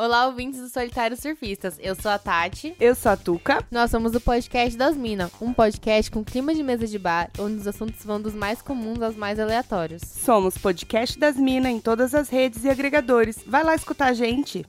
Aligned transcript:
Olá, 0.00 0.28
ouvintes 0.28 0.60
do 0.60 0.68
Solitários 0.68 1.18
Surfistas. 1.18 1.76
Eu 1.80 1.92
sou 1.96 2.08
a 2.08 2.20
Tati. 2.20 2.72
Eu 2.78 2.94
sou 2.94 3.10
a 3.10 3.16
Tuca. 3.16 3.66
Nós 3.68 3.90
somos 3.90 4.14
o 4.14 4.20
podcast 4.20 4.78
das 4.78 4.96
Minas, 4.96 5.32
um 5.40 5.52
podcast 5.52 6.08
com 6.08 6.22
clima 6.22 6.54
de 6.54 6.62
mesa 6.62 6.86
de 6.86 6.96
bar, 6.96 7.28
onde 7.36 7.56
os 7.56 7.66
assuntos 7.66 8.04
vão 8.04 8.20
dos 8.20 8.32
mais 8.32 8.62
comuns 8.62 9.02
aos 9.02 9.16
mais 9.16 9.40
aleatórios. 9.40 10.00
Somos 10.04 10.56
podcast 10.56 11.18
das 11.18 11.34
Minas 11.34 11.72
em 11.72 11.80
todas 11.80 12.14
as 12.14 12.28
redes 12.28 12.62
e 12.62 12.70
agregadores. 12.70 13.40
Vai 13.44 13.64
lá 13.64 13.74
escutar 13.74 14.06
a 14.06 14.12
gente. 14.12 14.64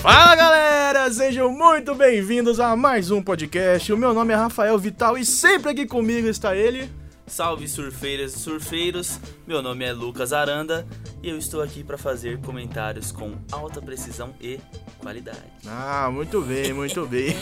Fala 0.00 0.36
galera, 0.36 1.12
sejam 1.12 1.50
muito 1.50 1.96
bem-vindos 1.96 2.60
a 2.60 2.76
mais 2.76 3.10
um 3.10 3.20
podcast. 3.20 3.92
O 3.92 3.96
meu 3.96 4.14
nome 4.14 4.32
é 4.32 4.36
Rafael 4.36 4.78
Vital 4.78 5.18
e 5.18 5.24
sempre 5.24 5.72
aqui 5.72 5.84
comigo 5.84 6.28
está 6.28 6.54
ele. 6.54 6.88
Salve 7.30 7.68
surfeiras 7.68 8.34
e 8.34 8.40
surfeiros, 8.40 9.20
meu 9.46 9.62
nome 9.62 9.84
é 9.84 9.92
Lucas 9.92 10.32
Aranda 10.32 10.84
e 11.22 11.28
eu 11.28 11.38
estou 11.38 11.62
aqui 11.62 11.84
para 11.84 11.96
fazer 11.96 12.40
comentários 12.40 13.12
com 13.12 13.36
alta 13.52 13.80
precisão 13.80 14.34
e 14.40 14.58
qualidade. 14.98 15.38
Ah, 15.64 16.10
muito 16.12 16.42
bem, 16.42 16.72
muito 16.72 17.06
bem. 17.06 17.36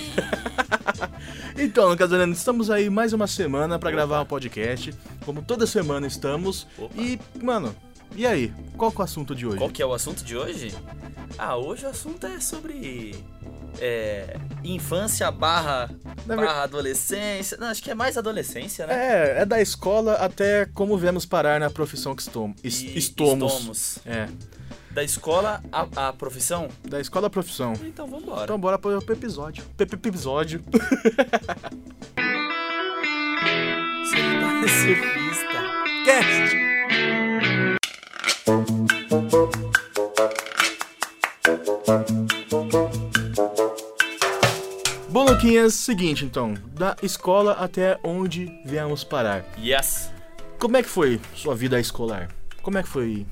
então, 1.57 1.89
Lucas 1.89 2.13
Aranda, 2.13 2.35
estamos 2.35 2.71
aí 2.71 2.91
mais 2.91 3.15
uma 3.15 3.27
semana 3.27 3.79
para 3.79 3.91
gravar 3.91 4.21
um 4.21 4.27
podcast, 4.27 4.95
como 5.25 5.41
toda 5.41 5.67
semana 5.67 6.07
estamos. 6.07 6.67
Opa. 6.77 6.95
E, 6.95 7.19
mano, 7.43 7.75
e 8.15 8.27
aí? 8.27 8.53
Qual 8.77 8.91
que 8.93 8.99
é 8.99 9.01
o 9.01 9.05
assunto 9.05 9.35
de 9.35 9.47
hoje? 9.47 9.59
Qual 9.59 9.71
que 9.71 9.83
é 9.83 9.87
o 9.87 9.93
assunto 9.95 10.25
de 10.25 10.37
hoje? 10.37 10.75
Ah, 11.37 11.57
hoje 11.57 11.85
o 11.87 11.89
assunto 11.89 12.27
é 12.27 12.41
sobre 12.41 13.15
é, 13.81 14.37
infância 14.65 15.31
barra, 15.31 15.91
barra 16.27 16.63
adolescência. 16.65 17.57
Não, 17.59 17.69
acho 17.69 17.83
que 17.83 17.91
é 17.91 17.95
mais 17.95 18.17
adolescência, 18.19 18.87
né? 18.87 18.95
É, 18.95 19.43
é 19.43 19.47
da 19.47 19.61
escola 19.61 20.15
até 20.15 20.67
como 20.67 20.97
viemos 20.99 21.25
parar 21.27 21.61
na 21.61 21.71
profissão 21.71 22.15
que 22.15 22.23
estom 22.23 22.55
es- 22.65 22.81
E- 22.83 22.99
estomos. 22.99 23.53
estomos. 23.53 23.99
É, 24.07 24.29
Da 24.91 25.05
escola 25.05 25.63
à, 25.71 26.09
à 26.09 26.13
profissão? 26.13 26.69
da 26.89 27.01
escola 27.01 27.27
à 27.29 27.31
profissão. 27.31 27.73
Então 27.85 28.07
vambora. 28.09 28.45
Então 28.45 28.59
bora 28.59 28.79
pro, 28.79 28.97
episódio. 29.13 29.63
Pro 29.77 29.87
episódio. 29.87 30.63
Surfista. 34.67 35.63
Cast! 36.05 36.68
Luquinhas, 45.39 45.75
seguinte 45.75 46.25
então, 46.25 46.55
da 46.73 46.97
escola 47.01 47.53
até 47.53 47.97
onde 48.03 48.51
viemos 48.65 49.05
parar. 49.05 49.45
Yes! 49.57 50.11
Como 50.59 50.77
é 50.77 50.83
que 50.83 50.89
foi 50.89 51.21
sua 51.33 51.55
vida 51.55 51.79
escolar? 51.79 52.29
Como 52.61 52.77
é 52.77 52.83
que 52.83 52.89
foi? 52.89 53.25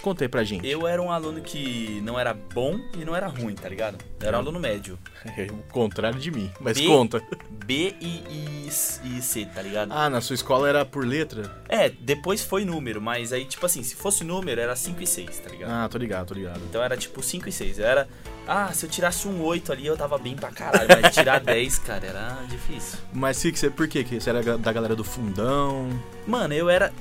Conta 0.00 0.24
aí 0.24 0.28
pra 0.28 0.42
gente. 0.42 0.66
Eu 0.66 0.86
era 0.88 1.02
um 1.02 1.12
aluno 1.12 1.42
que 1.42 2.00
não 2.02 2.18
era 2.18 2.32
bom 2.32 2.80
e 2.98 3.04
não 3.04 3.14
era 3.14 3.26
ruim, 3.28 3.54
tá 3.54 3.68
ligado? 3.68 3.98
Eu 4.20 4.26
era 4.26 4.38
um 4.38 4.40
aluno 4.40 4.58
médio. 4.58 4.98
É 5.36 5.44
o 5.52 5.56
contrário 5.70 6.18
de 6.18 6.30
mim, 6.30 6.50
mas 6.58 6.78
B- 6.80 6.86
conta. 6.86 7.22
B 7.66 7.94
e, 8.00 8.06
e, 8.30 8.68
e 9.18 9.20
C, 9.22 9.44
tá 9.44 9.60
ligado? 9.60 9.92
Ah, 9.92 10.08
na 10.08 10.22
sua 10.22 10.32
escola 10.34 10.66
era 10.66 10.82
por 10.86 11.06
letra? 11.06 11.62
É, 11.68 11.90
depois 11.90 12.42
foi 12.42 12.64
número, 12.64 13.02
mas 13.02 13.34
aí, 13.34 13.44
tipo 13.44 13.66
assim, 13.66 13.82
se 13.82 13.94
fosse 13.94 14.24
número, 14.24 14.58
era 14.58 14.74
5 14.74 15.00
e 15.02 15.06
6, 15.06 15.38
tá 15.40 15.50
ligado? 15.50 15.70
Ah, 15.70 15.86
tô 15.90 15.98
ligado, 15.98 16.28
tô 16.28 16.34
ligado. 16.34 16.60
Então 16.68 16.82
era 16.82 16.96
tipo 16.96 17.22
5 17.22 17.50
e 17.50 17.52
6. 17.52 17.78
Eu 17.78 17.86
era. 17.86 18.08
Ah, 18.46 18.72
se 18.72 18.84
eu 18.84 18.90
tirasse 18.90 19.28
um 19.28 19.42
8 19.42 19.72
ali, 19.72 19.86
eu 19.86 19.96
tava 19.96 20.18
bem 20.18 20.34
pra 20.34 20.50
caralho. 20.50 20.88
Mas 21.00 21.14
tirar 21.14 21.38
10, 21.40 21.78
cara, 21.78 22.06
era 22.06 22.38
difícil. 22.48 22.98
Mas 23.12 23.40
que 23.40 23.56
você, 23.56 23.70
por 23.70 23.86
quê? 23.88 24.02
Que 24.04 24.20
você 24.20 24.30
era 24.30 24.58
da 24.58 24.72
galera 24.72 24.96
do 24.96 25.04
fundão? 25.04 25.88
Mano, 26.26 26.52
eu 26.54 26.68
era. 26.68 26.92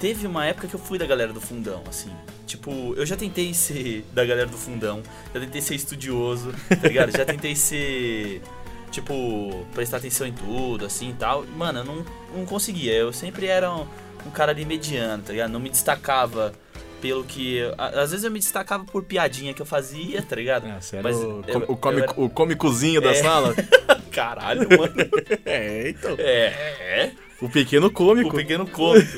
Teve 0.00 0.26
uma 0.26 0.44
época 0.44 0.68
que 0.68 0.74
eu 0.74 0.80
fui 0.80 0.98
da 0.98 1.06
galera 1.06 1.32
do 1.32 1.40
fundão, 1.40 1.82
assim. 1.88 2.10
Tipo, 2.46 2.94
eu 2.96 3.04
já 3.06 3.16
tentei 3.16 3.52
ser 3.54 4.04
da 4.12 4.24
galera 4.24 4.46
do 4.46 4.56
fundão, 4.56 5.02
já 5.34 5.40
tentei 5.40 5.60
ser 5.60 5.74
estudioso, 5.74 6.52
tá 6.68 6.88
ligado? 6.88 7.10
já 7.10 7.24
tentei 7.24 7.56
ser. 7.56 8.42
Tipo, 8.90 9.66
prestar 9.74 9.98
atenção 9.98 10.26
em 10.26 10.32
tudo, 10.32 10.86
assim 10.86 11.10
e 11.10 11.14
tal. 11.14 11.44
Mano, 11.44 11.80
eu 11.80 11.84
não, 11.84 12.04
não 12.34 12.46
conseguia. 12.46 12.92
Eu 12.94 13.12
sempre 13.12 13.46
era 13.46 13.70
um, 13.72 13.86
um 14.26 14.30
cara 14.30 14.52
ali 14.52 14.64
mediano, 14.64 15.22
tá 15.22 15.32
ligado? 15.32 15.50
Não 15.50 15.60
me 15.60 15.68
destacava 15.68 16.52
pelo 17.00 17.24
que. 17.24 17.60
a- 17.78 18.00
Às 18.02 18.10
vezes 18.10 18.24
eu 18.24 18.30
me 18.30 18.38
destacava 18.38 18.84
por 18.84 19.02
piadinha 19.04 19.52
que 19.54 19.60
eu 19.62 19.66
fazia, 19.66 20.22
tá 20.22 20.36
ligado? 20.36 20.66
Ah, 20.66 20.80
você 20.80 20.96
era 20.96 21.02
Mas 21.02 21.16
o, 21.16 21.42
eu- 21.46 21.58
o, 21.68 21.78
eu 22.16 22.24
o 22.24 22.30
cômicozinho 22.30 23.00
da 23.00 23.10
É. 23.10 23.14
sala? 23.14 23.54
Caralho, 24.12 24.66
mano. 24.68 24.94
É, 25.44 25.90
então. 25.90 26.14
É, 26.18 27.10
O 27.40 27.48
pequeno 27.48 27.90
cômico. 27.90 28.30
o 28.30 28.34
pequeno 28.34 28.66
cômico. 28.66 29.16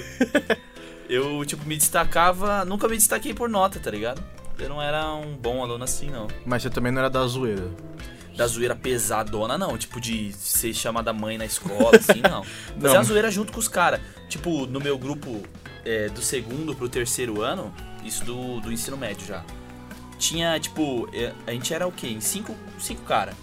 Eu, 1.09 1.45
tipo, 1.45 1.65
me 1.67 1.77
destacava. 1.77 2.65
Nunca 2.65 2.87
me 2.89 2.97
destaquei 2.97 3.33
por 3.33 3.49
nota, 3.49 3.79
tá 3.81 3.91
ligado? 3.91 4.23
Eu 4.59 4.69
não 4.69 4.83
era 4.83 5.13
um 5.15 5.37
bom 5.37 5.63
aluno 5.63 5.85
assim, 5.85 6.11
não. 6.11 6.27
Mas 6.45 6.63
você 6.63 6.71
também 6.71 6.91
não 6.93 6.99
era 7.01 7.09
da 7.09 7.25
zoeira. 7.27 7.71
Da 8.37 8.47
zoeira 8.47 8.75
pesadona, 8.77 9.57
não. 9.57 9.79
Tipo, 9.79 10.01
de 10.01 10.33
ser 10.33 10.75
chamada 10.75 11.13
mãe 11.13 11.39
na 11.39 11.45
escola, 11.47 11.93
assim, 11.97 12.21
não. 12.21 12.45
Mas 12.75 12.83
Não. 12.83 12.95
é 12.95 12.97
a 12.99 13.03
zoeira 13.03 13.31
junto 13.31 13.53
com 13.53 13.59
os 13.59 13.69
caras. 13.69 14.01
Tipo, 14.29 14.67
no 14.67 14.81
meu 14.81 14.99
grupo 14.99 15.43
é, 15.85 16.09
do 16.09 16.21
segundo 16.23 16.75
pro 16.75 16.89
terceiro 16.89 17.43
ano, 17.43 17.73
isso 18.05 18.25
do, 18.25 18.61
do 18.61 18.73
ensino 18.73 18.97
médio 18.97 19.27
já. 19.27 19.45
Tinha, 20.19 20.59
tipo, 20.59 21.09
é, 21.13 21.33
a 21.47 21.53
gente 21.53 21.73
era 21.73 21.87
o 21.87 21.93
quê? 21.93 22.09
Em 22.09 22.21
cinco, 22.21 22.55
cinco 22.79 23.03
caras. 23.03 23.35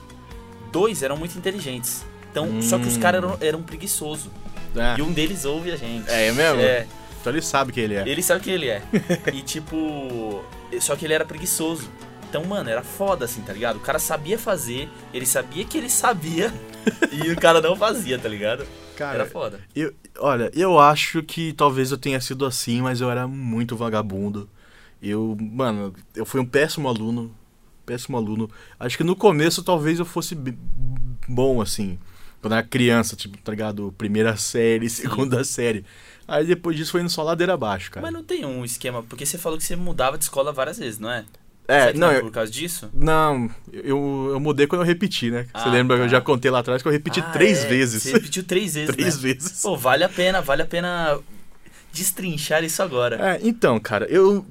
Dois 0.72 1.04
eram 1.04 1.16
muito 1.18 1.38
inteligentes. 1.38 2.06
Então, 2.32 2.62
só 2.62 2.78
que 2.78 2.86
os 2.88 2.98
Hum. 2.98 3.00
caras 3.00 3.24
eram, 3.24 3.38
eram 3.40 3.64
preguiçosos. 3.64 4.30
É, 4.76 5.00
E 5.00 5.02
um 5.02 5.12
deles 5.14 5.46
ouve 5.46 5.72
a 5.72 5.78
gente. 5.78 6.10
É 6.10 6.32
mesmo? 6.34 6.60
É. 6.62 6.86
então 7.22 7.32
ele 7.32 7.42
sabe 7.42 7.72
quem 7.72 7.86
ele 7.86 7.96
é. 7.96 8.08
Ele 8.08 8.22
sabe 8.22 8.42
quem 8.44 8.54
ele 8.54 8.68
é. 8.68 8.82
e 9.34 9.42
tipo. 9.42 10.44
Só 10.82 10.98
que 10.98 11.06
ele 11.06 11.14
era 11.14 11.24
preguiçoso. 11.24 11.90
Então, 12.30 12.44
mano, 12.44 12.70
era 12.70 12.84
foda 12.84 13.24
assim, 13.24 13.42
tá 13.42 13.54
ligado? 13.54 13.78
O 13.78 13.80
cara 13.80 13.98
sabia 14.00 14.38
fazer, 14.38 14.90
ele 15.14 15.26
sabia 15.26 15.64
que 15.64 15.78
ele 15.78 15.90
sabia 15.90 16.54
e 17.10 17.32
o 17.32 17.38
cara 17.38 17.62
não 17.62 17.78
fazia, 17.78 18.20
tá 18.20 18.28
ligado? 18.28 18.68
Cara, 18.98 19.16
Era 19.20 19.26
foda. 19.26 19.62
eu, 19.74 19.94
olha, 20.20 20.52
eu 20.54 20.80
acho 20.80 21.24
que 21.24 21.54
talvez 21.54 21.92
eu 21.92 21.98
tenha 21.98 22.20
sido 22.20 22.46
assim, 22.46 22.82
mas 22.82 23.02
eu 23.02 23.10
era 23.10 23.28
muito 23.28 23.76
vagabundo. 23.76 24.50
Eu, 25.02 25.38
mano, 25.40 25.94
eu 26.16 26.26
fui 26.26 26.40
um 26.40 26.46
péssimo 26.46 26.88
aluno. 26.88 27.34
Péssimo 27.86 28.18
aluno. 28.18 28.50
Acho 28.80 28.98
que 28.98 29.04
no 29.04 29.16
começo 29.16 29.64
talvez 29.64 30.00
eu 30.00 30.06
fosse 30.06 30.36
bom, 31.28 31.62
assim. 31.62 32.00
Quando 32.42 32.54
eu 32.54 32.58
era 32.58 32.68
criança, 32.68 33.16
tipo, 33.16 33.38
tá 33.38 33.52
ligado? 33.52 33.94
Primeira 33.98 34.36
série, 34.38 34.90
segunda 34.90 35.44
série. 35.44 35.86
Aí 36.28 36.46
depois 36.46 36.76
disso 36.76 36.92
foi 36.92 37.02
indo 37.02 37.10
só 37.10 37.22
ladeira 37.22 37.54
abaixo, 37.54 37.92
cara. 37.92 38.06
Mas 38.06 38.14
não 38.14 38.24
tem 38.24 38.46
um 38.46 38.66
esquema, 38.66 39.04
porque 39.04 39.26
você 39.26 39.38
falou 39.38 39.58
que 39.58 39.64
você 39.64 39.76
mudava 39.76 40.18
de 40.18 40.24
escola 40.24 40.52
várias 40.52 40.80
vezes, 40.80 41.00
não 41.00 41.12
é? 41.12 41.26
É, 41.68 41.94
não, 41.94 42.12
é 42.12 42.18
eu, 42.18 42.22
por 42.22 42.32
causa 42.32 42.52
disso? 42.52 42.90
Não, 42.94 43.50
eu, 43.74 44.30
eu 44.34 44.40
mudei 44.40 44.68
quando 44.68 44.82
eu 44.82 44.88
repeti, 44.88 45.32
né? 45.32 45.44
Você 45.54 45.68
Ah, 45.68 45.72
lembra 45.72 45.98
que 45.98 46.04
eu 46.04 46.08
tá. 46.08 46.12
já 46.12 46.22
contei 46.22 46.52
lá 46.52 46.60
atrás 46.60 46.82
que 46.82 46.88
eu 46.88 46.92
repeti 46.92 47.20
Ah, 47.20 47.32
três 47.32 47.64
é, 47.64 47.68
vezes. 47.68 48.04
Você 48.04 48.12
repetiu 48.14 48.44
três 48.44 48.74
vezes, 48.76 48.90
três 48.96 49.16
né? 49.18 49.22
vezes. 49.34 49.62
Pô, 49.62 49.76
vale 49.76 50.04
a 50.04 50.10
pena, 50.10 50.42
vale 50.42 50.62
a 50.62 50.66
pena 50.66 51.20
destrinchar 51.94 52.64
isso 52.64 52.82
agora. 52.84 53.16
É, 53.36 53.40
então, 53.42 53.80
cara, 53.80 54.06
eu, 54.06 54.46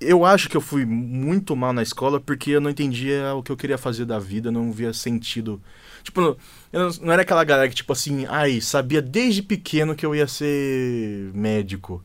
eu 0.00 0.24
acho 0.24 0.48
que 0.48 0.56
eu 0.56 0.60
fui 0.60 0.84
muito 0.84 1.54
mal 1.54 1.72
na 1.72 1.82
escola 1.82 2.20
porque 2.20 2.50
eu 2.50 2.60
não 2.60 2.70
entendia 2.70 3.34
o 3.34 3.42
que 3.42 3.52
eu 3.52 3.56
queria 3.56 3.78
fazer 3.78 4.04
da 4.04 4.18
vida, 4.18 4.50
não 4.50 4.72
via 4.72 4.92
sentido. 4.92 5.60
Tipo, 6.02 6.36
eu 6.72 6.80
não, 6.80 6.90
não 7.02 7.12
era 7.12 7.22
aquela 7.22 7.44
galera 7.44 7.68
que, 7.68 7.74
tipo 7.76 7.92
assim, 7.92 8.26
ai, 8.28 8.60
sabia 8.60 9.00
desde 9.00 9.42
pequeno 9.42 9.94
que 9.94 10.04
eu 10.04 10.14
ia 10.14 10.26
ser 10.26 11.30
médico. 11.32 12.02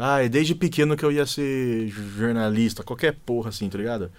Ai, 0.00 0.28
desde 0.28 0.54
pequeno 0.54 0.96
que 0.96 1.04
eu 1.04 1.10
ia 1.10 1.26
ser 1.26 1.88
jornalista, 1.88 2.84
qualquer 2.84 3.16
porra 3.26 3.48
assim, 3.48 3.68
tá 3.68 3.76
ligado? 3.76 4.12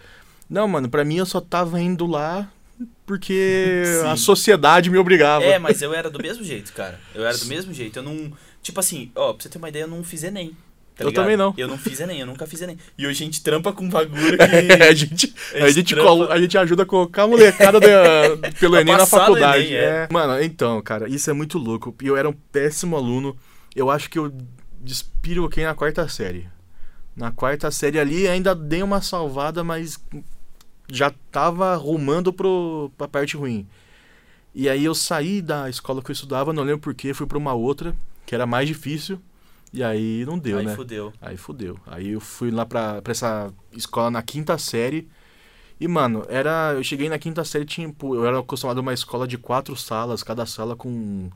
Não, 0.49 0.67
mano, 0.67 0.89
pra 0.89 1.05
mim 1.05 1.15
eu 1.17 1.25
só 1.25 1.39
tava 1.39 1.79
indo 1.79 2.05
lá 2.05 2.51
porque 3.05 3.83
Sim. 4.01 4.07
a 4.07 4.15
sociedade 4.17 4.89
me 4.89 4.97
obrigava. 4.97 5.45
É, 5.45 5.57
mas 5.57 5.79
eu 5.83 5.93
era 5.93 6.09
do 6.09 6.19
mesmo 6.21 6.43
jeito, 6.43 6.73
cara. 6.73 6.99
Eu 7.15 7.25
era 7.25 7.37
do 7.37 7.45
mesmo 7.45 7.73
jeito. 7.73 7.97
Eu 7.99 8.03
não. 8.03 8.31
Tipo 8.61 8.79
assim, 8.79 9.09
ó, 9.15 9.31
pra 9.33 9.41
você 9.43 9.47
ter 9.49 9.57
uma 9.57 9.69
ideia, 9.69 9.83
eu 9.83 9.87
não 9.87 10.03
fiz 10.03 10.21
Enem. 10.23 10.49
tá 10.97 11.03
Eu 11.05 11.09
ligado? 11.09 11.23
também 11.23 11.37
não. 11.37 11.53
Eu 11.57 11.67
não 11.67 11.77
fiz 11.77 11.99
Enem, 12.01 12.19
eu 12.19 12.27
nunca 12.27 12.45
fiz 12.45 12.61
Enem. 12.61 12.77
E 12.97 13.07
hoje 13.07 13.23
a 13.23 13.25
gente 13.25 13.41
trampa 13.41 13.71
com 13.71 13.87
bagulho 13.89 14.37
que. 14.37 14.43
É, 14.43 14.89
a 14.89 14.93
gente, 14.93 15.33
a, 15.53 15.59
É 15.59 15.71
gente 15.71 15.95
colo- 15.95 16.29
a 16.29 16.41
gente 16.41 16.57
ajuda 16.57 16.83
a 16.83 16.85
colocar 16.85 17.23
a 17.23 17.27
molecada 17.27 17.79
da- 17.79 18.49
pelo 18.59 18.75
Enem 18.75 18.97
na 18.97 19.05
faculdade. 19.05 19.63
Enem, 19.67 19.75
é. 19.75 20.07
Mano, 20.11 20.41
então, 20.43 20.81
cara, 20.81 21.07
isso 21.07 21.29
é 21.29 21.33
muito 21.33 21.57
louco. 21.57 21.95
E 22.01 22.07
eu 22.07 22.17
era 22.17 22.27
um 22.27 22.33
péssimo 22.51 22.97
aluno. 22.97 23.37
Eu 23.75 23.89
acho 23.89 24.09
que 24.09 24.19
eu 24.19 24.33
despiroquei 24.81 25.63
na 25.65 25.75
quarta 25.75 26.07
série. 26.07 26.47
Na 27.15 27.31
quarta 27.31 27.69
série 27.71 27.99
ali 27.99 28.27
ainda 28.27 28.55
dei 28.55 28.81
uma 28.81 29.01
salvada, 29.01 29.63
mas 29.63 29.99
já 30.91 31.11
tava 31.31 31.75
rumando 31.75 32.31
pro, 32.31 32.91
pra 32.97 33.07
parte 33.07 33.35
ruim. 33.35 33.67
E 34.53 34.67
aí 34.67 34.83
eu 34.85 34.95
saí 34.95 35.41
da 35.41 35.69
escola 35.69 36.01
que 36.01 36.09
eu 36.09 36.13
estudava, 36.13 36.53
não 36.53 36.63
lembro 36.63 36.81
porquê, 36.81 37.13
fui 37.13 37.27
pra 37.27 37.37
uma 37.37 37.53
outra, 37.53 37.95
que 38.25 38.33
era 38.33 38.45
mais 38.45 38.67
difícil. 38.67 39.19
E 39.71 39.83
aí 39.83 40.25
não 40.25 40.39
deu, 40.39 40.57
Aí 40.57 40.65
né? 40.65 40.75
fudeu. 40.75 41.13
Aí 41.21 41.37
fudeu. 41.37 41.79
Aí 41.85 42.09
eu 42.09 42.19
fui 42.19 42.49
lá 42.49 42.65
pra, 42.65 43.01
pra 43.03 43.11
essa 43.11 43.53
escola 43.71 44.09
na 44.09 44.21
quinta 44.23 44.57
série. 44.57 45.07
E, 45.79 45.87
mano, 45.87 46.25
era. 46.27 46.73
Eu 46.73 46.83
cheguei 46.83 47.07
na 47.07 47.19
quinta 47.19 47.43
série, 47.45 47.65
tinha. 47.65 47.87
pô, 47.93 48.15
Eu 48.15 48.25
era 48.25 48.39
acostumado 48.39 48.79
a 48.79 48.81
uma 48.81 48.93
escola 48.93 49.27
de 49.27 49.37
quatro 49.37 49.75
salas, 49.75 50.23
cada 50.23 50.45
sala 50.45 50.75
com 50.75 51.29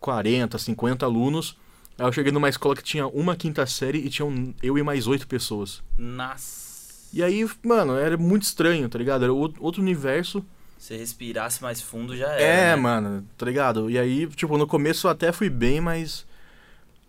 40, 0.00 0.56
50 0.58 1.04
alunos. 1.04 1.56
Aí 2.00 2.06
eu 2.06 2.12
cheguei 2.12 2.32
numa 2.32 2.48
escola 2.48 2.74
que 2.74 2.82
tinha 2.82 3.06
uma 3.06 3.36
quinta 3.36 3.66
série 3.66 3.98
e 3.98 4.08
tinham 4.08 4.54
eu 4.62 4.78
e 4.78 4.82
mais 4.82 5.06
oito 5.06 5.28
pessoas. 5.28 5.82
Nossa. 5.98 6.94
E 7.12 7.22
aí, 7.22 7.46
mano, 7.62 7.94
era 7.94 8.16
muito 8.16 8.44
estranho, 8.44 8.88
tá 8.88 8.98
ligado? 8.98 9.24
Era 9.24 9.32
outro 9.34 9.82
universo. 9.82 10.42
Se 10.78 10.96
respirasse 10.96 11.62
mais 11.62 11.82
fundo 11.82 12.16
já 12.16 12.28
era. 12.28 12.42
É, 12.42 12.66
né? 12.70 12.76
mano, 12.76 13.26
tá 13.36 13.44
ligado? 13.44 13.90
E 13.90 13.98
aí, 13.98 14.26
tipo, 14.28 14.56
no 14.56 14.66
começo 14.66 15.06
eu 15.06 15.10
até 15.10 15.30
fui 15.30 15.50
bem, 15.50 15.78
mas. 15.78 16.26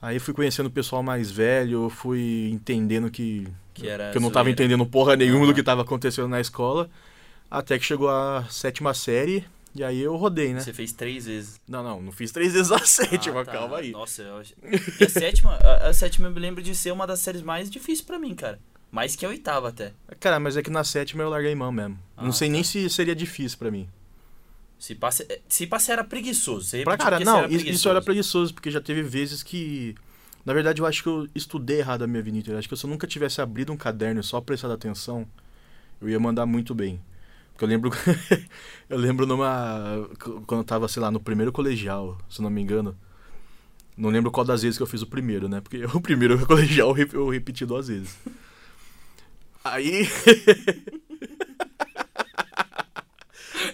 Aí 0.02 0.20
fui 0.20 0.34
conhecendo 0.34 0.66
o 0.66 0.72
pessoal 0.72 1.02
mais 1.02 1.32
velho, 1.32 1.90
fui 1.90 2.50
entendendo 2.52 3.10
que. 3.10 3.48
Que 3.74 3.88
era 3.88 4.12
que 4.12 4.18
eu 4.18 4.22
não 4.22 4.30
tava 4.30 4.44
zoeira. 4.44 4.62
entendendo 4.62 4.86
porra 4.86 5.16
nenhuma 5.16 5.46
do 5.46 5.54
que 5.54 5.64
tava 5.64 5.84
acontecendo 5.84 6.28
na 6.28 6.42
escola. 6.42 6.90
Até 7.50 7.80
que 7.80 7.86
chegou 7.86 8.10
a 8.10 8.44
sétima 8.50 8.94
série, 8.94 9.46
e 9.76 9.84
aí 9.84 10.00
eu 10.02 10.16
rodei, 10.16 10.54
né? 10.54 10.60
Você 10.60 10.74
fez 10.74 10.92
três 10.92 11.26
vezes. 11.26 11.60
Não, 11.68 11.84
não, 11.84 12.02
não 12.02 12.12
fiz 12.12 12.32
três 12.32 12.54
vezes 12.54 12.72
a 12.72 12.80
sétima, 12.86 13.42
Ah, 13.42 13.46
tá. 13.46 13.52
calma 13.54 13.78
aí. 13.78 13.92
Nossa, 13.92 14.22
eu 14.22 14.38
acho... 14.38 14.54
E 15.00 15.04
a 15.04 15.10
sétima, 15.10 15.54
a, 15.56 15.88
a 15.90 15.94
sétima 15.94 16.28
eu 16.28 16.32
me 16.32 16.40
lembro 16.40 16.62
de 16.62 16.76
ser 16.76 16.92
uma 16.92 17.08
das 17.08 17.20
séries 17.20 17.42
mais 17.42 17.70
difíceis 17.70 18.02
pra 18.02 18.20
mim, 18.20 18.36
cara. 18.36 18.60
Mais 18.92 19.16
que 19.16 19.26
a 19.26 19.30
oitava 19.30 19.70
até. 19.70 19.94
Cara, 20.20 20.40
mas 20.40 20.58
é 20.58 20.62
que 20.62 20.70
na 20.70 20.84
sétima 20.84 21.24
eu 21.24 21.30
larguei 21.30 21.56
mão 21.56 21.72
mesmo. 21.72 21.98
Ah, 22.18 22.24
não 22.26 22.34
sei 22.34 22.50
tá. 22.50 22.52
nem 22.54 22.64
se 22.64 22.90
seria 22.90 23.16
difícil 23.16 23.58
pra 23.58 23.72
mim. 23.72 23.88
Se 24.78 24.96
passa, 24.96 25.26
se 25.48 25.66
passa 25.68 25.94
era 25.94 26.04
preguiçoso. 26.04 26.66
Você 26.68 26.84
Pra 26.84 26.98
cara, 26.98 27.20
não, 27.20 27.48
você 27.48 27.70
isso, 27.70 27.88
era 27.88 28.02
preguiçoso, 28.02 28.54
porque 28.54 28.70
já 28.72 28.82
teve 28.82 29.02
vezes 29.02 29.44
que. 29.44 29.96
Na 30.44 30.54
verdade, 30.54 30.82
eu 30.82 30.88
acho 30.88 31.04
que 31.04 31.08
eu 31.08 31.30
estudei 31.36 31.78
errado 31.80 32.02
a 32.04 32.08
minha 32.08 32.22
vida 32.22 32.36
inteira. 32.36 32.58
Acho 32.60 32.68
que 32.68 32.76
se 32.76 32.84
eu 32.84 32.90
nunca 32.90 33.06
tivesse 33.06 33.40
abrido 33.40 33.72
um 33.72 33.78
caderno 33.78 34.20
e 34.20 34.24
só 34.24 34.42
prestado 34.42 34.74
atenção, 34.74 35.26
eu 36.02 36.10
ia 36.10 36.20
mandar 36.20 36.46
muito 36.48 36.74
bem. 36.74 37.00
Porque 37.62 37.66
eu 37.66 37.68
lembro. 37.68 37.92
eu 38.90 38.98
lembro 38.98 39.28
numa. 39.28 40.10
Quando 40.48 40.62
eu 40.62 40.64
tava, 40.64 40.88
sei 40.88 41.00
lá, 41.02 41.12
no 41.12 41.20
primeiro 41.20 41.52
colegial, 41.52 42.18
se 42.30 42.42
não 42.42 42.50
me 42.50 42.60
engano. 42.62 42.98
Não 43.96 44.10
lembro 44.10 44.32
qual 44.32 44.44
das 44.46 44.64
vezes 44.64 44.78
que 44.78 44.84
eu 44.84 44.88
fiz 44.88 45.02
o 45.04 45.08
primeiro, 45.08 45.48
né? 45.48 45.62
Porque 45.62 45.86
o 45.94 46.02
primeiro 46.02 46.44
colegial 46.48 46.90
eu 46.90 46.94
rep- 46.94 47.14
eu 47.14 47.30
repeti 47.30 47.66
duas 47.66 47.88
vezes. 47.88 48.18
Aí. 49.64 50.08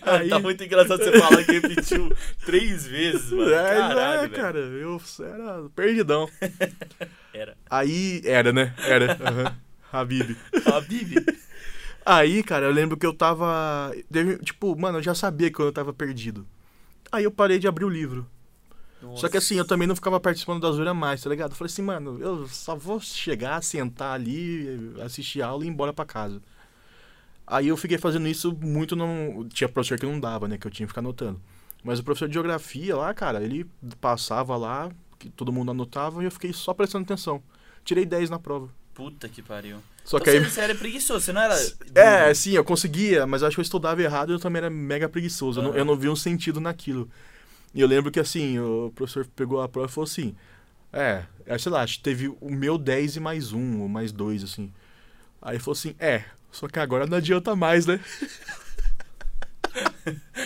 Aí- 0.01 0.29
Tá 0.29 0.39
muito 0.39 0.61
engraçado 0.63 1.01
você 1.01 1.17
falar 1.19 1.43
que 1.45 1.51
repetiu 1.53 2.13
três 2.45 2.85
vezes, 2.85 3.31
mano. 3.31 3.53
É, 3.53 3.77
Caralho, 3.77 4.21
é, 4.33 4.37
cara, 4.37 4.59
eu 4.59 5.01
era 5.21 5.69
perdidão. 5.75 6.29
Era. 7.33 7.57
Aí, 7.69 8.21
era, 8.25 8.51
né? 8.51 8.73
Era. 8.79 9.13
aham. 9.21 9.55
Habib. 9.93 10.35
A 10.65 10.81
Bibi. 10.81 11.25
Aí, 12.09 12.41
cara, 12.41 12.65
eu 12.65 12.71
lembro 12.71 12.95
que 12.95 13.05
eu 13.05 13.13
tava. 13.13 13.91
tipo, 14.41 14.79
mano, 14.79 14.99
eu 14.99 15.03
já 15.03 15.13
sabia 15.13 15.51
que 15.51 15.59
eu 15.59 15.73
tava 15.73 15.91
perdido. 15.91 16.47
Aí 17.11 17.25
eu 17.25 17.31
parei 17.31 17.59
de 17.59 17.67
abrir 17.67 17.83
o 17.83 17.89
livro. 17.89 18.25
Só 19.15 19.27
que 19.27 19.35
assim, 19.35 19.55
eu 19.55 19.65
também 19.67 19.85
não 19.85 19.95
ficava 19.95 20.17
participando 20.17 20.61
da 20.61 20.71
zoeira 20.71 20.93
mais, 20.93 21.21
tá 21.21 21.29
ligado? 21.29 21.51
Eu 21.51 21.57
falei 21.57 21.69
assim, 21.69 21.81
mano, 21.81 22.17
eu 22.21 22.47
só 22.47 22.77
vou 22.77 23.01
chegar, 23.01 23.61
sentar 23.61 24.13
ali, 24.13 24.95
assistir 25.03 25.41
aula 25.41 25.65
e 25.65 25.67
ir 25.67 25.69
embora 25.69 25.91
pra 25.91 26.05
casa. 26.05 26.41
Aí 27.45 27.67
eu 27.67 27.75
fiquei 27.75 27.97
fazendo 27.97 28.25
isso 28.29 28.57
muito 28.57 28.95
não. 28.95 29.45
Tinha 29.49 29.67
professor 29.67 29.99
que 29.99 30.05
não 30.05 30.17
dava, 30.17 30.47
né? 30.47 30.57
Que 30.57 30.65
eu 30.65 30.71
tinha 30.71 30.87
que 30.87 30.91
ficar 30.91 31.01
anotando. 31.01 31.41
Mas 31.83 31.99
o 31.99 32.05
professor 32.05 32.29
de 32.29 32.35
geografia 32.35 32.95
lá, 32.95 33.13
cara, 33.13 33.43
ele 33.43 33.69
passava 33.99 34.55
lá, 34.55 34.89
que 35.19 35.29
todo 35.29 35.51
mundo 35.51 35.71
anotava 35.71 36.23
e 36.23 36.25
eu 36.25 36.31
fiquei 36.31 36.53
só 36.53 36.73
prestando 36.73 37.03
atenção. 37.03 37.43
Tirei 37.83 38.05
10 38.05 38.29
na 38.29 38.39
prova. 38.39 38.69
Puta 38.97 39.29
que 39.29 39.43
pariu. 39.43 39.77
Só 40.03 40.17
Então 40.17 40.33
que 40.33 40.39
aí. 40.39 40.39
você, 40.39 40.59
era 40.59 40.73
preguiçoso, 40.73 41.23
você 41.23 41.31
não 41.31 41.41
era. 41.41 41.55
É, 41.93 42.33
sim, 42.33 42.53
eu 42.53 42.63
conseguia, 42.63 43.27
mas 43.27 43.43
acho 43.43 43.55
que 43.55 43.59
eu 43.59 43.63
estudava 43.63 44.01
errado 44.01 44.31
e 44.31 44.33
eu 44.33 44.39
também 44.39 44.57
era 44.57 44.71
mega 44.71 45.07
preguiçoso. 45.07 45.59
Eu, 45.59 45.63
não, 45.65 45.75
eu 45.75 45.85
não 45.85 45.95
vi 45.95 46.09
um 46.09 46.15
sentido 46.15 46.59
naquilo. 46.59 47.07
E 47.75 47.79
eu 47.79 47.87
lembro 47.87 48.11
que 48.11 48.19
assim, 48.19 48.57
o 48.57 48.91
professor 48.95 49.27
pegou 49.35 49.61
a 49.61 49.69
prova 49.69 49.87
e 49.87 49.93
falou 49.93 50.05
assim: 50.07 50.35
É, 50.91 51.25
é, 51.45 51.55
sei 51.59 51.71
lá, 51.71 51.85
teve 52.01 52.27
o 52.41 52.49
meu 52.49 52.75
10 52.75 53.17
e 53.17 53.19
mais 53.19 53.53
um, 53.53 53.81
ou 53.81 53.87
mais 53.87 54.11
dois, 54.11 54.43
assim. 54.43 54.73
Aí 55.39 55.57
ele 55.57 55.63
falou 55.63 55.77
assim: 55.77 55.93
É, 55.99 56.23
só 56.51 56.67
que 56.67 56.79
agora 56.79 57.05
não 57.05 57.17
adianta 57.17 57.55
mais, 57.55 57.85
né? 57.85 57.99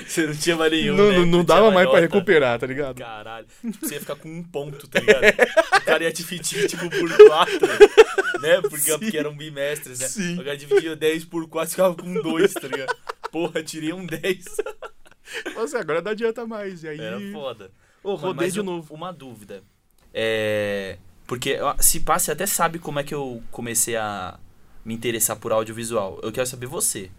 Você 0.08 0.28
não 0.28 0.36
tinha 0.36 0.56
mais 0.56 0.72
nenhum. 0.72 0.96
não, 0.96 1.10
né? 1.10 1.18
não, 1.18 1.26
não 1.26 1.44
dava 1.44 1.72
mais 1.72 1.90
pra 1.90 2.02
nota. 2.02 2.16
recuperar, 2.16 2.60
tá 2.60 2.68
ligado? 2.68 2.98
Caralho. 2.98 3.48
Tipo, 3.62 3.86
você 3.86 3.96
ia 3.96 4.00
ficar 4.00 4.16
com 4.16 4.30
um 4.30 4.44
ponto, 4.44 4.88
tá 4.88 5.00
ligado? 5.00 5.24
O 5.78 5.82
cara 5.86 6.04
ia 6.04 6.12
dividir, 6.12 6.68
tipo, 6.68 6.90
por 6.90 7.28
quatro. 7.28 7.68
Né? 8.42 8.62
Porque, 8.62 8.92
Sim. 8.92 9.00
porque 9.00 9.18
eram 9.18 9.36
bimestres, 9.36 10.00
né? 10.00 10.08
Sim. 10.08 10.34
O 10.40 10.44
cara 10.44 10.58
dividia 10.58 10.96
10 10.96 11.26
por 11.26 11.48
4 11.48 11.72
ficava 11.72 11.96
com 11.96 12.14
dois, 12.22 12.54
tá 12.54 12.68
ligado? 12.68 12.96
Porra, 13.32 13.64
tirei 13.64 13.94
um 13.94 14.06
10. 14.06 14.46
Falou 15.44 15.64
assim, 15.64 15.78
agora 15.78 16.02
não 16.02 16.12
adianta 16.12 16.46
mais. 16.46 16.84
E 16.84 16.90
aí. 16.90 17.00
Era 17.00 17.20
foda. 17.32 17.72
Ô, 18.04 18.14
mano, 18.14 18.28
Rodei 18.28 18.52
de 18.52 18.62
novo. 18.62 18.94
Uma 18.94 19.12
dúvida. 19.14 19.64
É. 20.14 20.98
Porque 21.28 21.58
se 21.80 22.02
pá, 22.02 22.20
você 22.20 22.32
até 22.32 22.46
sabe 22.46 22.78
como 22.78 23.00
é 23.00 23.04
que 23.04 23.14
eu 23.14 23.42
comecei 23.52 23.96
a 23.96 24.38
me 24.84 24.94
interessar 24.94 25.38
por 25.38 25.52
audiovisual. 25.52 26.20
Eu 26.22 26.32
quero 26.32 26.46
saber 26.46 26.66
você. 26.66 27.10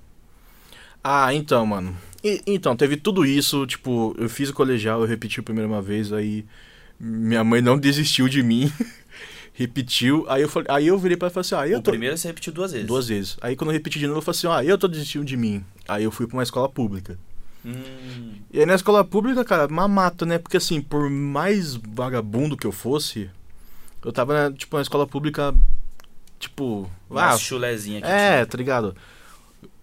Ah, 1.02 1.34
então, 1.34 1.64
mano. 1.66 1.96
E- 2.22 2.42
então, 2.46 2.76
teve 2.76 2.96
tudo 2.96 3.24
isso, 3.26 3.66
tipo, 3.66 4.14
eu 4.18 4.28
fiz 4.28 4.50
o 4.50 4.54
colegial, 4.54 5.00
eu 5.00 5.06
repeti 5.06 5.40
a 5.40 5.42
primeira 5.42 5.68
uma 5.68 5.82
vez, 5.82 6.12
aí 6.12 6.44
minha 7.00 7.42
mãe 7.42 7.60
não 7.60 7.76
desistiu 7.78 8.28
de 8.28 8.42
mim. 8.42 8.72
repetiu, 9.54 10.24
aí 10.28 10.42
eu 10.42 10.48
falei, 10.48 10.68
aí 10.70 10.86
eu 10.86 10.98
virei 10.98 11.16
pra 11.16 11.26
ela 11.26 11.32
e 11.32 11.34
falei 11.34 11.46
assim: 11.46 11.54
"Ah, 11.54 11.68
eu 11.68 11.78
o 11.78 11.82
tô 11.82 11.90
primeiro 11.90 12.16
você 12.16 12.28
repetiu 12.28 12.52
duas 12.52 12.72
vezes. 12.72 12.86
duas 12.86 13.08
vezes". 13.08 13.36
Aí 13.40 13.54
quando 13.56 13.70
eu 13.70 13.74
repeti 13.74 13.98
de 13.98 14.06
novo, 14.06 14.18
eu 14.18 14.22
falei 14.22 14.38
assim: 14.38 14.46
"Ah, 14.48 14.64
eu 14.64 14.78
tô 14.78 14.86
desistindo 14.88 15.24
de 15.24 15.36
mim". 15.36 15.64
Aí 15.88 16.04
eu 16.04 16.10
fui 16.10 16.26
pra 16.26 16.36
uma 16.36 16.42
escola 16.42 16.68
pública. 16.68 17.18
Hum, 17.64 18.34
E 18.52 18.60
aí 18.60 18.66
na 18.66 18.74
escola 18.74 19.04
pública, 19.04 19.44
cara, 19.44 19.68
mamata, 19.68 20.24
né? 20.26 20.38
Porque 20.38 20.56
assim, 20.56 20.80
por 20.80 21.08
mais 21.10 21.74
vagabundo 21.74 22.56
que 22.56 22.66
eu 22.66 22.72
fosse, 22.72 23.28
eu 24.04 24.12
tava, 24.12 24.50
né, 24.50 24.56
tipo, 24.56 24.76
na 24.76 24.82
escola 24.82 25.06
pública 25.06 25.54
tipo, 26.38 26.90
mais 27.08 27.34
ah, 27.34 27.38
chulezinha 27.38 27.98
aqui. 28.00 28.08
é, 28.08 28.44
tá 28.44 28.56
ligado? 28.58 28.96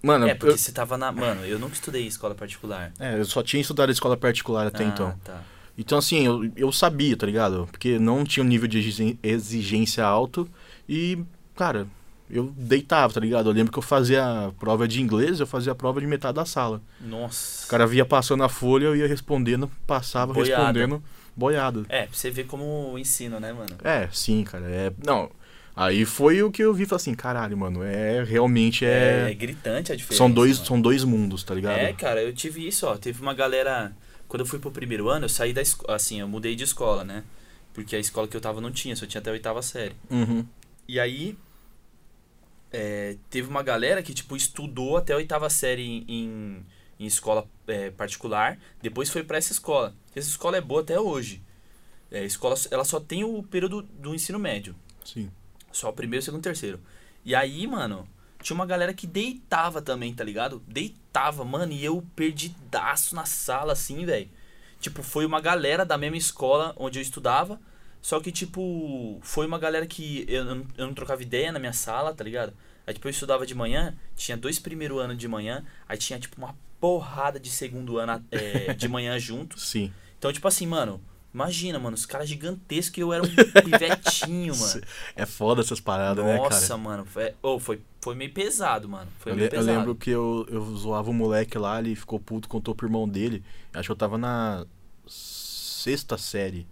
Mano, 0.01 0.28
É, 0.28 0.34
porque 0.34 0.54
eu, 0.54 0.57
você 0.57 0.72
tava 0.72 0.98
na. 0.98 1.12
Mano, 1.12 1.46
eu 1.46 1.60
nunca 1.60 1.74
estudei 1.74 2.07
escola 2.07 2.34
particular. 2.34 2.92
é, 3.00 3.19
eu 3.19 3.25
só 3.25 3.44
tinha 3.44 3.62
estudado 3.62 3.92
escola 3.92 4.16
particular 4.16 4.68
até 4.68 4.84
ah, 4.84 4.88
então. 4.88 5.19
Tá. 5.24 5.42
Então, 5.78 5.98
assim, 5.98 6.25
eu, 6.25 6.51
eu 6.56 6.72
sabia, 6.72 7.16
tá 7.16 7.25
ligado? 7.25 7.68
Porque 7.72 7.98
não 8.00 8.24
tinha 8.25 8.44
um 8.44 8.48
nível 8.48 8.68
de 8.68 8.80
exigên- 8.80 9.18
exigência 9.24 10.04
alto 10.06 10.48
e, 10.88 11.18
cara, 11.56 11.88
eu 12.30 12.54
deitava, 12.57 13.13
tá 13.13 13.19
ligado? 13.19 13.50
Eu 13.50 13.54
lembro 13.54 13.72
que 13.72 13.80
eu 13.80 13.84
fazia 13.84 14.48
a 14.48 14.51
prova 14.51 14.88
de 14.88 15.01
inglês, 15.01 15.40
eu 15.40 15.48
fazia 15.48 15.72
a 15.72 15.75
prova 15.75 16.00
de 16.01 16.07
metade 16.07 16.36
da 16.36 16.46
sala. 16.46 16.81
Nossa. 17.00 17.66
O 17.66 17.69
cara 17.69 17.88
via 17.88 18.06
passando 18.06 18.44
a 18.44 18.50
folha, 18.50 18.86
eu 18.86 18.96
ia 18.96 19.07
respondendo, 19.07 19.72
passava 19.88 20.34
Boiada. 20.34 20.63
respondendo, 20.63 21.04
boiado. 21.36 21.86
É, 21.88 22.04
pra 22.07 22.10
você 22.16 22.30
ver 22.30 22.46
como 22.46 22.92
o 22.94 23.00
ensino, 23.00 23.40
né, 23.40 23.54
mano? 23.54 23.75
É, 23.84 24.10
sim, 24.12 24.44
cara, 24.44 24.66
é... 24.69 24.91
Não, 25.06 25.32
aí 25.86 26.05
foi 26.05 26.41
o 26.43 26.51
que 26.51 26.62
eu 26.63 26.74
vi, 26.74 26.86
falei 26.86 26.98
assim, 27.01 27.13
caralho, 27.13 27.57
mano, 27.57 27.83
é, 27.83 28.24
realmente 28.24 28.86
É, 28.86 29.31
é... 29.31 29.33
gritante 29.33 29.91
a 29.91 29.95
diferença. 29.95 30.17
são, 30.17 30.29
dois, 30.31 30.57
mano. 30.57 30.65
são 30.67 30.81
dois 30.81 31.03
mundos, 31.03 31.43
tá 31.43 31.53
ligado? 31.55 31.77
É, 31.77 31.93
cara, 31.93 32.21
eu 32.21 32.33
tive 32.33 32.67
isso, 32.67 32.86
ó. 32.88 32.98
Teve 32.98 33.21
uma 33.21 33.33
galera. 33.33 33.95
Quando 34.27 34.41
eu 34.41 34.45
fui 34.45 34.59
pro 34.59 34.71
primeiro 34.71 35.09
ano, 35.09 35.25
eu 35.25 35.29
saí 35.29 35.53
da 35.53 35.62
escola. 35.62 35.95
Assim, 35.95 36.19
eu 36.19 36.27
mudei 36.27 36.55
de 36.55 36.63
escola, 36.63 37.03
né? 37.03 37.24
Porque 37.74 37.95
a 37.95 38.00
escola 38.00 38.27
que 38.27 38.36
eu 38.38 38.41
tava 38.41 38.59
não 38.62 38.71
tinha, 38.71 38.95
só 38.95 39.05
tinha 39.05 39.19
até 39.21 39.29
a 39.29 39.33
oitava 39.33 39.62
série. 39.62 39.95
Uhum. 40.09 40.45
E 40.88 41.00
aí. 41.00 41.38
é, 42.71 43.15
teve 43.29 43.48
uma 43.50 43.63
galera 43.63 44.03
que, 44.03 44.13
tipo, 44.13 44.36
estudou 44.36 44.98
até 44.98 45.13
a 45.13 45.17
oitava 45.17 45.50
série 45.50 45.81
em, 45.83 46.05
em, 46.07 46.65
em 47.00 47.05
escola 47.05 47.48
é, 47.67 47.89
particular. 47.91 48.59
Depois 48.81 49.09
foi 49.09 49.24
pra 49.24 49.38
essa 49.38 49.51
escola. 49.53 49.95
Essa 50.15 50.29
escola 50.29 50.57
é 50.57 50.62
boa 50.62 50.81
até 50.81 51.00
hoje. 51.00 51.41
É, 52.12 52.24
escola, 52.24 52.55
ela 52.71 52.83
só 52.83 53.00
tem 53.00 53.24
o 53.24 53.41
período 53.43 53.81
do 53.81 54.13
ensino 54.13 54.38
médio. 54.39 54.75
Sim. 55.03 55.31
Só 55.79 55.89
o 55.89 55.93
primeiro, 55.93 56.24
segundo, 56.25 56.43
terceiro. 56.43 56.77
E 57.24 57.33
aí, 57.33 57.65
mano, 57.65 58.05
tinha 58.41 58.53
uma 58.53 58.65
galera 58.65 58.93
que 58.93 59.07
deitava 59.07 59.81
também, 59.81 60.13
tá 60.13 60.24
ligado? 60.25 60.62
Deitava, 60.67 61.45
mano, 61.45 61.71
e 61.71 61.83
eu 61.86 62.03
perdidaço 62.17 63.15
na 63.15 63.25
sala, 63.25 63.71
assim, 63.74 64.05
velho. 64.05 64.29
Tipo, 64.81 65.01
foi 65.01 65.25
uma 65.25 65.39
galera 65.39 65.86
da 65.86 65.98
mesma 65.98 66.17
escola 66.17 66.74
onde 66.77 67.00
eu 67.00 67.01
estudava. 67.01 67.59
Só 68.01 68.19
que, 68.19 68.29
tipo, 68.31 69.19
foi 69.21 69.45
uma 69.45 69.57
galera 69.59 69.86
que 69.88 70.25
eu, 70.27 70.43
não- 70.43 70.65
eu 70.77 70.88
não 70.88 70.93
trocava 70.93 71.21
ideia 71.21 71.51
na 71.51 71.59
minha 71.59 71.74
sala, 71.74 72.13
tá 72.13 72.24
ligado? 72.24 72.53
Aí, 72.86 72.93
tipo, 72.93 73.07
eu 73.07 73.12
estudava 73.12 73.45
de 73.45 73.55
manhã, 73.55 73.95
tinha 74.17 74.36
dois 74.38 74.59
primeiro 74.59 75.00
ano 75.00 75.15
de 75.15 75.27
manhã, 75.27 75.63
aí 75.88 75.98
tinha, 75.98 76.19
tipo, 76.19 76.38
uma 76.38 76.55
porrada 76.79 77.39
de 77.39 77.50
segundo 77.50 77.98
ano 77.98 78.25
é, 78.31 78.74
de 78.74 78.88
manhã 78.89 79.17
junto. 79.17 79.57
Sim. 79.59 79.93
Então, 80.17 80.31
tipo 80.33 80.48
assim, 80.48 80.65
mano, 80.67 81.01
imagina, 81.43 81.79
mano, 81.79 81.96
os 81.96 82.05
caras 82.05 82.27
gigantescos 82.27 82.98
e 82.98 83.01
eu 83.01 83.13
era 83.13 83.24
um 83.24 83.27
pivetinho, 83.63 84.55
mano. 84.58 84.81
É 85.15 85.25
foda 85.25 85.62
essas 85.62 85.79
paradas, 85.79 86.24
né, 86.25 86.38
cara? 86.38 86.50
Nossa, 86.50 86.77
mano. 86.77 87.05
Foi, 87.05 87.34
oh, 87.41 87.60
foi, 87.60 87.81
foi 88.01 88.15
meio 88.15 88.31
pesado, 88.34 88.88
mano. 88.89 89.08
Foi 89.19 89.31
Eu, 89.31 89.36
meio 89.36 89.50
le- 89.50 89.55
eu 89.55 89.60
pesado. 89.60 89.77
lembro 89.77 89.96
que 89.96 90.10
eu, 90.10 90.46
eu 90.50 90.63
zoava 90.75 91.10
o 91.10 91.13
moleque 91.13 91.58
lá, 91.58 91.79
ele 91.79 91.96
ficou 91.96 92.19
puto, 92.19 92.48
contou 92.50 92.75
pro 92.75 92.88
irmão 92.88 93.08
dele. 93.08 93.43
Acho 93.74 93.88
que 93.88 93.91
eu 93.91 93.96
tava 93.96 94.17
na 94.17 94.65
sexta 95.08 96.17
série. 96.17 96.67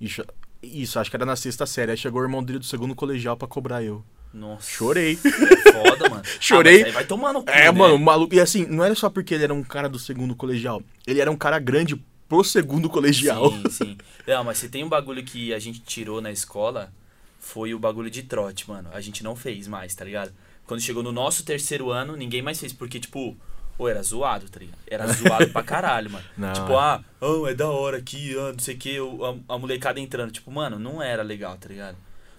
Isso, 0.00 0.22
isso, 0.62 0.98
acho 0.98 1.10
que 1.10 1.16
era 1.16 1.26
na 1.26 1.36
sexta 1.36 1.66
série. 1.66 1.90
Aí 1.92 1.96
chegou 1.96 2.20
o 2.20 2.24
irmão 2.24 2.42
dele 2.42 2.58
do 2.58 2.64
segundo 2.64 2.94
colegial 2.94 3.36
pra 3.36 3.48
cobrar 3.48 3.82
eu. 3.82 4.04
Nossa. 4.32 4.68
Chorei. 4.70 5.18
É 5.24 5.72
foda, 5.72 6.08
mano. 6.10 6.22
Chorei. 6.40 6.82
Ah, 6.82 6.84
mas 6.84 6.86
aí 6.88 6.92
vai 6.92 7.04
tomar 7.06 7.32
no 7.32 7.42
cu, 7.42 7.50
É, 7.50 7.64
né? 7.64 7.70
mano, 7.70 7.94
o 7.94 7.98
maluco. 7.98 8.34
E 8.34 8.40
assim, 8.40 8.66
não 8.66 8.84
era 8.84 8.94
só 8.94 9.08
porque 9.08 9.32
ele 9.34 9.44
era 9.44 9.54
um 9.54 9.62
cara 9.62 9.88
do 9.88 9.98
segundo 9.98 10.34
colegial. 10.36 10.82
Ele 11.06 11.20
era 11.20 11.30
um 11.30 11.36
cara 11.36 11.58
grande 11.58 12.02
pro 12.28 12.42
segundo 12.44 12.88
colegial. 12.88 13.50
Sim, 13.50 13.70
sim. 13.70 13.98
Não, 14.26 14.44
mas 14.44 14.58
se 14.58 14.68
tem 14.68 14.84
um 14.84 14.88
bagulho 14.88 15.24
que 15.24 15.52
a 15.54 15.58
gente 15.58 15.80
tirou 15.80 16.20
na 16.20 16.30
escola, 16.30 16.92
foi 17.38 17.74
o 17.74 17.78
bagulho 17.78 18.10
de 18.10 18.22
trote, 18.22 18.68
mano. 18.68 18.88
A 18.92 19.00
gente 19.00 19.22
não 19.22 19.36
fez 19.36 19.68
mais, 19.68 19.94
tá 19.94 20.04
ligado? 20.04 20.32
Quando 20.66 20.80
chegou 20.80 21.02
no 21.02 21.12
nosso 21.12 21.44
terceiro 21.44 21.90
ano, 21.90 22.16
ninguém 22.16 22.42
mais 22.42 22.58
fez, 22.58 22.72
porque, 22.72 22.98
tipo, 22.98 23.36
ou 23.78 23.88
era 23.88 24.02
zoado, 24.02 24.48
tá 24.48 24.58
ligado? 24.58 24.78
Era 24.86 25.06
zoado 25.06 25.48
pra 25.50 25.62
caralho, 25.62 26.10
mano. 26.10 26.24
Não, 26.36 26.52
tipo, 26.52 26.72
é. 26.72 26.76
ah, 26.76 27.00
oh, 27.20 27.46
é 27.46 27.54
da 27.54 27.68
hora 27.68 27.98
aqui, 27.98 28.36
ah, 28.36 28.52
não 28.52 28.58
sei 28.58 28.74
o 28.74 28.78
que, 28.78 28.98
a, 28.98 29.54
a 29.54 29.58
molecada 29.58 30.00
entrando. 30.00 30.32
Tipo, 30.32 30.50
mano, 30.50 30.78
não 30.78 31.02
era 31.02 31.22
legal, 31.22 31.56
tá 31.56 31.68
ligado? 31.68 31.96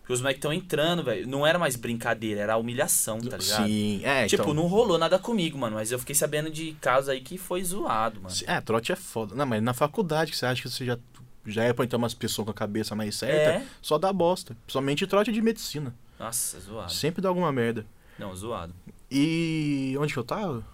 Porque 0.08 0.14
os 0.14 0.22
moleques 0.22 0.38
estão 0.38 0.54
entrando, 0.54 1.04
velho. 1.04 1.28
Não 1.28 1.46
era 1.46 1.60
mais 1.60 1.76
brincadeira, 1.76 2.40
era 2.40 2.56
humilhação, 2.56 3.20
tá 3.20 3.36
ligado? 3.36 3.68
Sim, 3.68 4.00
é, 4.06 4.26
Tipo, 4.26 4.44
então... 4.44 4.54
não 4.54 4.66
rolou 4.66 4.98
nada 4.98 5.20
comigo, 5.20 5.58
mano. 5.58 5.76
Mas 5.76 5.92
eu 5.92 6.00
fiquei 6.00 6.16
sabendo 6.16 6.50
de 6.50 6.72
casos 6.80 7.10
aí 7.10 7.20
que 7.20 7.38
foi 7.38 7.62
zoado, 7.62 8.22
mano. 8.22 8.34
É, 8.48 8.62
trote 8.62 8.94
é 8.94 8.96
foda. 8.96 9.36
Não, 9.36 9.46
mas 9.46 9.62
na 9.62 9.74
faculdade 9.74 10.32
que 10.32 10.38
você 10.38 10.46
acha 10.46 10.62
que 10.62 10.70
você 10.70 10.86
já, 10.86 10.98
já 11.46 11.66
é 11.66 11.74
pra 11.74 11.84
entrar 11.84 11.98
umas 11.98 12.14
pessoas 12.14 12.46
com 12.46 12.52
a 12.52 12.54
cabeça 12.54 12.96
mais 12.96 13.16
certa, 13.16 13.60
É. 13.60 13.66
só 13.82 13.98
dá 13.98 14.14
bosta. 14.14 14.56
Principalmente 14.66 15.06
trote 15.06 15.30
de 15.30 15.42
medicina. 15.42 15.94
Nossa, 16.18 16.58
zoado. 16.62 16.94
Sempre 16.94 17.22
dá 17.22 17.28
alguma 17.28 17.52
merda. 17.52 17.86
Não, 18.18 18.34
zoado. 18.34 18.74
E 19.12 19.94
onde 20.00 20.14
que 20.14 20.20
eu 20.20 20.24
tava? 20.24 20.66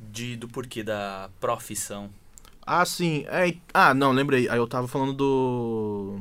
De, 0.00 0.34
do 0.36 0.48
porquê 0.48 0.82
da 0.82 1.30
profissão. 1.38 2.10
Ah, 2.66 2.84
sim. 2.84 3.24
É, 3.28 3.54
ah, 3.72 3.94
não, 3.94 4.10
lembrei. 4.10 4.48
Aí 4.48 4.58
eu 4.58 4.66
tava 4.66 4.88
falando 4.88 5.12
do. 5.12 6.20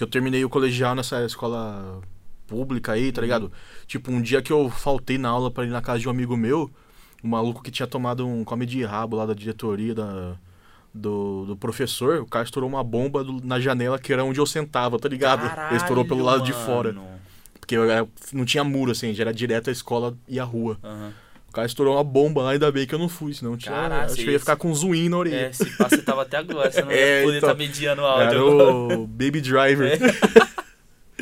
Que 0.00 0.04
eu 0.04 0.08
terminei 0.08 0.42
o 0.42 0.48
colegial 0.48 0.94
nessa 0.94 1.22
escola 1.26 2.00
pública 2.46 2.92
aí, 2.92 3.12
tá 3.12 3.20
ligado? 3.20 3.52
Tipo, 3.86 4.10
um 4.10 4.22
dia 4.22 4.40
que 4.40 4.50
eu 4.50 4.70
faltei 4.70 5.18
na 5.18 5.28
aula 5.28 5.50
pra 5.50 5.62
ir 5.62 5.68
na 5.68 5.82
casa 5.82 5.98
de 5.98 6.08
um 6.08 6.10
amigo 6.10 6.38
meu, 6.38 6.70
um 7.22 7.28
maluco 7.28 7.62
que 7.62 7.70
tinha 7.70 7.86
tomado 7.86 8.26
um 8.26 8.42
come 8.42 8.64
de 8.64 8.82
rabo 8.82 9.14
lá 9.18 9.26
da 9.26 9.34
diretoria 9.34 9.94
da, 9.94 10.36
do, 10.94 11.44
do 11.48 11.54
professor, 11.54 12.22
o 12.22 12.26
cara 12.26 12.46
estourou 12.46 12.66
uma 12.66 12.82
bomba 12.82 13.22
do- 13.22 13.44
na 13.46 13.60
janela 13.60 13.98
que 13.98 14.10
era 14.10 14.24
onde 14.24 14.40
eu 14.40 14.46
sentava, 14.46 14.98
tá 14.98 15.06
ligado? 15.06 15.44
Ele 15.68 15.76
estourou 15.76 16.02
pelo 16.06 16.24
lado 16.24 16.44
de 16.44 16.54
fora. 16.54 16.94
mano. 16.94 17.06
Porque 17.60 17.76
eu 17.76 17.84
era- 17.90 18.08
não 18.32 18.46
tinha 18.46 18.64
muro, 18.64 18.92
assim, 18.92 19.12
já 19.12 19.22
era 19.24 19.34
direto 19.34 19.68
a 19.68 19.72
escola 19.72 20.16
e 20.26 20.40
a 20.40 20.44
rua. 20.44 20.78
Aham. 20.82 21.12
O 21.50 21.52
cara 21.52 21.66
estourou 21.66 21.96
uma 21.96 22.04
bomba 22.04 22.42
lá, 22.42 22.50
ainda 22.52 22.70
bem 22.70 22.86
que 22.86 22.94
eu 22.94 22.98
não 22.98 23.08
fui, 23.08 23.34
senão 23.34 23.56
tinha, 23.56 23.74
Caraca, 23.74 24.04
acho 24.04 24.14
que 24.14 24.22
eu 24.22 24.30
ia 24.30 24.38
ficar 24.38 24.54
com 24.54 24.70
um 24.70 24.74
zoinho 24.74 25.10
na 25.10 25.18
orelha. 25.18 25.46
É, 25.46 25.52
se 25.52 25.64
passa, 25.76 25.96
você 25.96 26.02
tava 26.02 26.22
até 26.22 26.36
agora, 26.36 26.70
você 26.70 26.80
não 26.80 26.90
É, 26.94 27.18
ia 27.18 27.24
poder 27.24 27.38
então. 27.38 27.50
estar 27.50 27.58
mediando 27.58 28.02
o 28.02 28.06
áudio 28.06 28.28
Era 28.28 28.44
o 28.44 29.06
Baby 29.08 29.40
Driver. 29.40 29.98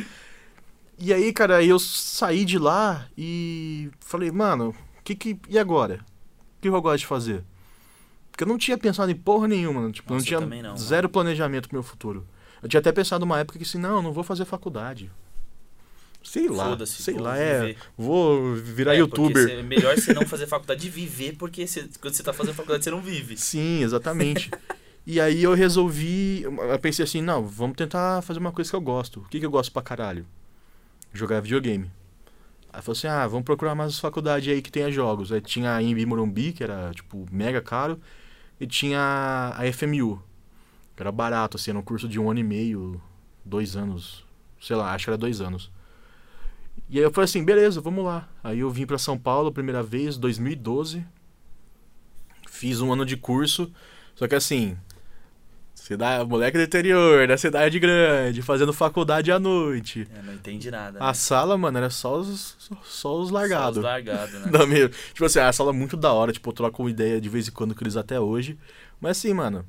e 0.98 1.14
aí, 1.14 1.32
cara, 1.32 1.56
aí 1.56 1.70
eu 1.70 1.78
saí 1.78 2.44
de 2.44 2.58
lá 2.58 3.06
e 3.16 3.88
falei, 4.00 4.30
mano, 4.30 4.74
que 5.02 5.14
que 5.14 5.38
e 5.48 5.58
agora? 5.58 6.00
O 6.58 6.60
que 6.60 6.68
eu 6.68 6.82
gosto 6.82 6.98
de 6.98 7.06
fazer? 7.06 7.42
Porque 8.30 8.44
eu 8.44 8.48
não 8.48 8.58
tinha 8.58 8.76
pensado 8.76 9.10
em 9.10 9.16
porra 9.16 9.48
nenhuma, 9.48 9.80
mano. 9.80 9.92
tipo, 9.92 10.12
Nossa, 10.12 10.30
não 10.30 10.46
tinha 10.46 10.62
não, 10.62 10.76
zero 10.76 11.08
planejamento 11.08 11.70
pro 11.70 11.76
meu 11.76 11.82
futuro. 11.82 12.26
Eu 12.62 12.68
tinha 12.68 12.80
até 12.80 12.92
pensado 12.92 13.24
numa 13.24 13.38
época 13.38 13.58
que 13.58 13.64
assim, 13.64 13.78
não, 13.78 13.96
eu 13.96 14.02
não 14.02 14.12
vou 14.12 14.22
fazer 14.22 14.44
faculdade. 14.44 15.10
Sei 16.22 16.48
lá, 16.48 16.70
Foda-se, 16.70 17.02
sei 17.02 17.14
lá, 17.14 17.36
é, 17.38 17.60
viver. 17.60 17.76
vou 17.96 18.54
virar 18.54 18.94
É, 18.94 18.98
youtuber. 18.98 19.48
É 19.48 19.62
melhor 19.62 19.96
você 19.96 20.12
não 20.12 20.22
fazer 20.26 20.46
faculdade 20.46 20.80
de 20.80 20.90
viver, 20.90 21.36
porque 21.36 21.64
quando 22.00 22.14
você 22.14 22.22
tá 22.22 22.32
fazendo 22.32 22.54
faculdade 22.54 22.84
você 22.84 22.90
não 22.90 23.00
vive. 23.00 23.36
Sim, 23.36 23.82
exatamente. 23.82 24.50
e 25.06 25.20
aí 25.20 25.42
eu 25.42 25.54
resolvi. 25.54 26.42
Eu 26.42 26.78
pensei 26.80 27.04
assim, 27.04 27.22
não, 27.22 27.44
vamos 27.46 27.76
tentar 27.76 28.20
fazer 28.22 28.40
uma 28.40 28.52
coisa 28.52 28.68
que 28.68 28.76
eu 28.76 28.80
gosto. 28.80 29.20
O 29.20 29.28
que, 29.28 29.40
que 29.40 29.46
eu 29.46 29.50
gosto 29.50 29.72
pra 29.72 29.80
caralho? 29.80 30.26
Jogar 31.14 31.40
videogame. 31.40 31.90
Aí 32.70 32.82
falou 32.82 32.96
assim, 32.96 33.06
ah, 33.06 33.26
vamos 33.26 33.44
procurar 33.44 33.74
mais 33.74 33.98
faculdade 33.98 34.50
aí 34.50 34.60
que 34.60 34.70
tenha 34.70 34.90
jogos. 34.90 35.32
Aí 35.32 35.40
tinha 35.40 35.74
a 35.74 35.82
Embi 35.82 36.04
Morumbi, 36.04 36.52
que 36.52 36.62
era, 36.62 36.90
tipo, 36.94 37.26
mega 37.32 37.62
caro. 37.62 37.98
E 38.60 38.66
tinha 38.66 39.54
a 39.56 39.72
FMU, 39.72 40.22
que 40.94 41.02
era 41.02 41.10
barato, 41.12 41.56
assim, 41.56 41.70
era 41.70 41.78
um 41.78 41.82
curso 41.82 42.06
de 42.08 42.18
um 42.20 42.28
ano 42.30 42.40
e 42.40 42.44
meio, 42.44 43.00
dois 43.44 43.76
anos. 43.76 44.24
Sei 44.60 44.76
lá, 44.76 44.92
acho 44.92 45.04
que 45.06 45.10
era 45.10 45.16
dois 45.16 45.40
anos. 45.40 45.70
E 46.88 46.98
aí 46.98 47.04
eu 47.04 47.10
falei 47.10 47.26
assim, 47.26 47.44
beleza, 47.44 47.80
vamos 47.80 48.04
lá. 48.04 48.28
Aí 48.42 48.60
eu 48.60 48.70
vim 48.70 48.86
pra 48.86 48.98
São 48.98 49.18
Paulo 49.18 49.48
a 49.48 49.52
primeira 49.52 49.82
vez, 49.82 50.16
2012. 50.16 51.04
Fiz 52.48 52.80
um 52.80 52.92
ano 52.92 53.04
de 53.04 53.16
curso. 53.16 53.70
Só 54.14 54.26
que 54.26 54.34
assim, 54.34 54.76
cidade, 55.88 56.28
moleque 56.28 56.58
do 56.58 56.64
interior, 56.64 57.26
da 57.26 57.36
cidade 57.36 57.78
grande, 57.78 58.42
fazendo 58.42 58.72
faculdade 58.72 59.32
à 59.32 59.38
noite. 59.38 60.06
É, 60.14 60.22
não 60.22 60.34
entendi 60.34 60.70
nada. 60.70 60.98
A 60.98 61.08
né? 61.08 61.14
sala, 61.14 61.56
mano, 61.56 61.78
era 61.78 61.90
só 61.90 62.18
os, 62.18 62.56
só 62.84 63.18
os 63.18 63.30
largados. 63.30 63.76
Só 63.76 63.80
os 63.80 63.84
largados, 63.84 64.34
né? 64.34 64.50
Não, 64.52 64.66
mesmo. 64.66 64.90
Tipo 65.12 65.24
assim, 65.24 65.38
a 65.38 65.52
sala 65.52 65.70
é 65.70 65.72
muito 65.72 65.96
da 65.96 66.12
hora, 66.12 66.32
tipo, 66.32 66.48
eu 66.48 66.54
troco 66.54 66.82
uma 66.82 66.90
ideia 66.90 67.20
de 67.20 67.28
vez 67.28 67.48
em 67.48 67.52
quando 67.52 67.74
com 67.74 67.82
eles 67.82 67.96
até 67.96 68.20
hoje. 68.20 68.58
Mas 69.00 69.18
assim, 69.18 69.32
mano, 69.32 69.64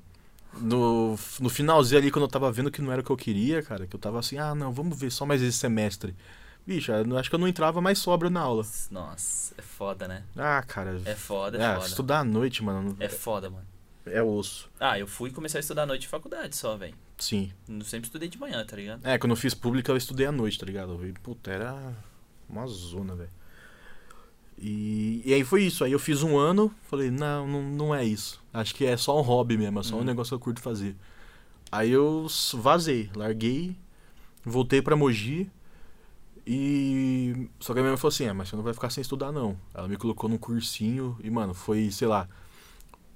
no, 0.59 1.17
no 1.39 1.49
finalzinho 1.49 1.99
ali, 2.01 2.11
quando 2.11 2.23
eu 2.23 2.29
tava 2.29 2.51
vendo 2.51 2.71
que 2.71 2.81
não 2.81 2.91
era 2.91 3.01
o 3.01 3.03
que 3.03 3.11
eu 3.11 3.17
queria, 3.17 3.61
cara, 3.61 3.87
que 3.87 3.95
eu 3.95 3.99
tava 3.99 4.19
assim, 4.19 4.37
ah, 4.37 4.53
não, 4.53 4.73
vamos 4.73 4.99
ver 4.99 5.11
só 5.11 5.25
mais 5.25 5.41
esse 5.41 5.57
semestre. 5.57 6.15
Bicho, 6.69 6.91
eu 6.91 7.17
acho 7.17 7.29
que 7.31 7.33
eu 7.35 7.39
não 7.39 7.47
entrava 7.47 7.81
mais 7.81 7.97
sobra 7.97 8.29
na 8.29 8.41
aula. 8.41 8.63
Nossa, 8.91 9.55
é 9.57 9.61
foda, 9.63 10.07
né? 10.07 10.21
Ah, 10.37 10.61
cara. 10.61 11.01
É 11.03 11.15
foda, 11.15 11.57
é 11.57 11.65
ah, 11.65 11.75
foda. 11.77 11.87
estudar 11.87 12.19
à 12.19 12.23
noite, 12.23 12.63
mano, 12.63 12.95
É 12.99 13.09
foda, 13.09 13.49
mano. 13.49 13.65
é 14.05 14.21
osso. 14.21 14.69
Ah, 14.79 14.99
eu 14.99 15.07
fui 15.07 15.31
começar 15.31 15.57
a 15.57 15.61
estudar 15.61 15.81
à 15.81 15.85
noite 15.87 16.01
de 16.01 16.07
faculdade 16.07 16.55
só, 16.55 16.77
velho. 16.77 16.93
Sim. 17.17 17.51
Sempre 17.83 18.05
estudei 18.05 18.29
de 18.29 18.37
manhã, 18.39 18.63
tá 18.63 18.75
ligado? 18.75 19.03
É, 19.03 19.17
quando 19.17 19.31
eu 19.31 19.35
fiz 19.35 19.55
pública 19.55 19.91
eu 19.91 19.97
estudei 19.97 20.27
à 20.27 20.31
noite, 20.31 20.59
tá 20.59 20.65
ligado? 20.67 21.03
E, 21.07 21.11
puta, 21.13 21.49
era 21.49 21.75
uma 22.47 22.67
zona, 22.67 23.15
velho. 23.15 23.31
E, 24.55 25.23
e 25.25 25.33
aí 25.33 25.43
foi 25.43 25.63
isso. 25.63 25.83
Aí 25.83 25.91
eu 25.91 25.97
fiz 25.99 26.21
um 26.21 26.37
ano, 26.37 26.71
falei, 26.83 27.09
não, 27.09 27.47
não, 27.47 27.63
não 27.63 27.95
é 27.95 28.05
isso. 28.05 28.39
Acho 28.53 28.75
que 28.75 28.85
é 28.85 28.95
só 28.95 29.17
um 29.17 29.21
hobby 29.23 29.57
mesmo, 29.57 29.79
é 29.79 29.83
só 29.83 29.95
um 29.95 29.99
Uhum. 29.99 30.03
negócio 30.05 30.29
que 30.29 30.35
eu 30.35 30.39
curto 30.39 30.61
fazer. 30.61 30.95
Aí 31.71 31.89
eu 31.89 32.27
vazei, 32.53 33.09
larguei, 33.15 33.75
voltei 34.45 34.83
pra 34.83 34.95
Mogi. 34.95 35.49
E. 36.51 37.47
Só 37.59 37.73
que 37.73 37.79
a 37.79 37.83
minha 37.83 37.91
mãe 37.91 37.97
falou 37.97 38.09
assim: 38.09 38.23
é, 38.23 38.33
mas 38.33 38.49
você 38.49 38.55
não 38.55 38.63
vai 38.63 38.73
ficar 38.73 38.89
sem 38.89 39.03
estudar, 39.03 39.31
não. 39.31 39.55
Ela 39.71 39.87
me 39.87 39.95
colocou 39.95 40.27
num 40.27 40.37
cursinho 40.39 41.15
e, 41.23 41.29
mano, 41.29 41.53
foi, 41.53 41.91
sei 41.91 42.07
lá, 42.07 42.27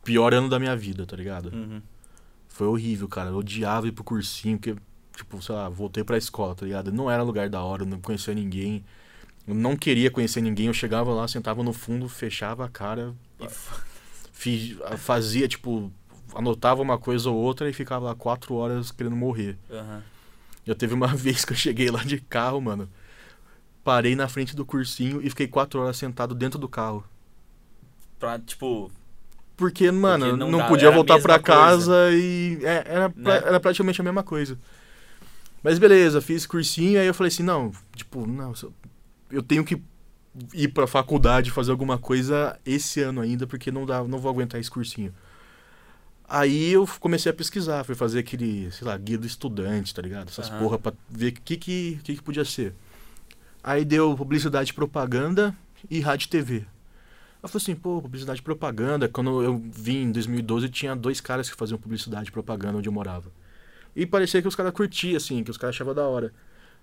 pior 0.04 0.36
ano 0.36 0.48
da 0.48 0.60
minha 0.60 0.76
vida, 0.78 1.04
tá 1.04 1.16
ligado? 1.18 1.48
Uhum. 1.48 1.82
Foi 2.48 2.68
horrível, 2.68 3.08
cara. 3.08 3.32
Eu 3.32 3.38
odiava 3.38 3.88
ir 3.88 3.92
pro 3.92 4.04
cursinho, 4.04 4.60
porque, 4.60 4.80
tipo, 5.16 5.42
sei 5.42 5.56
lá, 5.56 5.68
voltei 5.68 6.04
pra 6.04 6.16
escola, 6.16 6.54
tá 6.54 6.64
ligado? 6.64 6.92
Não 6.92 7.10
era 7.10 7.24
lugar 7.24 7.50
da 7.50 7.64
hora, 7.64 7.82
eu 7.82 7.88
não 7.88 8.00
conhecia 8.00 8.36
ninguém. 8.36 8.86
Eu 9.48 9.56
não 9.56 9.76
queria 9.76 10.12
conhecer 10.12 10.40
ninguém. 10.40 10.68
Eu 10.68 10.74
chegava 10.74 11.12
lá, 11.12 11.28
sentava 11.28 11.64
no 11.64 11.74
fundo, 11.74 12.08
fechava 12.08 12.66
a 12.66 12.70
cara, 12.70 13.16
fazia, 14.98 15.48
tipo, 15.48 15.92
anotava 16.36 16.84
uma 16.84 17.00
coisa 17.00 17.32
ou 17.32 17.36
outra 17.36 17.68
e 17.68 17.74
ficava 17.74 18.06
lá 18.06 18.16
quatro 18.16 18.54
horas 18.54 18.92
querendo 18.92 19.16
morrer. 19.16 19.58
Aham. 19.72 20.04
Já 20.68 20.76
teve 20.76 20.94
uma 20.94 21.08
vez 21.18 21.44
que 21.44 21.54
eu 21.54 21.58
cheguei 21.58 21.90
lá 21.90 22.04
de 22.04 22.20
carro, 22.20 22.62
mano. 22.62 22.88
Parei 23.84 24.16
na 24.16 24.28
frente 24.28 24.56
do 24.56 24.66
cursinho 24.66 25.22
e 25.22 25.30
fiquei 25.30 25.48
quatro 25.48 25.80
horas 25.82 25.98
sentado 25.98 26.34
dentro 26.34 26.58
do 26.58 26.70
carro. 26.70 27.04
Pra, 28.18 28.40
tipo, 28.40 28.90
Porque, 29.58 29.92
mano, 29.92 30.26
Porque 30.26 30.40
não, 30.40 30.52
não 30.52 30.60
dá, 30.60 30.68
podia 30.68 30.90
voltar 30.90 31.20
pra 31.22 31.38
coisa. 31.40 31.44
casa 31.44 32.12
e. 32.12 32.60
é, 32.64 32.84
era, 32.88 33.10
pra- 33.10 33.42
Né? 33.42 33.48
era 33.48 33.60
praticamente 33.60 34.00
a 34.00 34.04
mesma 34.04 34.24
coisa. 34.24 34.58
Mas 35.62 35.78
beleza, 35.80 36.22
fiz 36.22 36.46
cursinho, 36.46 37.00
aí 37.00 37.06
eu 37.08 37.14
falei 37.14 37.28
assim, 37.30 37.44
não, 37.44 37.72
tipo, 37.96 38.26
não, 38.28 38.54
eu- 39.32 39.44
tenho 39.44 39.64
que 39.64 39.82
ir 40.54 40.68
pra 40.70 40.88
faculdade 40.88 41.52
fazer 41.52 41.72
alguma 41.72 41.98
coisa 41.98 42.60
esse 42.66 43.02
ano 43.02 43.22
ainda, 43.22 43.46
porque 43.48 43.72
não 43.72 43.86
dá, 43.86 44.04
não 44.04 44.18
vou 44.20 44.30
aguentar 44.32 44.60
esse 44.60 44.70
cursinho. 44.72 45.14
Aí 46.28 46.72
eu 46.72 46.88
comecei 47.00 47.30
a 47.32 47.36
pesquisar, 47.36 47.84
fui 47.84 47.96
fazer 47.96 48.20
aquele, 48.20 48.72
sei 48.72 48.88
lá, 48.88 48.98
guia 48.98 49.18
do 49.18 49.28
estudante, 49.28 49.94
tá 49.94 50.02
ligado? 50.02 50.30
Essas 50.30 50.50
Aham. 50.50 50.60
porra 50.60 50.80
pra 50.80 50.94
ver 51.10 51.30
o 51.30 51.34
que 51.34 51.58
que, 51.58 52.00
que 52.04 52.16
que 52.16 52.24
podia 52.24 52.44
ser. 52.46 52.74
Aí 53.64 53.86
deu 53.86 54.14
publicidade 54.16 54.74
propaganda 54.74 55.56
e 55.90 56.02
rádio 56.02 56.26
e 56.26 56.30
TV. 56.30 56.66
Eu 57.42 57.50
falei 57.50 57.64
assim, 57.64 57.76
pô, 57.76 58.02
publicidade 58.02 58.40
e 58.40 58.44
propaganda. 58.44 59.08
Quando 59.08 59.42
eu 59.42 59.58
vim 59.58 60.04
em 60.04 60.12
2012, 60.12 60.70
tinha 60.70 60.96
dois 60.96 61.22
caras 61.22 61.50
que 61.50 61.56
faziam 61.56 61.78
publicidade 61.78 62.30
e 62.30 62.32
propaganda 62.32 62.78
onde 62.78 62.90
eu 62.90 62.94
morava. 62.94 63.32
E 63.96 64.06
parecia 64.06 64.42
que 64.42 64.48
os 64.48 64.56
caras 64.56 64.74
curtiam, 64.74 65.16
assim, 65.16 65.44
que 65.44 65.52
os 65.52 65.58
caras 65.58 65.76
achavam 65.76 65.94
da 65.94 66.04
hora. 66.04 66.34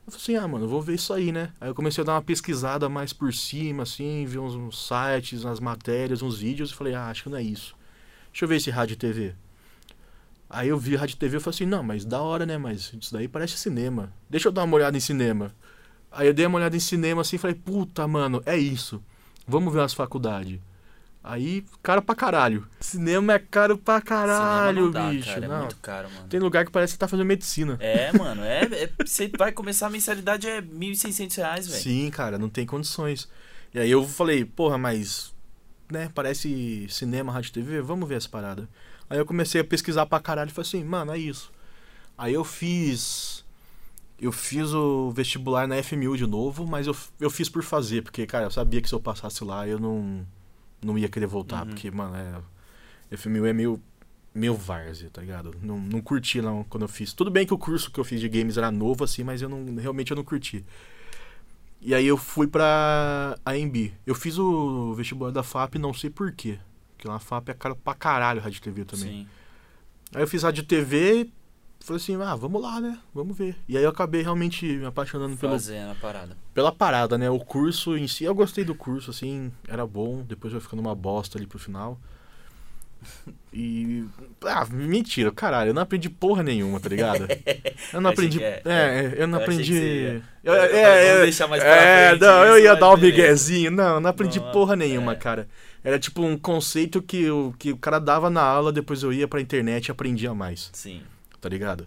Eu 0.06 0.12
falei 0.12 0.22
assim, 0.22 0.36
ah, 0.36 0.48
mano, 0.48 0.66
vou 0.68 0.80
ver 0.80 0.94
isso 0.94 1.12
aí, 1.12 1.30
né? 1.32 1.52
Aí 1.60 1.68
eu 1.68 1.74
comecei 1.74 2.02
a 2.02 2.04
dar 2.04 2.14
uma 2.14 2.22
pesquisada 2.22 2.88
mais 2.88 3.12
por 3.12 3.32
cima, 3.32 3.82
assim, 3.82 4.24
ver 4.26 4.38
uns, 4.38 4.54
uns 4.54 4.88
sites, 4.88 5.44
umas 5.44 5.60
matérias, 5.60 6.22
uns 6.22 6.38
vídeos, 6.38 6.70
e 6.70 6.74
falei, 6.74 6.94
ah, 6.94 7.08
acho 7.08 7.24
que 7.24 7.28
não 7.28 7.36
é 7.36 7.42
isso. 7.42 7.76
Deixa 8.32 8.44
eu 8.44 8.48
ver 8.48 8.56
esse 8.56 8.70
rádio 8.70 8.94
e 8.94 8.96
TV. 8.96 9.34
Aí 10.48 10.68
eu 10.68 10.78
vi 10.78 10.96
rádio 10.96 11.14
e 11.14 11.16
TV 11.16 11.36
e 11.36 11.40
falei 11.40 11.54
assim, 11.54 11.66
não, 11.66 11.82
mas 11.82 12.04
da 12.04 12.20
hora, 12.20 12.46
né? 12.46 12.56
Mas 12.58 12.92
isso 12.98 13.12
daí 13.12 13.28
parece 13.28 13.58
cinema. 13.58 14.12
Deixa 14.28 14.48
eu 14.48 14.52
dar 14.52 14.64
uma 14.64 14.76
olhada 14.76 14.96
em 14.96 15.00
cinema. 15.00 15.54
Aí 16.10 16.26
eu 16.26 16.34
dei 16.34 16.46
uma 16.46 16.58
olhada 16.58 16.76
em 16.76 16.80
cinema 16.80 17.22
assim 17.22 17.36
e 17.36 17.38
falei, 17.38 17.54
puta, 17.56 18.06
mano, 18.08 18.42
é 18.44 18.56
isso. 18.56 19.02
Vamos 19.46 19.72
ver 19.72 19.80
as 19.80 19.94
faculdades. 19.94 20.58
Aí, 21.22 21.64
caro 21.82 22.00
pra 22.00 22.14
caralho. 22.14 22.66
Cinema 22.80 23.34
é 23.34 23.38
caro 23.38 23.76
pra 23.76 24.00
caralho, 24.00 24.86
não 24.86 24.90
dá, 24.90 25.10
bicho. 25.10 25.28
cara, 25.28 25.44
é 25.44 25.48
não. 25.48 25.58
muito 25.58 25.76
caro, 25.76 26.10
mano. 26.10 26.28
Tem 26.28 26.40
lugar 26.40 26.64
que 26.64 26.72
parece 26.72 26.94
que 26.94 26.98
tá 26.98 27.06
fazendo 27.06 27.26
medicina. 27.26 27.76
É, 27.78 28.10
mano, 28.16 28.42
é, 28.42 28.62
é- 28.64 28.90
Você 29.04 29.30
vai 29.36 29.52
começar 29.52 29.88
a 29.88 29.90
mensalidade 29.90 30.48
é 30.48 30.62
1.600 30.62 31.36
reais, 31.36 31.68
velho. 31.68 31.82
Sim, 31.82 32.10
cara, 32.10 32.38
não 32.38 32.48
tem 32.48 32.64
condições. 32.64 33.28
E 33.74 33.78
aí 33.78 33.90
eu 33.90 34.06
falei, 34.06 34.44
porra, 34.44 34.78
mas. 34.78 35.34
Né, 35.92 36.10
parece 36.14 36.86
cinema, 36.88 37.32
rádio 37.32 37.52
TV, 37.52 37.82
vamos 37.82 38.08
ver 38.08 38.16
essa 38.16 38.28
parada. 38.28 38.68
Aí 39.08 39.18
eu 39.18 39.26
comecei 39.26 39.60
a 39.60 39.64
pesquisar 39.64 40.06
pra 40.06 40.20
caralho 40.20 40.48
e 40.48 40.52
falei 40.52 40.68
assim, 40.68 40.84
mano, 40.84 41.12
é 41.12 41.18
isso. 41.18 41.52
Aí 42.16 42.32
eu 42.32 42.44
fiz. 42.44 43.39
Eu 44.20 44.30
fiz 44.32 44.72
o 44.74 45.10
vestibular 45.12 45.66
na 45.66 45.82
FMU 45.82 46.14
de 46.16 46.26
novo, 46.26 46.66
mas 46.66 46.86
eu, 46.86 46.94
eu 47.18 47.30
fiz 47.30 47.48
por 47.48 47.62
fazer, 47.62 48.02
porque, 48.02 48.26
cara, 48.26 48.44
eu 48.44 48.50
sabia 48.50 48.80
que 48.82 48.88
se 48.88 48.94
eu 48.94 49.00
passasse 49.00 49.42
lá 49.42 49.66
eu 49.66 49.78
não, 49.78 50.26
não 50.84 50.98
ia 50.98 51.08
querer 51.08 51.26
voltar, 51.26 51.62
Uhum. 51.62 51.68
porque, 51.70 51.90
mano, 51.90 52.14
é. 52.16 53.16
FMU 53.16 53.46
é 53.46 53.52
meio. 53.54 53.80
meio 54.34 54.54
várzea, 54.54 55.08
tá 55.10 55.20
ligado? 55.22 55.54
Não, 55.62 55.78
não 55.78 56.00
curti 56.02 56.40
não 56.42 56.62
quando 56.64 56.82
eu 56.82 56.88
fiz. 56.88 57.12
Tudo 57.14 57.30
bem 57.30 57.46
que 57.46 57.54
o 57.54 57.58
curso 57.58 57.90
que 57.90 57.98
eu 57.98 58.04
fiz 58.04 58.20
de 58.20 58.28
games 58.28 58.56
era 58.58 58.70
novo, 58.70 59.02
assim, 59.04 59.24
mas 59.24 59.40
eu 59.40 59.48
não. 59.48 59.74
Realmente 59.76 60.10
eu 60.12 60.16
não 60.16 60.22
curti. 60.24 60.64
E 61.80 61.94
aí 61.94 62.06
eu 62.06 62.16
fui 62.18 62.46
pra 62.46 63.38
AMB. 63.44 63.90
Eu 64.06 64.14
fiz 64.14 64.38
o 64.38 64.92
vestibular 64.94 65.30
da 65.32 65.42
FAP, 65.42 65.76
não 65.76 65.94
sei 65.94 66.10
porquê. 66.10 66.58
Porque 66.94 67.08
lá 67.08 67.14
a 67.16 67.18
FAP 67.18 67.48
é 67.48 67.54
caro 67.54 67.74
pra 67.74 67.94
caralho 67.94 68.40
Rádio 68.42 68.60
TV 68.60 68.84
também. 68.84 69.22
Sim. 69.22 69.26
Aí 70.14 70.22
eu 70.22 70.28
fiz 70.28 70.42
Rádio 70.42 70.62
TV, 70.64 71.32
falei 71.80 72.00
assim, 72.02 72.14
ah, 72.22 72.34
vamos 72.36 72.60
lá, 72.62 72.80
né? 72.80 72.98
Vamos 73.14 73.36
ver. 73.36 73.56
E 73.68 73.76
aí 73.76 73.82
eu 73.82 73.90
acabei 73.90 74.22
realmente 74.22 74.64
me 74.66 74.84
apaixonando 74.86 75.36
pelo, 75.36 75.52
Fazendo 75.52 75.90
a 75.92 75.94
parada. 75.94 76.36
pela 76.54 76.70
parada, 76.72 77.16
né? 77.18 77.28
O 77.30 77.38
curso 77.40 77.96
em 77.96 78.06
si, 78.06 78.24
eu 78.24 78.34
gostei 78.34 78.64
do 78.64 78.74
curso, 78.74 79.10
assim, 79.10 79.50
era 79.66 79.86
bom. 79.86 80.22
Depois 80.22 80.52
vai 80.52 80.60
ficando 80.62 80.80
uma 80.80 80.94
bosta 80.94 81.38
ali 81.38 81.46
pro 81.46 81.58
final. 81.58 81.98
E. 83.52 84.04
Ah, 84.44 84.66
mentira, 84.70 85.32
caralho, 85.32 85.70
eu 85.70 85.74
não 85.74 85.80
aprendi 85.82 86.10
porra 86.10 86.42
nenhuma, 86.42 86.78
tá 86.78 86.88
ligado? 86.88 87.26
Eu 87.94 88.00
não 88.00 88.10
Eu 88.10 88.12
aprendi. 88.12 88.42
é- 88.44 88.62
É, 88.64 89.14
eu 89.16 89.26
não 89.26 89.38
eu 89.38 89.42
aprendi. 89.42 89.74
Eu- 90.44 90.54
Eu- 90.54 90.54
é, 90.54 91.06
é, 91.06 91.22
deixar 91.22 91.48
mais 91.48 91.62
pra 91.62 91.74
é, 91.74 92.08
frente 92.10 92.20
não, 92.20 92.44
eu 92.44 92.58
ia 92.62 92.76
dar 92.76 92.90
um 92.92 92.96
miguezinho. 92.98 93.70
Não, 93.70 93.98
não 94.00 94.10
aprendi 94.10 94.38
Não, 94.38 94.52
porra 94.52 94.76
nenhuma, 94.76 95.12
é. 95.12 95.16
cara. 95.16 95.48
Era 95.82 95.98
tipo 95.98 96.22
um 96.22 96.36
conceito 96.36 97.00
que 97.02 97.28
o, 97.30 97.54
que 97.58 97.72
o 97.72 97.76
cara 97.76 97.98
dava 97.98 98.28
na 98.30 98.42
aula, 98.42 98.70
depois 98.70 99.02
eu 99.02 99.12
ia 99.12 99.26
pra 99.26 99.40
internet 99.40 99.86
e 99.86 99.90
aprendia 99.90 100.32
mais, 100.34 100.68
Sim. 100.74 101.00
Tá 101.40 101.48
ligado? 101.48 101.86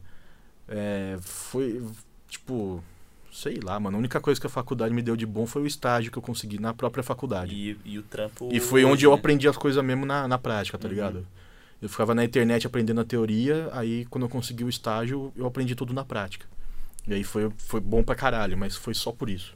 É, 0.68 1.18
foi, 1.22 1.84
tipo, 2.28 2.84
sei 3.32 3.60
lá, 3.62 3.80
mano. 3.80 3.98
A 3.98 4.00
única 4.00 4.20
coisa 4.22 4.40
que 4.40 4.48
a 4.48 4.50
faculdade 4.50 4.94
me 4.94 5.02
deu 5.02 5.16
de 5.16 5.26
bom 5.26 5.46
foi 5.46 5.62
o 5.64 5.68
estágio 5.68 6.12
que 6.12 6.18
eu 6.18 6.22
consegui 6.22 6.60
na 6.60 6.74
própria 6.74 7.04
faculdade. 7.04 7.54
E, 7.56 7.78
e 7.86 8.00
o 8.00 8.04
trampo. 8.04 8.50
E 8.52 8.60
foi 8.60 8.86
onde 8.86 9.06
eu 9.06 9.12
né? 9.12 9.18
aprendi 9.18 9.48
as 9.48 9.58
coisas 9.58 9.84
mesmo 9.84 10.06
na, 10.06 10.28
na 10.28 10.38
prática, 10.38 10.78
tá 10.78 10.88
Uhum. 10.88 10.94
ligado? 10.94 11.28
Eu 11.82 11.90
ficava 11.90 12.16
na 12.16 12.24
internet 12.24 12.66
aprendendo 12.66 13.02
a 13.02 13.04
teoria, 13.04 13.70
aí 13.74 14.06
quando 14.06 14.24
eu 14.24 14.30
consegui 14.30 14.64
o 14.64 14.70
estágio, 14.70 15.34
eu 15.36 15.46
aprendi 15.46 15.76
tudo 15.76 15.94
na 15.94 16.06
prática. 16.06 16.46
E 17.06 17.14
aí 17.14 17.24
foi, 17.26 17.52
foi 17.58 17.82
bom 17.82 18.02
pra 18.02 18.16
caralho, 18.16 18.58
mas 18.58 18.78
foi 18.78 18.94
só 18.94 19.12
por 19.12 19.30
isso. 19.30 19.54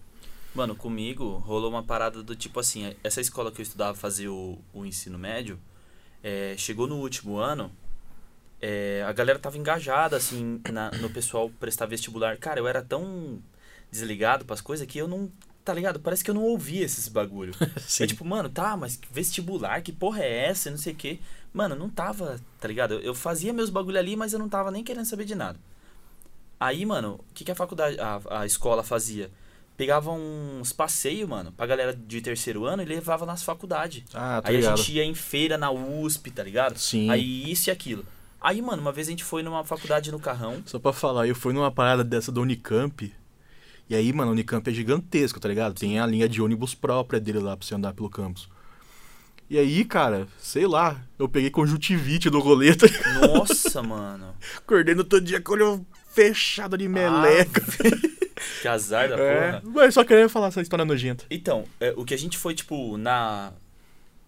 Mano, 0.53 0.75
comigo 0.75 1.37
rolou 1.37 1.69
uma 1.69 1.83
parada 1.83 2.21
do 2.21 2.35
tipo 2.35 2.59
assim, 2.59 2.93
essa 3.03 3.21
escola 3.21 3.49
que 3.51 3.61
eu 3.61 3.63
estudava 3.63 3.95
fazer 3.95 4.27
o, 4.27 4.57
o 4.73 4.85
ensino 4.85 5.17
médio, 5.17 5.57
é, 6.21 6.55
chegou 6.57 6.85
no 6.87 6.97
último 6.97 7.37
ano, 7.37 7.71
é, 8.61 9.03
a 9.07 9.11
galera 9.13 9.39
tava 9.39 9.57
engajada, 9.57 10.15
assim, 10.17 10.59
na- 10.71 10.91
no 10.91 11.09
pessoal 11.09 11.49
prestar 11.59 11.85
vestibular. 11.85 12.37
Cara, 12.37 12.59
eu 12.59 12.67
era 12.67 12.81
tão 12.81 13.39
desligado 13.91 14.45
pras 14.45 14.61
coisas 14.61 14.85
que 14.87 14.97
eu 14.97 15.07
não. 15.07 15.31
Tá 15.63 15.73
ligado? 15.73 15.99
Parece 15.99 16.23
que 16.23 16.29
eu 16.31 16.35
não 16.35 16.43
ouvia 16.43 16.85
esses 16.85 17.09
bagulho. 17.09 17.53
Sim. 17.81 18.05
É 18.05 18.07
tipo, 18.07 18.23
mano, 18.23 18.47
tá, 18.49 18.77
mas 18.77 18.97
vestibular, 19.11 19.81
que 19.81 19.91
porra 19.91 20.23
é 20.23 20.45
essa? 20.45 20.71
Não 20.71 20.77
sei 20.77 20.93
o 20.93 20.95
quê. 20.95 21.19
Mano, 21.53 21.75
não 21.75 21.89
tava, 21.89 22.39
tá 22.59 22.67
ligado? 22.69 22.93
Eu, 22.95 22.99
eu 23.01 23.13
fazia 23.15 23.51
meus 23.51 23.69
bagulho 23.69 23.97
ali, 23.99 24.15
mas 24.15 24.31
eu 24.31 24.39
não 24.39 24.47
tava 24.47 24.71
nem 24.71 24.83
querendo 24.83 25.05
saber 25.05 25.25
de 25.25 25.35
nada. 25.35 25.59
Aí, 26.59 26.85
mano, 26.85 27.19
o 27.29 27.33
que, 27.33 27.43
que 27.43 27.51
a 27.51 27.55
faculdade, 27.55 27.97
a, 27.99 28.19
a 28.41 28.45
escola 28.45 28.81
fazia? 28.83 29.29
Pegava 29.75 30.11
uns 30.11 30.71
passeios, 30.73 31.29
mano, 31.29 31.51
pra 31.51 31.67
galera 31.67 31.93
de 31.93 32.19
terceiro 32.21 32.65
ano 32.65 32.81
e 32.81 32.85
levava 32.85 33.25
nas 33.27 33.43
faculdades. 33.43 34.03
Ah, 34.13 34.41
tá 34.41 34.49
Aí 34.49 34.55
a 34.55 34.59
ligado. 34.59 34.77
gente 34.77 34.93
ia 34.93 35.03
em 35.03 35.13
feira 35.13 35.57
na 35.57 35.69
USP, 35.69 36.31
tá 36.31 36.43
ligado? 36.43 36.79
Sim. 36.79 37.09
Aí 37.11 37.51
isso 37.51 37.69
e 37.69 37.71
aquilo. 37.71 38.03
Aí, 38.39 38.61
mano, 38.61 38.81
uma 38.81 38.91
vez 38.91 39.07
a 39.07 39.11
gente 39.11 39.23
foi 39.23 39.41
numa 39.43 39.63
faculdade 39.63 40.11
no 40.11 40.19
carrão. 40.19 40.61
Só 40.65 40.79
pra 40.79 40.93
falar, 40.93 41.27
eu 41.27 41.35
fui 41.35 41.53
numa 41.53 41.71
parada 41.71 42.03
dessa 42.03 42.31
da 42.31 42.39
Unicamp. 42.39 43.13
E 43.89 43.95
aí, 43.95 44.11
mano, 44.11 44.31
a 44.31 44.33
Unicamp 44.33 44.69
é 44.69 44.73
gigantesco, 44.73 45.39
tá 45.39 45.47
ligado? 45.47 45.73
Tem 45.73 45.99
a 45.99 46.05
linha 46.05 46.27
de 46.27 46.41
ônibus 46.41 46.75
própria 46.75 47.19
dele 47.19 47.39
lá 47.39 47.55
pra 47.55 47.65
você 47.65 47.73
andar 47.73 47.93
pelo 47.93 48.09
campus. 48.09 48.49
E 49.49 49.57
aí, 49.57 49.85
cara, 49.85 50.27
sei 50.37 50.67
lá, 50.67 51.01
eu 51.17 51.29
peguei 51.29 51.49
conjuntivite 51.49 52.29
do 52.29 52.39
rolê, 52.39 52.75
tá? 52.75 52.85
Nossa, 53.21 53.81
mano. 53.83 54.35
Acordei 54.57 54.93
no 54.93 55.05
todo 55.05 55.23
dia 55.23 55.39
com 55.39 55.53
o 55.53 55.55
olho 55.55 55.85
fechado 56.11 56.77
de 56.77 56.87
meleca. 56.87 57.61
Que 58.61 58.67
azar 58.67 59.09
da 59.09 59.17
é, 59.17 59.59
porra. 59.59 59.63
mas 59.73 59.93
só 59.95 60.03
queria 60.03 60.29
falar 60.29 60.47
essa 60.47 60.61
história 60.61 60.85
nojenta. 60.85 61.25
Então, 61.29 61.63
é, 61.79 61.91
o 61.97 62.05
que 62.05 62.13
a 62.13 62.17
gente 62.17 62.37
foi, 62.37 62.53
tipo, 62.53 62.95
na. 62.97 63.51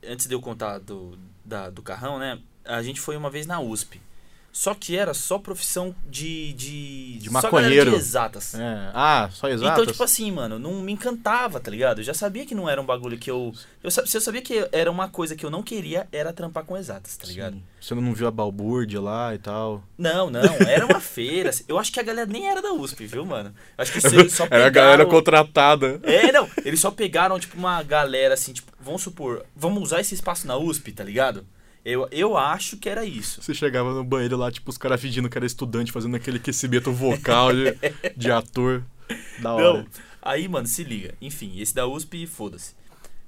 Antes 0.03 0.25
de 0.27 0.33
eu 0.33 0.41
contar 0.41 0.79
do, 0.79 1.17
da, 1.45 1.69
do 1.69 1.81
carrão, 1.83 2.17
né? 2.17 2.39
A 2.65 2.81
gente 2.81 2.99
foi 2.99 3.15
uma 3.15 3.29
vez 3.29 3.45
na 3.45 3.59
USP. 3.59 4.01
Só 4.51 4.73
que 4.73 4.97
era 4.97 5.13
só 5.13 5.37
profissão 5.37 5.95
de. 6.05 6.53
De, 6.53 7.19
De 7.19 7.25
só 7.27 7.33
maconheiro. 7.33 7.91
de 7.91 7.97
exatas. 7.97 8.55
É. 8.55 8.91
Ah, 8.93 9.29
só 9.31 9.47
exato. 9.47 9.71
Então, 9.71 9.85
tipo 9.91 10.03
assim, 10.03 10.31
mano, 10.31 10.57
não 10.57 10.81
me 10.81 10.91
encantava, 10.91 11.59
tá 11.59 11.69
ligado? 11.69 11.99
Eu 11.99 12.03
já 12.03 12.13
sabia 12.13 12.45
que 12.45 12.55
não 12.55 12.67
era 12.67 12.81
um 12.81 12.85
bagulho 12.85 13.17
que 13.17 13.29
eu. 13.29 13.53
eu 13.83 13.91
se 13.91 14.17
eu 14.17 14.21
sabia 14.21 14.41
que 14.41 14.67
era 14.71 14.89
uma 14.89 15.07
coisa 15.07 15.35
que 15.35 15.45
eu 15.45 15.49
não 15.49 15.61
queria, 15.61 16.07
era 16.11 16.33
trampar 16.33 16.63
com 16.65 16.75
exatas, 16.75 17.15
tá 17.15 17.27
ligado? 17.27 17.53
Sim. 17.53 17.63
Você 17.79 17.95
não 17.95 18.13
viu 18.13 18.27
a 18.27 18.31
balbúrdia 18.31 18.99
lá 18.99 19.33
e 19.33 19.37
tal. 19.37 19.83
Não, 19.97 20.29
não, 20.29 20.41
era 20.67 20.85
uma 20.85 20.99
feira. 21.01 21.51
Eu 21.67 21.77
acho 21.77 21.91
que 21.91 21.99
a 21.99 22.03
galera 22.03 22.29
nem 22.29 22.49
era 22.49 22.61
da 22.61 22.73
USP, 22.73 23.05
viu, 23.05 23.25
mano? 23.25 23.53
Eu 23.77 23.81
acho 23.81 23.91
que 23.93 24.05
eles 24.05 24.33
só 24.33 24.43
pegaram... 24.43 24.61
Era 24.61 24.67
a 24.67 24.69
galera 24.69 25.05
contratada. 25.05 25.99
É, 26.03 26.31
não. 26.31 26.49
Eles 26.65 26.79
só 26.79 26.91
pegaram, 26.91 27.39
tipo, 27.39 27.57
uma 27.57 27.81
galera 27.83 28.33
assim, 28.33 28.51
tipo, 28.51 28.71
vamos 28.79 29.01
supor, 29.01 29.45
vamos 29.55 29.81
usar 29.83 30.01
esse 30.01 30.13
espaço 30.13 30.45
na 30.47 30.57
USP, 30.57 30.91
tá 30.91 31.03
ligado? 31.03 31.45
Eu, 31.85 32.07
eu 32.11 32.37
acho 32.37 32.77
que 32.77 32.89
era 32.89 33.05
isso. 33.05 33.41
Você 33.41 33.53
chegava 33.53 33.93
no 33.93 34.03
banheiro 34.03 34.35
lá, 34.37 34.51
tipo, 34.51 34.69
os 34.69 34.77
caras 34.77 34.99
fingindo 35.01 35.29
que 35.29 35.37
era 35.37 35.45
estudante, 35.45 35.91
fazendo 35.91 36.15
aquele 36.15 36.37
aquecimento 36.37 36.91
vocal 36.91 37.51
de, 37.53 37.75
de 38.15 38.31
ator. 38.31 38.83
Da 39.39 39.53
hora. 39.53 39.73
Não. 39.79 39.87
Aí, 40.21 40.47
mano, 40.47 40.67
se 40.67 40.83
liga. 40.83 41.15
Enfim, 41.21 41.59
esse 41.59 41.73
da 41.73 41.87
USP, 41.87 42.27
foda-se. 42.27 42.75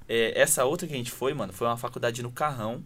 É, 0.08 0.40
essa 0.40 0.66
outra 0.66 0.86
que 0.88 0.94
a 0.94 0.98
gente 0.98 1.12
foi, 1.12 1.34
mano, 1.34 1.54
foi 1.54 1.66
uma 1.68 1.78
faculdade 1.78 2.22
no 2.22 2.32
Carrão, 2.32 2.84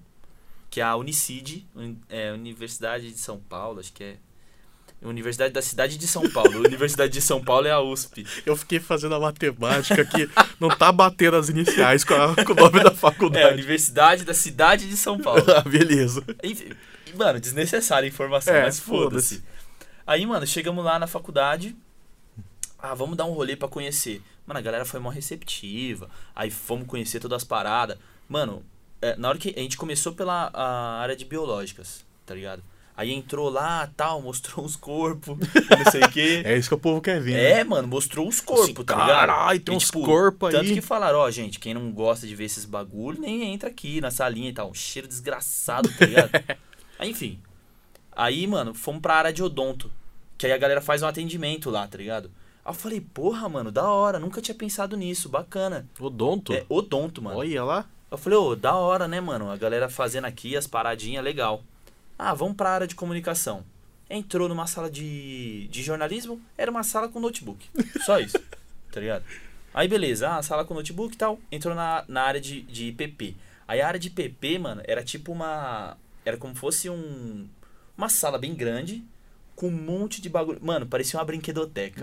que 0.69 0.79
é 0.79 0.83
a 0.83 0.95
Unicid, 0.95 1.65
Uni- 1.73 1.99
é, 2.07 2.31
Universidade 2.31 3.11
de 3.11 3.17
São 3.17 3.39
Paulo, 3.39 3.79
acho 3.79 3.91
que 3.91 4.03
é. 4.03 4.17
Universidade 5.09 5.53
da 5.53 5.61
cidade 5.61 5.97
de 5.97 6.07
São 6.07 6.29
Paulo. 6.29 6.59
Universidade 6.59 7.11
de 7.13 7.21
São 7.21 7.43
Paulo 7.43 7.67
é 7.67 7.71
a 7.71 7.79
USP. 7.81 8.25
Eu 8.45 8.55
fiquei 8.55 8.79
fazendo 8.79 9.15
a 9.15 9.19
matemática 9.19 10.03
que 10.05 10.29
não 10.59 10.69
tá 10.69 10.91
batendo 10.91 11.37
as 11.37 11.49
iniciais 11.49 12.03
com, 12.03 12.13
a- 12.13 12.35
com 12.43 12.51
o 12.53 12.55
nome 12.55 12.83
da 12.83 12.89
É 12.91 12.95
faculdade. 12.95 13.53
Universidade 13.53 14.23
da 14.25 14.33
cidade 14.33 14.87
de 14.89 14.97
São 14.97 15.19
Paulo. 15.19 15.43
Ah, 15.55 15.61
beleza. 15.61 16.23
Enfim, 16.43 16.69
mano, 17.15 17.39
desnecessária 17.39 18.05
a 18.05 18.09
informação, 18.09 18.53
É, 18.53 18.63
mas 18.63 18.79
foda-se. 18.79 19.43
Aí, 20.07 20.25
mano, 20.25 20.45
chegamos 20.45 20.83
lá 20.83 20.99
na 20.99 21.07
faculdade. 21.07 21.75
Ah, 22.77 22.93
vamos 22.93 23.15
dar 23.17 23.25
um 23.25 23.31
rolê 23.33 23.55
pra 23.55 23.67
conhecer. 23.67 24.21
Mano, 24.45 24.59
a 24.59 24.61
galera 24.61 24.85
foi 24.85 24.99
mó 24.99 25.09
receptiva. 25.09 26.09
Aí 26.35 26.51
fomos 26.51 26.85
conhecer 26.87 27.19
todas 27.19 27.37
as 27.37 27.43
paradas. 27.43 27.97
Mano, 28.29 28.63
é, 29.01 29.15
na 29.15 29.29
hora 29.29 29.37
que 29.37 29.53
a 29.57 29.59
gente 29.61 29.77
começou 29.77 30.13
pela 30.13 30.51
área 30.99 31.15
de 31.15 31.25
biológicas, 31.25 32.05
tá 32.25 32.35
ligado? 32.35 32.61
Aí 32.97 33.11
entrou 33.11 33.49
lá, 33.49 33.89
tal, 33.97 34.21
mostrou 34.21 34.65
os 34.65 34.77
corpos, 34.77 35.37
não 35.37 35.91
sei 35.91 36.01
o 36.01 36.09
quê. 36.09 36.41
É 36.47 36.55
isso 36.57 36.69
que 36.69 36.75
o 36.75 36.79
povo 36.79 37.01
quer 37.01 37.19
ver. 37.19 37.33
né? 37.33 37.51
É, 37.59 37.63
mano, 37.63 37.87
mostrou 37.87 38.25
os 38.27 38.39
corpos, 38.39 38.65
Assim, 38.65 38.73
tá 38.85 38.93
ligado? 38.93 39.07
caralho, 39.09 39.59
tem 39.59 39.73
E, 39.73 39.77
uns 39.77 39.85
tipo, 39.87 40.01
corpos 40.05 40.51
Tanto 40.51 40.69
aí. 40.69 40.73
que 40.73 40.81
falaram, 40.81 41.19
ó, 41.19 41.29
gente, 41.29 41.59
quem 41.59 41.73
não 41.73 41.91
gosta 41.91 42.25
de 42.25 42.33
ver 42.35 42.45
esses 42.45 42.63
bagulho, 42.63 43.19
nem 43.19 43.53
entra 43.53 43.67
aqui 43.69 43.99
na 43.99 44.11
salinha 44.11 44.49
e 44.49 44.53
tal. 44.53 44.69
Um 44.69 44.73
cheiro 44.73 45.07
desgraçado, 45.09 45.89
tá 45.97 46.05
ligado? 46.05 46.29
aí, 46.97 47.09
enfim. 47.09 47.37
Aí, 48.15 48.47
mano, 48.47 48.73
fomos 48.73 49.01
pra 49.01 49.15
área 49.15 49.33
de 49.33 49.43
odonto. 49.43 49.91
Que 50.37 50.45
aí 50.45 50.53
a 50.53 50.57
galera 50.57 50.79
faz 50.81 51.01
um 51.03 51.07
atendimento 51.07 51.69
lá, 51.69 51.85
tá 51.87 51.97
ligado? 51.97 52.31
Aí 52.63 52.69
eu 52.71 52.73
falei, 52.73 53.01
porra, 53.01 53.47
mano, 53.49 53.71
da 53.73 53.89
hora, 53.89 54.19
nunca 54.19 54.41
tinha 54.41 54.55
pensado 54.55 54.95
nisso, 54.95 55.27
bacana. 55.27 55.85
Odonto? 55.99 56.53
É 56.53 56.65
odonto, 56.69 57.21
mano. 57.21 57.37
Olha 57.39 57.63
lá. 57.63 57.85
Eu 58.09 58.17
falei, 58.17 58.37
ô, 58.39 58.55
da 58.55 58.75
hora, 58.75 59.05
né, 59.07 59.19
mano? 59.19 59.51
A 59.51 59.57
galera 59.57 59.89
fazendo 59.89 60.25
aqui 60.25 60.55
as 60.55 60.65
paradinhas, 60.65 61.23
legal. 61.23 61.61
Ah, 62.17 62.33
vamos 62.33 62.55
pra 62.55 62.71
área 62.71 62.87
de 62.87 62.95
comunicação. 62.95 63.63
Entrou 64.09 64.47
numa 64.47 64.67
sala 64.67 64.89
de, 64.89 65.67
de 65.67 65.81
jornalismo, 65.81 66.41
era 66.57 66.69
uma 66.69 66.83
sala 66.83 67.09
com 67.09 67.19
notebook. 67.19 67.67
Só 68.05 68.19
isso, 68.19 68.39
tá 68.91 68.99
ligado? 68.99 69.25
Aí, 69.73 69.87
beleza, 69.87 70.29
ah, 70.29 70.41
sala 70.41 70.63
com 70.63 70.73
notebook 70.73 71.15
e 71.15 71.17
tal. 71.17 71.39
Entrou 71.51 71.75
na, 71.75 72.05
na 72.07 72.21
área 72.21 72.39
de, 72.39 72.61
de 72.61 72.91
PP. 72.93 73.35
Aí 73.67 73.81
a 73.81 73.87
área 73.87 73.99
de 73.99 74.09
PP, 74.09 74.59
mano, 74.59 74.81
era 74.85 75.03
tipo 75.03 75.31
uma. 75.31 75.97
Era 76.23 76.37
como 76.37 76.55
fosse 76.55 76.89
um. 76.89 77.47
Uma 77.97 78.09
sala 78.09 78.37
bem 78.37 78.53
grande, 78.53 79.03
com 79.55 79.67
um 79.67 79.71
monte 79.71 80.21
de 80.21 80.29
bagulho. 80.29 80.59
Mano, 80.61 80.85
parecia 80.85 81.19
uma 81.19 81.25
brinquedoteca. 81.25 82.01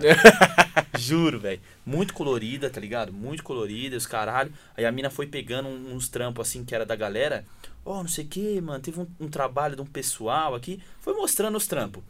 Juro, 0.97 1.39
velho. 1.39 1.61
Muito 1.85 2.13
colorida, 2.13 2.69
tá 2.69 2.79
ligado? 2.79 3.13
Muito 3.13 3.43
colorida, 3.43 3.95
os 3.95 4.05
caralho. 4.05 4.51
Aí 4.75 4.85
a 4.85 4.91
mina 4.91 5.09
foi 5.09 5.27
pegando 5.27 5.67
uns 5.67 6.09
trampos 6.09 6.47
assim 6.47 6.65
que 6.65 6.75
era 6.75 6.85
da 6.85 6.95
galera. 6.95 7.45
Ó, 7.85 8.01
não 8.01 8.07
sei 8.07 8.25
o 8.25 8.27
que, 8.27 8.61
mano. 8.61 8.81
Teve 8.81 8.99
um, 8.99 9.07
um 9.19 9.29
trabalho 9.29 9.75
de 9.75 9.81
um 9.81 9.85
pessoal 9.85 10.55
aqui. 10.55 10.81
Foi 10.99 11.13
mostrando 11.13 11.57
os 11.57 11.67
trampos. 11.67 12.03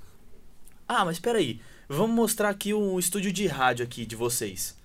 Ah, 0.87 1.03
mas 1.03 1.19
peraí. 1.19 1.59
Vamos 1.89 2.15
mostrar 2.15 2.49
aqui 2.49 2.73
o 2.73 2.97
estúdio 2.99 3.31
de 3.31 3.47
rádio 3.47 3.83
aqui 3.85 4.05
de 4.05 4.15
vocês. 4.15 4.77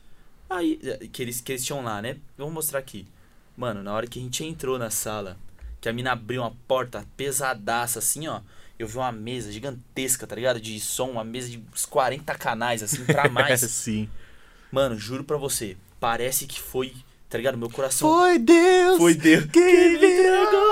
Aí, 0.49 0.81
eh, 0.83 1.09
que 1.13 1.23
eles, 1.23 1.41
que 1.41 1.53
eles 1.53 1.65
tinham 1.65 1.83
lá, 1.83 2.01
né? 2.01 2.17
Vamos 2.37 2.55
mostrar 2.55 2.79
aqui. 2.79 3.07
Mano, 3.57 3.83
na 3.83 3.93
hora 3.93 4.07
que 4.07 4.19
a 4.19 4.23
gente 4.23 4.45
entrou 4.45 4.79
na 4.79 4.91
sala, 4.91 5.37
que 5.81 5.89
a 5.89 5.93
mina 5.93 6.13
abriu 6.13 6.43
uma 6.43 6.55
porta 6.67 7.07
pesadaça 7.17 7.99
assim, 7.99 8.27
ó. 8.29 8.41
Eu 8.79 8.87
vi 8.87 8.97
uma 8.97 9.11
mesa 9.11 9.51
gigantesca, 9.51 10.27
tá 10.27 10.37
ligado? 10.37 10.61
De 10.61 10.79
som, 10.79 11.11
uma 11.11 11.25
mesa 11.25 11.49
de 11.49 11.63
uns 11.73 11.85
40 11.85 12.33
canais, 12.37 12.83
assim, 12.83 13.05
pra 13.05 13.27
mais. 13.31 13.61
Sim. 13.61 14.09
Mano, 14.71 14.97
juro 14.97 15.25
pra 15.25 15.37
você, 15.37 15.77
parece 15.99 16.47
que 16.47 16.61
foi, 16.61 16.95
tá 17.29 17.37
ligado? 17.37 17.59
Meu 17.59 17.69
coração. 17.71 18.09
Foi 18.09 18.39
Deus! 18.39 18.97
Foi 18.97 19.15
Deus. 19.15 19.45
Quem 19.53 19.93
me 19.93 19.97
entregou! 19.97 20.69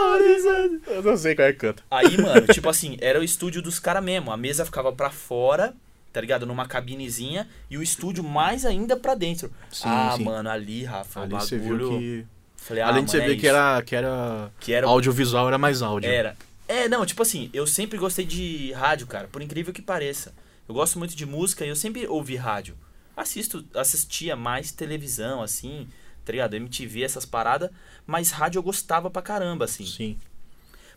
Eu 0.86 1.02
não 1.02 1.16
sei 1.16 1.34
qual 1.34 1.48
é 1.48 1.52
que 1.52 1.58
canta. 1.58 1.82
Aí, 1.90 2.16
mano, 2.16 2.46
tipo 2.52 2.68
assim, 2.68 2.96
era 3.00 3.20
o 3.20 3.24
estúdio 3.24 3.60
dos 3.60 3.78
caras 3.78 4.02
mesmo. 4.02 4.30
A 4.30 4.36
mesa 4.36 4.64
ficava 4.64 4.92
pra 4.92 5.10
fora, 5.10 5.74
tá 6.12 6.20
ligado? 6.20 6.46
Numa 6.46 6.66
cabinezinha. 6.66 7.48
E 7.70 7.76
o 7.76 7.82
estúdio 7.82 8.24
mais 8.24 8.64
ainda 8.64 8.96
pra 8.96 9.14
dentro. 9.14 9.50
Sim, 9.70 9.84
ah, 9.86 10.14
sim. 10.16 10.24
mano, 10.24 10.48
ali, 10.48 10.84
Rafa, 10.84 11.22
Ali 11.22 11.34
o 11.34 11.40
você 11.40 11.58
bagulho... 11.58 11.90
viu 11.90 11.98
que. 11.98 12.26
Falei, 12.56 12.82
ah, 12.82 12.88
Além 12.88 13.04
de 13.04 13.10
você 13.10 13.18
é 13.18 13.20
ver 13.20 13.36
que 13.36 13.46
isso. 13.46 13.56
era, 13.56 13.82
que 13.82 13.94
era. 13.94 14.50
Que 14.58 14.72
era 14.72 14.86
Audiovisual 14.86 15.46
era 15.46 15.58
mais 15.58 15.82
áudio. 15.82 16.10
Era. 16.10 16.36
É, 16.66 16.88
não, 16.88 17.06
tipo 17.06 17.22
assim, 17.22 17.48
eu 17.52 17.66
sempre 17.66 17.96
gostei 17.96 18.24
de 18.24 18.72
rádio, 18.72 19.06
cara, 19.06 19.28
por 19.28 19.40
incrível 19.40 19.72
que 19.72 19.82
pareça. 19.82 20.34
Eu 20.68 20.74
gosto 20.74 20.98
muito 20.98 21.14
de 21.14 21.24
música 21.24 21.64
e 21.64 21.68
eu 21.68 21.76
sempre 21.76 22.08
ouvi 22.08 22.34
rádio. 22.34 22.76
Assisto, 23.16 23.64
assistia 23.72 24.34
mais 24.34 24.72
televisão, 24.72 25.40
assim, 25.40 25.86
tá 26.26 26.32
ligado? 26.32 26.54
MTV, 26.54 27.02
essas 27.02 27.24
paradas, 27.24 27.70
mas 28.06 28.30
rádio 28.30 28.58
eu 28.58 28.62
gostava 28.62 29.08
pra 29.08 29.22
caramba, 29.22 29.64
assim. 29.64 29.86
Sim. 29.86 30.18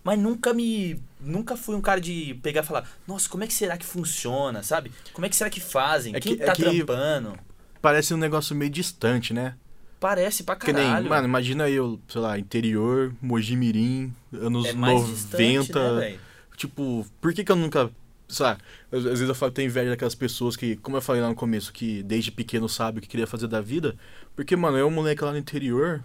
Mas 0.03 0.17
nunca 0.19 0.53
me. 0.53 0.99
Nunca 1.21 1.55
fui 1.55 1.75
um 1.75 1.81
cara 1.81 2.01
de 2.01 2.33
pegar 2.41 2.61
e 2.61 2.65
falar, 2.65 2.89
nossa, 3.07 3.29
como 3.29 3.43
é 3.43 3.47
que 3.47 3.53
será 3.53 3.77
que 3.77 3.85
funciona, 3.85 4.63
sabe? 4.63 4.91
Como 5.13 5.25
é 5.25 5.29
que 5.29 5.35
será 5.35 5.49
que 5.49 5.59
fazem? 5.59 6.15
É 6.15 6.19
Quem 6.19 6.35
que- 6.35 6.43
é 6.43 6.45
tá 6.45 6.53
que- 6.53 6.63
trampando? 6.63 7.37
Parece 7.81 8.13
um 8.13 8.17
negócio 8.17 8.55
meio 8.55 8.71
distante, 8.71 9.33
né? 9.33 9.55
Parece 9.99 10.43
pra 10.43 10.55
Que 10.55 10.71
caralho. 10.73 11.01
nem, 11.01 11.09
mano, 11.09 11.27
imagina 11.27 11.69
eu, 11.69 11.99
sei 12.07 12.21
lá, 12.21 12.39
interior, 12.39 13.13
Mojimirim, 13.21 14.13
anos 14.33 14.65
é 14.67 14.73
mais 14.73 15.01
90. 15.01 15.13
distante, 15.13 15.73
né, 16.13 16.17
tipo, 16.55 17.05
por 17.19 17.33
que 17.33 17.43
que 17.43 17.51
eu 17.51 17.55
nunca. 17.57 17.91
Lá, 18.39 18.57
às 18.91 19.03
vezes 19.03 19.27
eu 19.27 19.33
falo, 19.35 19.51
tenho 19.51 19.67
inveja 19.67 19.89
daquelas 19.89 20.13
pessoas 20.15 20.55
que, 20.55 20.75
como 20.77 20.97
eu 20.97 21.01
falei 21.01 21.21
lá 21.21 21.29
no 21.29 21.35
começo, 21.35 21.73
que 21.73 22.03
desde 22.03 22.31
pequeno 22.31 22.69
sabe 22.69 22.99
o 22.99 23.01
que 23.01 23.07
queria 23.07 23.25
fazer 23.25 23.47
da 23.47 23.59
vida. 23.61 23.95
Porque, 24.35 24.55
mano, 24.55 24.77
eu, 24.77 24.89
moleque 24.91 25.23
lá 25.23 25.31
no 25.31 25.37
interior, 25.37 26.03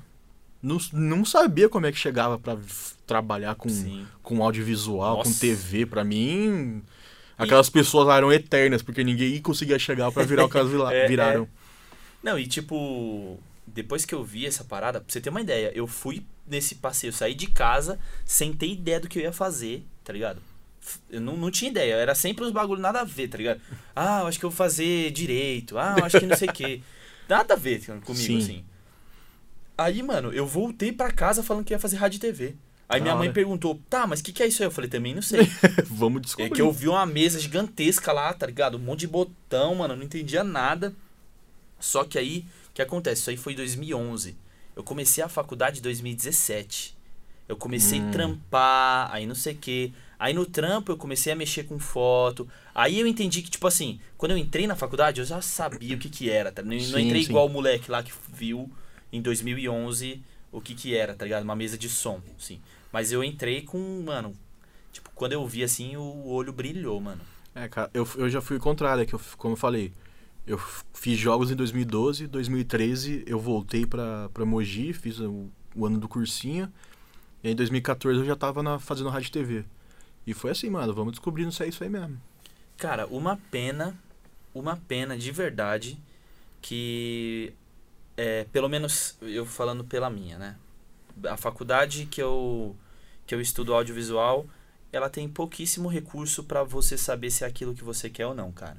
não, 0.62 0.78
não 0.92 1.24
sabia 1.24 1.68
como 1.68 1.84
é 1.86 1.92
que 1.92 1.98
chegava 1.98 2.38
pra 2.38 2.54
f- 2.54 2.94
trabalhar 3.06 3.54
com, 3.56 3.68
Sim. 3.68 4.06
com 4.22 4.42
audiovisual, 4.42 5.18
com 5.18 5.28
Nossa. 5.28 5.40
TV. 5.40 5.84
Pra 5.84 6.02
mim, 6.02 6.82
aquelas 7.36 7.68
pessoas 7.68 8.06
lá 8.06 8.16
eram 8.16 8.32
eternas, 8.32 8.80
porque 8.82 9.04
ninguém 9.04 9.40
conseguia 9.42 9.78
chegar 9.78 10.10
pra 10.10 10.22
virar 10.24 10.46
o 10.46 10.48
que 10.48 10.56
elas 10.56 10.70
vira- 10.70 10.94
É, 10.94 11.04
é. 11.04 11.08
viraram. 11.08 11.46
Não, 12.22 12.38
e 12.38 12.46
tipo, 12.46 13.38
depois 13.66 14.06
que 14.06 14.14
eu 14.14 14.24
vi 14.24 14.46
essa 14.46 14.64
parada, 14.64 14.98
pra 15.00 15.12
você 15.12 15.20
ter 15.20 15.28
uma 15.28 15.42
ideia, 15.42 15.70
eu 15.74 15.86
fui 15.86 16.24
nesse 16.46 16.76
passeio, 16.76 17.12
saí 17.12 17.34
de 17.34 17.48
casa 17.48 17.98
sem 18.24 18.52
ter 18.54 18.68
ideia 18.68 18.98
do 18.98 19.08
que 19.08 19.18
eu 19.18 19.22
ia 19.24 19.32
fazer, 19.32 19.84
tá 20.02 20.10
ligado? 20.12 20.40
Eu 21.10 21.20
não, 21.20 21.36
não 21.36 21.50
tinha 21.50 21.70
ideia, 21.70 21.94
era 21.94 22.14
sempre 22.14 22.44
uns 22.44 22.50
bagulho 22.52 22.80
nada 22.80 23.00
a 23.00 23.04
ver, 23.04 23.28
tá 23.28 23.38
ligado? 23.38 23.60
Ah, 23.96 24.20
eu 24.20 24.26
acho 24.26 24.38
que 24.38 24.44
eu 24.44 24.50
vou 24.50 24.56
fazer 24.56 25.10
direito, 25.12 25.78
ah, 25.78 25.96
eu 25.98 26.04
acho 26.04 26.18
que 26.20 26.26
não 26.26 26.36
sei 26.36 26.48
o 26.48 26.52
quê. 26.52 26.80
Nada 27.28 27.54
a 27.54 27.56
ver 27.56 27.82
comigo, 28.02 28.14
Sim. 28.14 28.38
assim. 28.38 28.64
Aí, 29.78 30.02
mano, 30.02 30.32
eu 30.32 30.46
voltei 30.46 30.92
pra 30.92 31.10
casa 31.10 31.42
falando 31.42 31.64
que 31.64 31.72
ia 31.72 31.78
fazer 31.78 31.96
rádio 31.96 32.18
e 32.18 32.20
TV. 32.20 32.54
Aí 32.86 33.00
minha 33.00 33.14
mãe 33.14 33.28
hora. 33.28 33.32
perguntou, 33.32 33.80
tá, 33.88 34.06
mas 34.06 34.20
o 34.20 34.22
que, 34.24 34.30
que 34.32 34.42
é 34.42 34.46
isso 34.46 34.62
aí? 34.62 34.66
Eu 34.66 34.70
falei, 34.70 34.90
também 34.90 35.14
não 35.14 35.22
sei. 35.22 35.40
Vamos 35.88 36.20
É 36.20 36.24
descobrir. 36.24 36.50
que 36.50 36.60
eu 36.60 36.70
vi 36.70 36.86
uma 36.86 37.06
mesa 37.06 37.40
gigantesca 37.40 38.12
lá, 38.12 38.32
tá 38.34 38.46
ligado? 38.46 38.76
Um 38.76 38.80
monte 38.80 39.00
de 39.00 39.06
botão, 39.08 39.74
mano, 39.76 39.94
eu 39.94 39.96
não 39.98 40.04
entendia 40.04 40.44
nada. 40.44 40.94
Só 41.80 42.04
que 42.04 42.18
aí, 42.18 42.44
o 42.68 42.72
que 42.74 42.82
acontece? 42.82 43.22
Isso 43.22 43.30
aí 43.30 43.36
foi 43.38 43.54
em 43.54 43.56
2011. 43.56 44.36
Eu 44.76 44.82
comecei 44.84 45.24
a 45.24 45.28
faculdade 45.28 45.78
em 45.78 45.82
2017. 45.82 46.94
Eu 47.48 47.56
comecei 47.56 48.00
Hum. 48.00 48.08
a 48.08 48.12
trampar, 48.12 49.08
aí 49.12 49.26
não 49.26 49.34
sei 49.34 49.54
o 49.54 49.58
quê. 49.58 49.92
Aí 50.24 50.32
no 50.32 50.46
trampo 50.46 50.90
eu 50.90 50.96
comecei 50.96 51.30
a 51.34 51.36
mexer 51.36 51.64
com 51.64 51.78
foto. 51.78 52.48
Aí 52.74 52.98
eu 52.98 53.06
entendi 53.06 53.42
que, 53.42 53.50
tipo 53.50 53.66
assim, 53.66 54.00
quando 54.16 54.30
eu 54.32 54.38
entrei 54.38 54.66
na 54.66 54.74
faculdade, 54.74 55.20
eu 55.20 55.26
já 55.26 55.42
sabia 55.42 55.94
o 55.94 55.98
que 55.98 56.08
que 56.08 56.30
era, 56.30 56.50
tá? 56.50 56.62
Não, 56.62 56.70
não 56.70 56.98
entrei 56.98 57.24
sim. 57.24 57.28
igual 57.28 57.44
o 57.44 57.50
moleque 57.50 57.90
lá 57.90 58.02
que 58.02 58.10
viu 58.32 58.70
em 59.12 59.20
2011 59.20 60.22
o 60.50 60.62
que 60.62 60.74
que 60.74 60.96
era, 60.96 61.14
tá 61.14 61.26
ligado? 61.26 61.42
Uma 61.42 61.54
mesa 61.54 61.76
de 61.76 61.90
som, 61.90 62.22
sim. 62.38 62.58
Mas 62.90 63.12
eu 63.12 63.22
entrei 63.22 63.60
com, 63.60 63.78
mano, 64.02 64.34
tipo, 64.90 65.10
quando 65.14 65.32
eu 65.32 65.46
vi 65.46 65.62
assim, 65.62 65.94
o 65.94 66.26
olho 66.28 66.54
brilhou, 66.54 66.98
mano. 67.02 67.20
É, 67.54 67.68
cara, 67.68 67.90
eu, 67.92 68.08
eu 68.16 68.30
já 68.30 68.40
fui 68.40 68.56
o 68.56 68.60
contrário, 68.60 69.02
é 69.02 69.04
que 69.04 69.14
eu, 69.14 69.20
como 69.36 69.52
eu 69.52 69.58
falei, 69.58 69.92
eu 70.46 70.58
fiz 70.94 71.18
jogos 71.18 71.50
em 71.50 71.54
2012, 71.54 72.28
2013 72.28 73.24
eu 73.26 73.38
voltei 73.38 73.84
pra, 73.84 74.30
pra 74.30 74.46
Mogi, 74.46 74.94
fiz 74.94 75.20
o, 75.20 75.50
o 75.76 75.84
ano 75.84 75.98
do 75.98 76.08
cursinho, 76.08 76.72
e 77.42 77.48
aí 77.48 77.52
em 77.52 77.56
2014 77.56 78.20
eu 78.20 78.24
já 78.24 78.34
tava 78.34 78.62
na, 78.62 78.78
fazendo 78.78 79.10
rádio 79.10 79.28
e 79.28 79.32
TV. 79.32 79.64
E 80.26 80.32
foi 80.34 80.50
assim, 80.50 80.70
mano, 80.70 80.94
vamos 80.94 81.12
descobrindo 81.12 81.52
se 81.52 81.62
é 81.62 81.68
isso 81.68 81.82
aí 81.82 81.90
mesmo. 81.90 82.20
Cara, 82.76 83.06
uma 83.06 83.36
pena, 83.50 83.96
uma 84.54 84.76
pena 84.76 85.16
de 85.16 85.30
verdade 85.30 85.98
que 86.60 87.52
é, 88.16 88.44
pelo 88.52 88.68
menos 88.68 89.16
eu 89.20 89.44
falando 89.44 89.84
pela 89.84 90.08
minha, 90.08 90.38
né? 90.38 90.56
A 91.28 91.36
faculdade 91.36 92.06
que 92.06 92.22
eu 92.22 92.74
que 93.26 93.34
eu 93.34 93.40
estudo 93.40 93.72
audiovisual, 93.72 94.46
ela 94.92 95.08
tem 95.08 95.26
pouquíssimo 95.28 95.88
recurso 95.88 96.44
pra 96.44 96.62
você 96.62 96.98
saber 96.98 97.30
se 97.30 97.42
é 97.42 97.46
aquilo 97.46 97.74
que 97.74 97.82
você 97.82 98.10
quer 98.10 98.26
ou 98.26 98.34
não, 98.34 98.52
cara. 98.52 98.76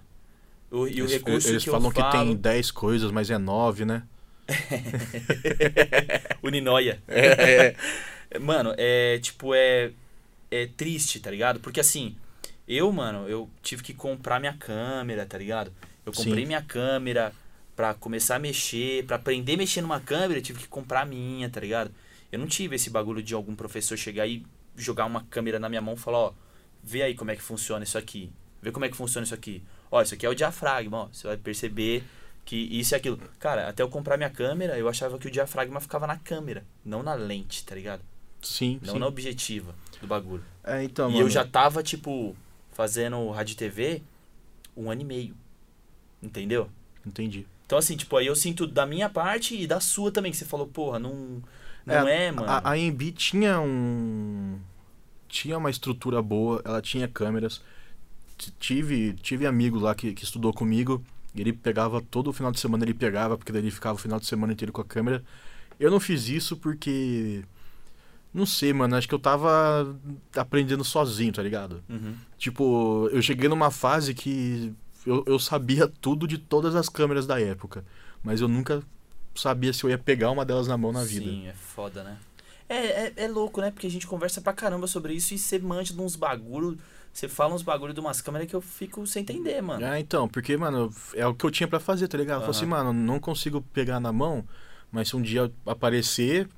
O, 0.69 0.87
e 0.87 1.01
o 1.01 1.07
recurso 1.07 1.49
eles 1.49 1.63
que 1.63 1.69
falam 1.69 1.87
eu 1.87 1.91
que 1.91 2.01
falo, 2.01 2.11
tem 2.11 2.35
10 2.35 2.71
coisas, 2.71 3.11
mas 3.11 3.29
é 3.31 3.37
9, 3.37 3.85
né? 3.85 4.03
Uninoia. 6.43 7.01
É, 7.07 7.75
Mano, 8.39 8.73
é 8.77 9.19
tipo, 9.19 9.53
é. 9.53 9.91
É 10.63 10.67
triste, 10.67 11.19
tá 11.19 11.29
ligado? 11.29 11.59
Porque 11.59 11.79
assim, 11.79 12.15
eu, 12.67 12.91
mano, 12.91 13.27
eu 13.27 13.49
tive 13.61 13.83
que 13.83 13.93
comprar 13.93 14.39
minha 14.39 14.53
câmera, 14.53 15.25
tá 15.25 15.37
ligado? 15.37 15.71
Eu 16.05 16.13
comprei 16.13 16.43
Sim. 16.43 16.47
minha 16.47 16.61
câmera 16.61 17.33
pra 17.75 17.93
começar 17.93 18.37
a 18.37 18.39
mexer, 18.39 19.05
pra 19.05 19.17
aprender 19.17 19.53
a 19.53 19.57
mexer 19.57 19.81
numa 19.81 19.99
câmera, 19.99 20.39
eu 20.39 20.43
tive 20.43 20.59
que 20.59 20.67
comprar 20.67 21.01
a 21.01 21.05
minha, 21.05 21.49
tá 21.49 21.59
ligado? 21.59 21.91
Eu 22.31 22.39
não 22.39 22.47
tive 22.47 22.75
esse 22.75 22.89
bagulho 22.89 23.21
de 23.21 23.33
algum 23.33 23.55
professor 23.55 23.97
chegar 23.97 24.25
e 24.27 24.45
jogar 24.77 25.05
uma 25.05 25.23
câmera 25.25 25.59
na 25.59 25.67
minha 25.67 25.81
mão 25.81 25.95
e 25.95 25.97
falar, 25.97 26.19
ó, 26.19 26.33
vê 26.83 27.01
aí 27.03 27.15
como 27.15 27.31
é 27.31 27.35
que 27.35 27.41
funciona 27.41 27.83
isso 27.83 27.97
aqui. 27.97 28.31
Vê 28.61 28.71
como 28.71 28.85
é 28.85 28.89
que 28.89 28.95
funciona 28.95 29.25
isso 29.25 29.33
aqui. 29.35 29.61
Ó, 29.91 30.01
isso 30.01 30.13
aqui 30.13 30.25
é 30.25 30.29
o 30.29 30.35
diafragma, 30.35 30.97
ó. 30.97 31.07
Você 31.11 31.27
vai 31.27 31.37
perceber 31.37 32.03
que 32.45 32.55
isso 32.55 32.93
e 32.93 32.95
aquilo. 32.95 33.19
Cara, 33.39 33.67
até 33.67 33.83
eu 33.83 33.89
comprar 33.89 34.17
minha 34.17 34.29
câmera, 34.29 34.77
eu 34.77 34.87
achava 34.87 35.19
que 35.19 35.27
o 35.27 35.31
diafragma 35.31 35.81
ficava 35.81 36.07
na 36.07 36.17
câmera, 36.17 36.63
não 36.83 37.03
na 37.03 37.13
lente, 37.13 37.63
tá 37.65 37.75
ligado? 37.75 38.01
sim, 38.41 38.79
Não 38.83 38.93
sim. 38.93 38.99
na 38.99 39.07
objetiva 39.07 39.73
do 39.99 40.07
bagulho. 40.07 40.43
É, 40.63 40.83
então, 40.83 41.09
e 41.09 41.13
mano, 41.13 41.25
eu 41.25 41.29
já 41.29 41.45
tava, 41.45 41.83
tipo, 41.83 42.35
fazendo 42.71 43.29
rádio 43.29 43.55
TV 43.55 44.01
um 44.75 44.89
ano 44.89 45.01
e 45.01 45.05
meio. 45.05 45.35
Entendeu? 46.21 46.69
entendi. 47.05 47.45
Então, 47.65 47.77
assim, 47.77 47.95
tipo, 47.95 48.15
aí 48.17 48.27
eu 48.27 48.35
sinto 48.35 48.67
da 48.67 48.85
minha 48.85 49.09
parte 49.09 49.59
e 49.59 49.67
da 49.67 49.79
sua 49.79 50.11
também, 50.11 50.31
que 50.31 50.37
você 50.37 50.45
falou, 50.45 50.67
porra, 50.67 50.99
não, 50.99 51.41
não 51.85 52.07
é, 52.07 52.31
mano. 52.31 52.49
A, 52.49 52.59
a 52.59 52.73
AMB 52.73 53.11
tinha 53.11 53.59
um. 53.59 54.59
Tinha 55.27 55.57
uma 55.57 55.69
estrutura 55.69 56.21
boa, 56.21 56.61
ela 56.63 56.81
tinha 56.81 57.07
câmeras. 57.07 57.61
Tive, 58.59 59.13
tive 59.13 59.45
amigo 59.45 59.79
lá 59.79 59.95
que, 59.95 60.13
que 60.13 60.23
estudou 60.23 60.53
comigo. 60.53 61.03
E 61.33 61.41
ele 61.41 61.53
pegava 61.53 62.01
todo 62.01 62.29
o 62.29 62.33
final 62.33 62.51
de 62.51 62.59
semana, 62.59 62.85
ele 62.85 62.93
pegava, 62.93 63.37
porque 63.37 63.51
daí 63.51 63.61
ele 63.61 63.71
ficava 63.71 63.95
o 63.95 64.01
final 64.01 64.19
de 64.19 64.25
semana 64.25 64.53
inteiro 64.53 64.71
com 64.71 64.81
a 64.81 64.85
câmera. 64.85 65.23
Eu 65.79 65.91
não 65.91 65.99
fiz 65.99 66.29
isso 66.29 66.55
porque. 66.57 67.43
Não 68.35 68.45
sei, 68.45 68.73
mano. 68.73 68.97
Acho 68.97 69.07
que 69.07 69.15
eu 69.15 69.19
tava 69.19 69.95
aprendendo 70.35 70.83
sozinho, 70.83 71.31
tá 71.31 71.41
ligado? 71.41 71.81
Uhum. 71.89 72.15
Tipo, 72.37 73.07
eu 73.13 73.21
cheguei 73.21 73.47
numa 73.47 73.71
fase 73.71 74.13
que 74.13 74.73
eu, 75.07 75.23
eu 75.25 75.39
sabia 75.39 75.87
tudo 75.87 76.27
de 76.27 76.37
todas 76.37 76.75
as 76.75 76.89
câmeras 76.89 77.25
da 77.25 77.39
época. 77.39 77.85
Mas 78.21 78.41
eu 78.41 78.49
nunca 78.49 78.83
sabia 79.33 79.71
se 79.71 79.85
eu 79.85 79.89
ia 79.89 79.97
pegar 79.97 80.31
uma 80.31 80.43
delas 80.43 80.67
na 80.67 80.77
mão 80.77 80.91
na 80.91 81.05
vida. 81.05 81.25
Sim, 81.25 81.47
é 81.47 81.53
foda, 81.53 82.03
né? 82.03 82.17
É, 82.67 82.75
é, 82.75 83.13
é 83.15 83.27
louco, 83.29 83.61
né? 83.61 83.71
Porque 83.71 83.87
a 83.87 83.91
gente 83.91 84.05
conversa 84.05 84.41
pra 84.41 84.51
caramba 84.51 84.85
sobre 84.85 85.13
isso 85.13 85.33
e 85.33 85.37
você 85.37 85.57
manja 85.57 85.93
de 85.93 86.01
uns 86.01 86.17
bagulho. 86.17 86.77
Você 87.13 87.29
fala 87.29 87.55
uns 87.55 87.61
bagulho 87.61 87.93
de 87.93 88.01
umas 88.01 88.19
câmeras 88.19 88.49
que 88.49 88.55
eu 88.55 88.59
fico 88.59 89.07
sem 89.07 89.21
entender, 89.21 89.61
mano. 89.61 89.85
É, 89.85 89.97
então, 89.97 90.27
porque, 90.27 90.57
mano, 90.57 90.93
é 91.13 91.25
o 91.25 91.33
que 91.33 91.45
eu 91.45 91.51
tinha 91.51 91.69
pra 91.69 91.79
fazer, 91.79 92.09
tá 92.09 92.17
ligado? 92.17 92.41
Eu 92.41 92.47
falei 92.47 92.57
assim, 92.57 92.65
mano, 92.65 92.91
não 92.91 93.17
consigo 93.17 93.61
pegar 93.61 94.01
na 94.01 94.11
mão, 94.11 94.43
mas 94.91 95.07
se 95.07 95.15
um 95.15 95.21
dia 95.21 95.49
aparecer, 95.65 96.49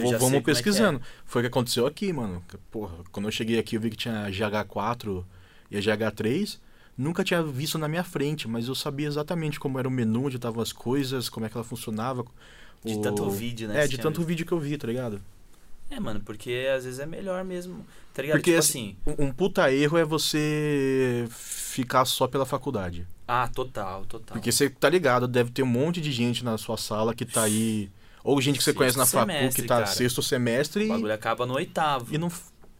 vou- 0.00 0.12
vamos 0.18 0.34
é 0.34 0.38
que 0.38 0.44
pesquisando. 0.44 1.00
Foi 1.24 1.40
o 1.40 1.44
que 1.44 1.48
aconteceu 1.48 1.86
aqui, 1.86 2.12
mano. 2.12 2.42
Porra, 2.70 2.94
quando 3.10 3.26
eu 3.26 3.32
cheguei 3.32 3.58
aqui, 3.58 3.76
eu 3.76 3.80
vi 3.80 3.90
que 3.90 3.96
tinha 3.96 4.24
a 4.24 4.30
GH4 4.30 5.24
e 5.70 5.76
a 5.76 5.80
GH3. 5.80 6.58
Nunca 6.96 7.24
tinha 7.24 7.42
visto 7.42 7.78
na 7.78 7.88
minha 7.88 8.04
frente, 8.04 8.46
mas 8.46 8.68
eu 8.68 8.74
sabia 8.74 9.06
exatamente 9.06 9.58
como 9.58 9.78
era 9.78 9.88
o 9.88 9.90
menu, 9.90 10.26
onde 10.26 10.36
estavam 10.36 10.62
as 10.62 10.72
coisas, 10.72 11.28
como 11.28 11.46
é 11.46 11.48
que 11.48 11.56
ela 11.56 11.64
funcionava. 11.64 12.24
De 12.84 12.94
o- 12.94 13.00
tanto 13.00 13.28
vídeo, 13.30 13.68
né? 13.68 13.84
É, 13.84 13.86
de 13.88 13.96
tanto 13.98 14.22
vídeo 14.22 14.44
que 14.44 14.52
eu 14.52 14.58
vi, 14.58 14.76
tá 14.76 14.86
ligado? 14.86 15.20
É, 15.90 16.00
mano, 16.00 16.20
porque 16.20 16.66
às 16.74 16.84
vezes 16.84 16.98
é 17.00 17.06
melhor 17.06 17.44
mesmo. 17.44 17.84
Tá 18.14 18.22
ligado? 18.22 18.38
Porque 18.38 18.50
tipo 18.50 18.60
assim, 18.60 18.96
assim. 19.06 19.16
Um, 19.22 19.26
um 19.26 19.32
puta 19.32 19.70
erro 19.72 19.96
é 19.98 20.04
você 20.04 21.26
ficar 21.30 22.04
só 22.04 22.26
pela 22.26 22.44
faculdade. 22.44 23.06
Ah, 23.26 23.48
total, 23.48 24.04
total. 24.04 24.34
Porque 24.34 24.50
você 24.52 24.68
tá 24.68 24.88
ligado, 24.88 25.26
deve 25.28 25.50
ter 25.50 25.62
um 25.62 25.66
monte 25.66 26.00
de 26.00 26.10
gente 26.12 26.44
na 26.44 26.58
sua 26.58 26.76
sala 26.76 27.14
que 27.14 27.24
tá 27.24 27.42
aí 27.44 27.90
Ou 28.24 28.40
gente 28.40 28.58
que 28.58 28.62
você 28.64 28.70
Sexto 28.70 28.78
conhece 28.78 28.98
na 28.98 29.06
facu 29.06 29.32
semestre, 29.32 29.62
que 29.62 29.68
tá 29.68 29.74
cara. 29.76 29.86
sexto 29.86 30.22
semestre 30.22 30.84
O 30.84 30.86
e, 30.86 30.88
bagulho 30.88 31.12
acaba 31.14 31.46
no 31.46 31.54
oitavo. 31.54 32.14
e 32.14 32.18
não. 32.18 32.30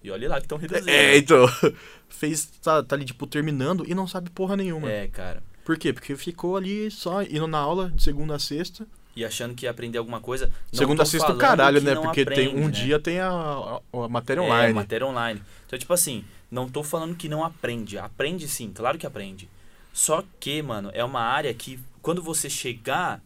E 0.05 0.11
olha 0.11 0.29
lá 0.29 0.37
que 0.37 0.45
estão 0.47 0.59
reduzindo. 0.59 0.89
É, 0.91 1.17
então. 1.17 1.47
Fez. 2.09 2.47
Tá, 2.63 2.83
tá 2.83 2.95
ali, 2.97 3.05
tipo, 3.05 3.27
terminando 3.27 3.85
e 3.89 3.95
não 3.95 4.07
sabe 4.07 4.31
porra 4.31 4.57
nenhuma. 4.57 4.91
É, 4.91 5.09
cara. 5.09 5.43
Por 5.65 5.77
quê? 5.79 5.93
Porque 5.93 6.17
ficou 6.17 6.57
ali 6.57 6.91
só 6.91 7.23
indo 7.23 7.47
na 7.47 7.59
aula 7.59 7.91
de 7.91 8.03
segunda 8.03 8.35
a 8.35 8.39
sexta. 8.39 8.87
E 9.15 9.25
achando 9.25 9.55
que 9.55 9.67
ia 9.67 9.71
aprender 9.71 9.99
alguma 9.99 10.21
coisa. 10.21 10.47
Não 10.73 10.79
segunda 10.79 11.03
a 11.03 11.07
sexta, 11.07 11.35
caralho, 11.37 11.81
né? 11.83 11.95
Porque 11.95 12.25
tem 12.25 12.47
aprende, 12.49 12.57
um 12.63 12.67
né? 12.67 12.71
dia 12.71 12.99
tem 12.99 13.21
a, 13.21 13.29
a- 13.31 13.81
a 14.05 14.09
matéria 14.09 14.41
É, 14.41 14.45
online. 14.45 14.73
matéria 14.75 15.07
online. 15.07 15.43
Então, 15.67 15.79
tipo 15.79 15.93
assim, 15.93 16.25
não 16.51 16.69
tô 16.69 16.83
falando 16.83 17.15
que 17.15 17.29
não 17.29 17.45
aprende. 17.45 17.99
Aprende 17.99 18.49
sim, 18.49 18.71
claro 18.75 18.99
que 18.99 19.07
aprende. 19.07 19.49
Só 19.93 20.25
que, 20.41 20.63
mano, 20.63 20.91
é 20.95 21.05
uma 21.05 21.21
área 21.21 21.53
que 21.53 21.79
quando 22.01 22.23
você 22.23 22.49
chegar 22.49 23.21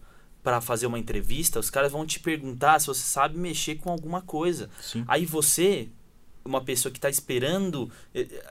pra 0.47 0.61
fazer 0.61 0.87
uma 0.87 0.97
entrevista, 0.97 1.59
os 1.59 1.71
caras 1.71 1.91
vão 1.91 2.07
te 2.07 2.21
perguntar 2.21 2.79
se 2.79 2.87
você 2.87 3.03
sabe 3.03 3.37
mexer 3.37 3.79
com 3.79 3.91
alguma 3.91 4.23
coisa. 4.23 4.71
Sim. 4.81 5.05
Aí 5.09 5.27
você, 5.27 5.89
uma 6.45 6.61
pessoa 6.61 6.93
que 6.93 7.01
tá 7.01 7.11
esperando 7.11 7.91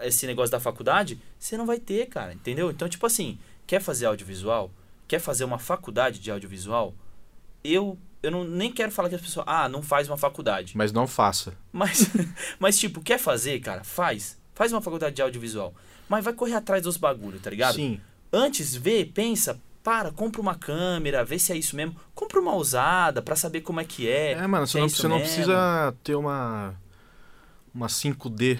esse 0.01 0.27
negócio 0.27 0.51
da 0.51 0.59
faculdade, 0.59 1.17
você 1.39 1.55
não 1.55 1.65
vai 1.65 1.79
ter, 1.79 2.07
cara, 2.07 2.33
entendeu? 2.33 2.69
Então, 2.69 2.89
tipo 2.89 3.05
assim, 3.05 3.39
quer 3.65 3.81
fazer 3.81 4.07
audiovisual? 4.07 4.69
Quer 5.07 5.19
fazer 5.19 5.45
uma 5.45 5.57
faculdade 5.57 6.19
de 6.19 6.29
audiovisual? 6.29 6.93
Eu, 7.63 7.97
eu 8.21 8.29
não, 8.29 8.43
nem 8.43 8.73
quero 8.73 8.91
falar 8.91 9.07
que 9.07 9.15
as 9.15 9.21
pessoas, 9.21 9.45
ah, 9.47 9.69
não 9.69 9.81
faz 9.81 10.09
uma 10.09 10.17
faculdade. 10.17 10.73
Mas 10.75 10.91
não 10.91 11.07
faça. 11.07 11.53
Mas, 11.71 12.09
mas, 12.59 12.77
tipo, 12.77 12.99
quer 12.99 13.19
fazer, 13.19 13.57
cara? 13.61 13.85
Faz. 13.85 14.37
Faz 14.53 14.73
uma 14.73 14.81
faculdade 14.81 15.15
de 15.15 15.21
audiovisual. 15.21 15.73
Mas 16.09 16.25
vai 16.25 16.33
correr 16.33 16.55
atrás 16.55 16.83
dos 16.83 16.97
bagulho, 16.97 17.39
tá 17.39 17.49
ligado? 17.49 17.75
Sim. 17.75 18.01
Antes, 18.33 18.75
vê, 18.75 19.05
pensa, 19.05 19.57
para, 19.85 20.11
compra 20.11 20.41
uma 20.41 20.55
câmera, 20.55 21.23
vê 21.23 21.37
se 21.37 21.53
é 21.53 21.55
isso 21.55 21.75
mesmo. 21.75 21.95
Compra 22.15 22.39
uma 22.39 22.55
usada 22.55 23.21
pra 23.21 23.35
saber 23.35 23.61
como 23.61 23.79
é 23.79 23.85
que 23.85 24.09
é. 24.09 24.31
É, 24.31 24.47
mano, 24.47 24.65
você 24.65 24.79
é 24.79 24.81
não, 24.81 24.89
você 24.89 25.07
não 25.07 25.19
precisa 25.19 25.95
ter 26.03 26.15
uma. 26.15 26.73
Uma 27.71 27.85
5D. 27.85 28.59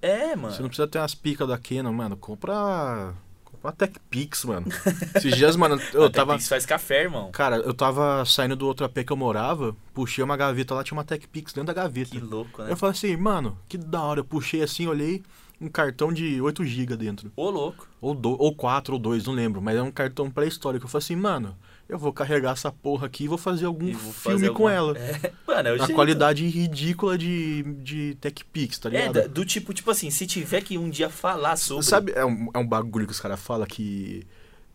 É, 0.00 0.34
mano. 0.34 0.54
Você 0.54 0.62
não 0.62 0.68
precisa 0.68 0.88
ter 0.88 0.98
umas 0.98 1.14
picas 1.14 1.46
da 1.46 1.58
Canon, 1.58 1.92
mano. 1.92 2.16
Compra. 2.16 3.12
Compra 3.44 3.68
uma 3.68 3.72
TechPix, 3.72 4.46
mano. 4.46 4.66
Esses 5.14 5.36
dias, 5.36 5.54
mano, 5.54 5.78
eu 5.92 6.04
Até 6.04 6.20
tava. 6.20 6.32
Pix 6.34 6.48
faz 6.48 6.64
café, 6.64 7.02
irmão. 7.02 7.30
Cara, 7.30 7.56
eu 7.56 7.74
tava 7.74 8.24
saindo 8.24 8.56
do 8.56 8.66
outro 8.66 8.86
AP 8.86 9.04
que 9.04 9.12
eu 9.12 9.16
morava, 9.18 9.76
puxei 9.92 10.24
uma 10.24 10.36
gaveta 10.36 10.74
lá, 10.74 10.82
tinha 10.82 10.96
uma 10.96 11.04
TechPix 11.04 11.52
dentro 11.52 11.74
da 11.74 11.82
gaveta. 11.82 12.12
Que 12.12 12.20
louco, 12.20 12.62
né? 12.62 12.72
Eu 12.72 12.76
falei 12.76 12.92
assim, 12.92 13.14
mano, 13.18 13.58
que 13.68 13.76
da 13.76 14.00
hora. 14.00 14.20
Eu 14.20 14.24
puxei 14.24 14.62
assim, 14.62 14.86
olhei, 14.86 15.22
um 15.64 15.68
cartão 15.68 16.12
de 16.12 16.38
8GB 16.38 16.96
dentro. 16.96 17.32
Ô, 17.36 17.50
louco. 17.50 17.88
Ou, 18.00 18.14
do, 18.14 18.30
ou 18.40 18.54
4 18.54 18.92
ou 18.94 18.98
2, 18.98 19.24
não 19.26 19.32
lembro. 19.32 19.62
Mas 19.62 19.76
é 19.76 19.82
um 19.82 19.90
cartão 19.90 20.30
pré-histórico. 20.30 20.84
Eu 20.84 20.88
falei 20.88 21.02
assim, 21.04 21.16
mano, 21.16 21.56
eu 21.88 21.98
vou 21.98 22.12
carregar 22.12 22.52
essa 22.52 22.70
porra 22.70 23.06
aqui 23.06 23.24
e 23.24 23.28
vou 23.28 23.38
fazer 23.38 23.64
algum 23.66 23.86
vou 23.92 24.12
filme 24.12 24.38
fazer 24.40 24.50
com 24.52 24.68
ela. 24.68 24.96
É. 24.98 25.32
Mano, 25.46 25.68
é 25.68 25.72
o 25.72 25.74
A 25.74 25.78
jeito. 25.78 25.94
qualidade 25.94 26.46
ridícula 26.46 27.16
de, 27.16 27.62
de 27.82 28.16
TechPix, 28.20 28.78
tá 28.78 28.88
É, 28.88 28.92
ligado? 28.92 29.12
da- 29.14 29.26
do 29.26 29.44
tipo, 29.44 29.72
tipo 29.72 29.90
assim, 29.90 30.10
se 30.10 30.26
tiver 30.26 30.60
que 30.62 30.76
um 30.78 30.88
dia 30.90 31.08
falar 31.08 31.56
sobre. 31.56 31.84
Sabe, 31.84 32.12
é 32.14 32.24
um, 32.24 32.48
é 32.54 32.58
um 32.58 32.66
bagulho 32.66 33.06
que 33.06 33.12
os 33.12 33.20
caras 33.20 33.40
falam 33.40 33.66
que 33.66 34.26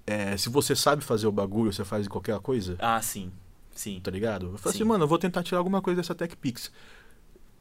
é, 0.08 0.36
se 0.38 0.50
você 0.50 0.76
sabe 0.76 1.04
fazer 1.04 1.28
o 1.28 1.32
bagulho, 1.32 1.72
você 1.72 1.86
faz 1.86 2.08
qualquer 2.08 2.40
coisa, 2.40 2.76
Ah, 2.80 3.00
sim. 3.02 3.32
Sim. 3.76 4.02
tá 4.04 4.12
ligado? 4.12 4.48
Eu 4.48 4.58
falei 4.58 4.74
Sim. 4.78 4.80
assim, 4.84 4.90
mano, 4.90 5.04
eu 5.04 5.08
vou 5.08 5.18
tentar 5.18 5.42
tirar 5.44 5.60
alguma 5.60 5.82
coisa 5.82 6.02
dessa 6.02 6.14
TechPix. 6.16 6.72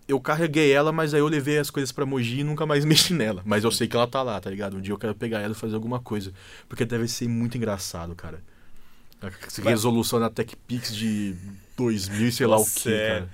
Eu 0.09 0.19
carreguei 0.19 0.73
ela, 0.73 0.91
mas 0.91 1.13
aí 1.13 1.21
eu 1.21 1.29
levei 1.29 1.59
as 1.59 1.71
coisas 1.71 1.93
pra 1.93 2.07
Mogi 2.07 2.41
e 2.41 2.45
nunca 2.45 2.65
mais 2.65 2.83
mexi 2.87 3.13
nela. 3.13 3.43
Mas 3.45 3.63
eu 3.63 3.71
sei 3.71 3.87
que 3.87 3.95
ela 3.95 4.07
tá 4.07 4.23
lá, 4.23 4.41
tá 4.41 4.49
ligado? 4.51 4.77
Um 4.77 4.81
dia 4.81 4.93
eu 4.93 4.99
quero 4.99 5.15
pegar 5.15 5.41
ela 5.41 5.53
e 5.53 5.57
fazer 5.57 5.75
alguma 5.75 6.01
coisa. 6.01 6.33
Porque 6.67 6.85
deve 6.87 7.07
ser 7.07 7.29
muito 7.29 7.59
engraçado, 7.59 8.15
cara. 8.15 8.43
Resolução 9.63 10.19
na 10.19 10.31
TechPix 10.31 10.95
de 10.95 11.35
2000 11.77 12.29
e 12.29 12.33
sei 12.33 12.47
lá 12.47 12.57
o 12.57 12.61
Nossa, 12.61 12.81
que, 12.81 12.93
é. 12.95 13.09
cara. 13.09 13.31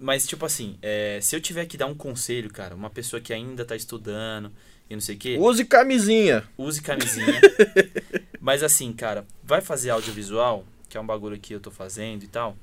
Mas, 0.00 0.26
tipo 0.26 0.44
assim, 0.46 0.78
é, 0.82 1.18
se 1.20 1.34
eu 1.34 1.40
tiver 1.40 1.66
que 1.66 1.76
dar 1.76 1.86
um 1.86 1.94
conselho, 1.94 2.50
cara, 2.50 2.74
uma 2.74 2.90
pessoa 2.90 3.20
que 3.20 3.32
ainda 3.32 3.64
tá 3.64 3.74
estudando 3.74 4.52
e 4.88 4.94
não 4.94 5.00
sei 5.00 5.16
o 5.16 5.18
quê, 5.18 5.36
Use 5.40 5.64
camisinha! 5.64 6.44
use 6.56 6.80
camisinha. 6.80 7.40
Mas 8.40 8.62
assim, 8.62 8.92
cara, 8.92 9.26
vai 9.42 9.60
fazer 9.60 9.90
audiovisual, 9.90 10.64
que 10.88 10.96
é 10.96 11.00
um 11.00 11.06
bagulho 11.06 11.38
que 11.40 11.54
eu 11.54 11.60
tô 11.60 11.70
fazendo 11.70 12.22
e 12.22 12.28
tal, 12.28 12.56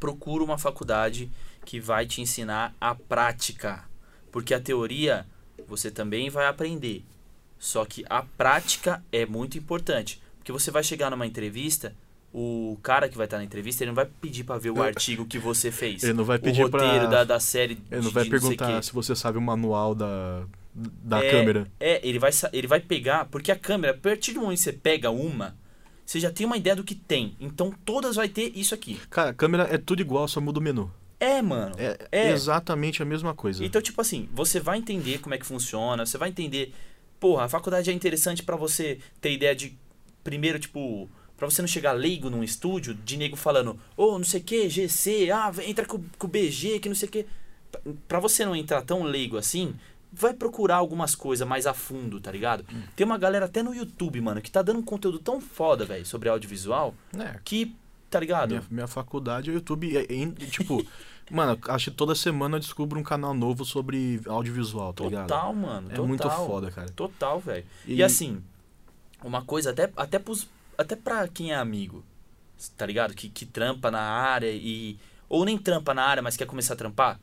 procura 0.00 0.42
uma 0.42 0.58
faculdade 0.58 1.30
que 1.70 1.78
vai 1.78 2.04
te 2.04 2.20
ensinar 2.20 2.74
a 2.80 2.96
prática. 2.96 3.84
Porque 4.32 4.52
a 4.52 4.58
teoria 4.60 5.24
você 5.68 5.88
também 5.88 6.28
vai 6.28 6.48
aprender. 6.48 7.04
Só 7.60 7.84
que 7.84 8.04
a 8.10 8.22
prática 8.24 9.00
é 9.12 9.24
muito 9.24 9.56
importante. 9.56 10.20
Porque 10.38 10.50
você 10.50 10.68
vai 10.72 10.82
chegar 10.82 11.10
numa 11.12 11.24
entrevista, 11.28 11.94
o 12.34 12.76
cara 12.82 13.08
que 13.08 13.16
vai 13.16 13.26
estar 13.28 13.38
na 13.38 13.44
entrevista, 13.44 13.84
ele 13.84 13.90
não 13.92 13.94
vai 13.94 14.06
pedir 14.20 14.42
pra 14.42 14.58
ver 14.58 14.70
o 14.70 14.82
artigo 14.82 15.24
que 15.24 15.38
você 15.38 15.70
fez. 15.70 16.02
Ele 16.02 16.12
não 16.12 16.24
vai 16.24 16.38
o 16.38 16.40
pedir 16.40 16.62
roteiro 16.62 17.06
pra... 17.06 17.18
da, 17.18 17.24
da 17.24 17.38
série. 17.40 17.74
Ele 17.88 18.00
não 18.00 18.08
de- 18.08 18.14
vai 18.14 18.24
de 18.24 18.30
perguntar 18.30 18.74
quê. 18.74 18.82
se 18.82 18.92
você 18.92 19.14
sabe 19.14 19.38
o 19.38 19.40
manual 19.40 19.94
da, 19.94 20.42
da 20.74 21.22
É, 21.24 21.30
câmera. 21.30 21.70
É, 21.78 22.00
ele 22.04 22.18
vai, 22.18 22.32
ele 22.52 22.66
vai 22.66 22.80
pegar, 22.80 23.26
porque 23.26 23.52
a 23.52 23.56
câmera, 23.56 23.92
a 23.94 23.96
partir 23.96 24.32
do 24.32 24.40
momento 24.40 24.58
que 24.58 24.64
você 24.64 24.72
pega 24.72 25.08
uma, 25.12 25.54
você 26.04 26.18
já 26.18 26.32
tem 26.32 26.44
uma 26.46 26.56
ideia 26.56 26.74
do 26.74 26.82
que 26.82 26.96
tem. 26.96 27.36
Então 27.38 27.72
todas 27.84 28.16
vai 28.16 28.28
ter 28.28 28.50
isso 28.56 28.74
aqui. 28.74 29.00
Cara, 29.08 29.30
a 29.30 29.34
câmera 29.34 29.68
é 29.70 29.78
tudo 29.78 30.00
igual, 30.02 30.26
só 30.26 30.40
muda 30.40 30.58
o 30.58 30.62
menu. 30.62 30.90
É, 31.20 31.42
mano. 31.42 31.74
É, 31.78 31.98
É. 32.10 32.30
exatamente 32.32 33.02
a 33.02 33.04
mesma 33.04 33.34
coisa. 33.34 33.62
Então, 33.64 33.80
tipo 33.82 34.00
assim, 34.00 34.28
você 34.32 34.58
vai 34.58 34.78
entender 34.78 35.18
como 35.18 35.34
é 35.34 35.38
que 35.38 35.44
funciona, 35.46 36.04
você 36.06 36.16
vai 36.18 36.30
entender. 36.30 36.72
Porra, 37.20 37.44
a 37.44 37.48
faculdade 37.48 37.90
é 37.90 37.92
interessante 37.92 38.42
pra 38.42 38.56
você 38.56 38.98
ter 39.20 39.30
ideia 39.32 39.54
de. 39.54 39.76
Primeiro, 40.24 40.58
tipo. 40.58 41.08
Pra 41.36 41.48
você 41.48 41.62
não 41.62 41.68
chegar 41.68 41.92
leigo 41.92 42.28
num 42.28 42.42
estúdio, 42.44 42.92
de 42.94 43.16
nego 43.16 43.34
falando, 43.34 43.78
ô, 43.96 44.18
não 44.18 44.24
sei 44.24 44.40
o 44.40 44.44
que, 44.44 44.68
GC, 44.68 45.30
ah, 45.30 45.50
entra 45.66 45.86
com, 45.86 46.02
com 46.18 46.26
o 46.26 46.30
BG, 46.30 46.78
que 46.80 46.88
não 46.88 46.94
sei 46.96 47.08
o 47.08 47.12
que. 47.12 47.26
Pra 48.06 48.20
você 48.20 48.44
não 48.44 48.54
entrar 48.54 48.82
tão 48.82 49.02
leigo 49.04 49.38
assim, 49.38 49.74
vai 50.12 50.34
procurar 50.34 50.76
algumas 50.76 51.14
coisas 51.14 51.48
mais 51.48 51.66
a 51.66 51.72
fundo, 51.72 52.20
tá 52.20 52.30
ligado? 52.30 52.62
Hum. 52.70 52.82
Tem 52.94 53.06
uma 53.06 53.16
galera 53.16 53.46
até 53.46 53.62
no 53.62 53.74
YouTube, 53.74 54.20
mano, 54.20 54.42
que 54.42 54.50
tá 54.50 54.60
dando 54.60 54.80
um 54.80 54.82
conteúdo 54.82 55.18
tão 55.18 55.40
foda, 55.40 55.86
velho, 55.86 56.04
sobre 56.04 56.28
audiovisual, 56.28 56.94
É, 57.18 57.38
que, 57.42 57.74
tá 58.10 58.20
ligado? 58.20 58.50
minha, 58.50 58.64
minha 58.70 58.86
faculdade 58.86 59.48
é 59.50 59.54
YouTube. 59.54 59.86
E, 59.96 60.12
e, 60.12 60.26
tipo, 60.46 60.84
mano, 61.30 61.58
acho 61.68 61.90
que 61.90 61.96
toda 61.96 62.14
semana 62.14 62.56
eu 62.56 62.60
descubro 62.60 62.98
um 62.98 63.02
canal 63.02 63.32
novo 63.34 63.64
sobre 63.64 64.20
audiovisual, 64.26 64.92
tá 64.92 65.04
ligado? 65.04 65.28
Total, 65.28 65.54
mano. 65.54 65.88
É 65.88 65.94
total. 65.94 66.06
muito 66.06 66.30
foda, 66.30 66.70
cara. 66.70 66.88
Total, 66.90 67.40
velho. 67.40 67.64
E... 67.86 67.94
E- 67.94 68.02
assim, 68.02 68.42
uma 69.22 69.42
coisa, 69.42 69.70
até, 69.70 69.90
até, 69.96 70.18
pros, 70.18 70.48
até 70.76 70.96
pra 70.96 71.28
quem 71.28 71.52
é 71.52 71.56
amigo, 71.56 72.04
tá 72.76 72.86
ligado? 72.86 73.14
Que, 73.14 73.28
que 73.28 73.46
trampa 73.46 73.90
na 73.90 74.00
área 74.00 74.50
e. 74.50 74.98
Ou 75.28 75.44
nem 75.44 75.56
trampa 75.56 75.94
na 75.94 76.02
área, 76.02 76.22
mas 76.22 76.36
quer 76.36 76.46
começar 76.46 76.74
a 76.74 76.76
trampar. 76.76 77.20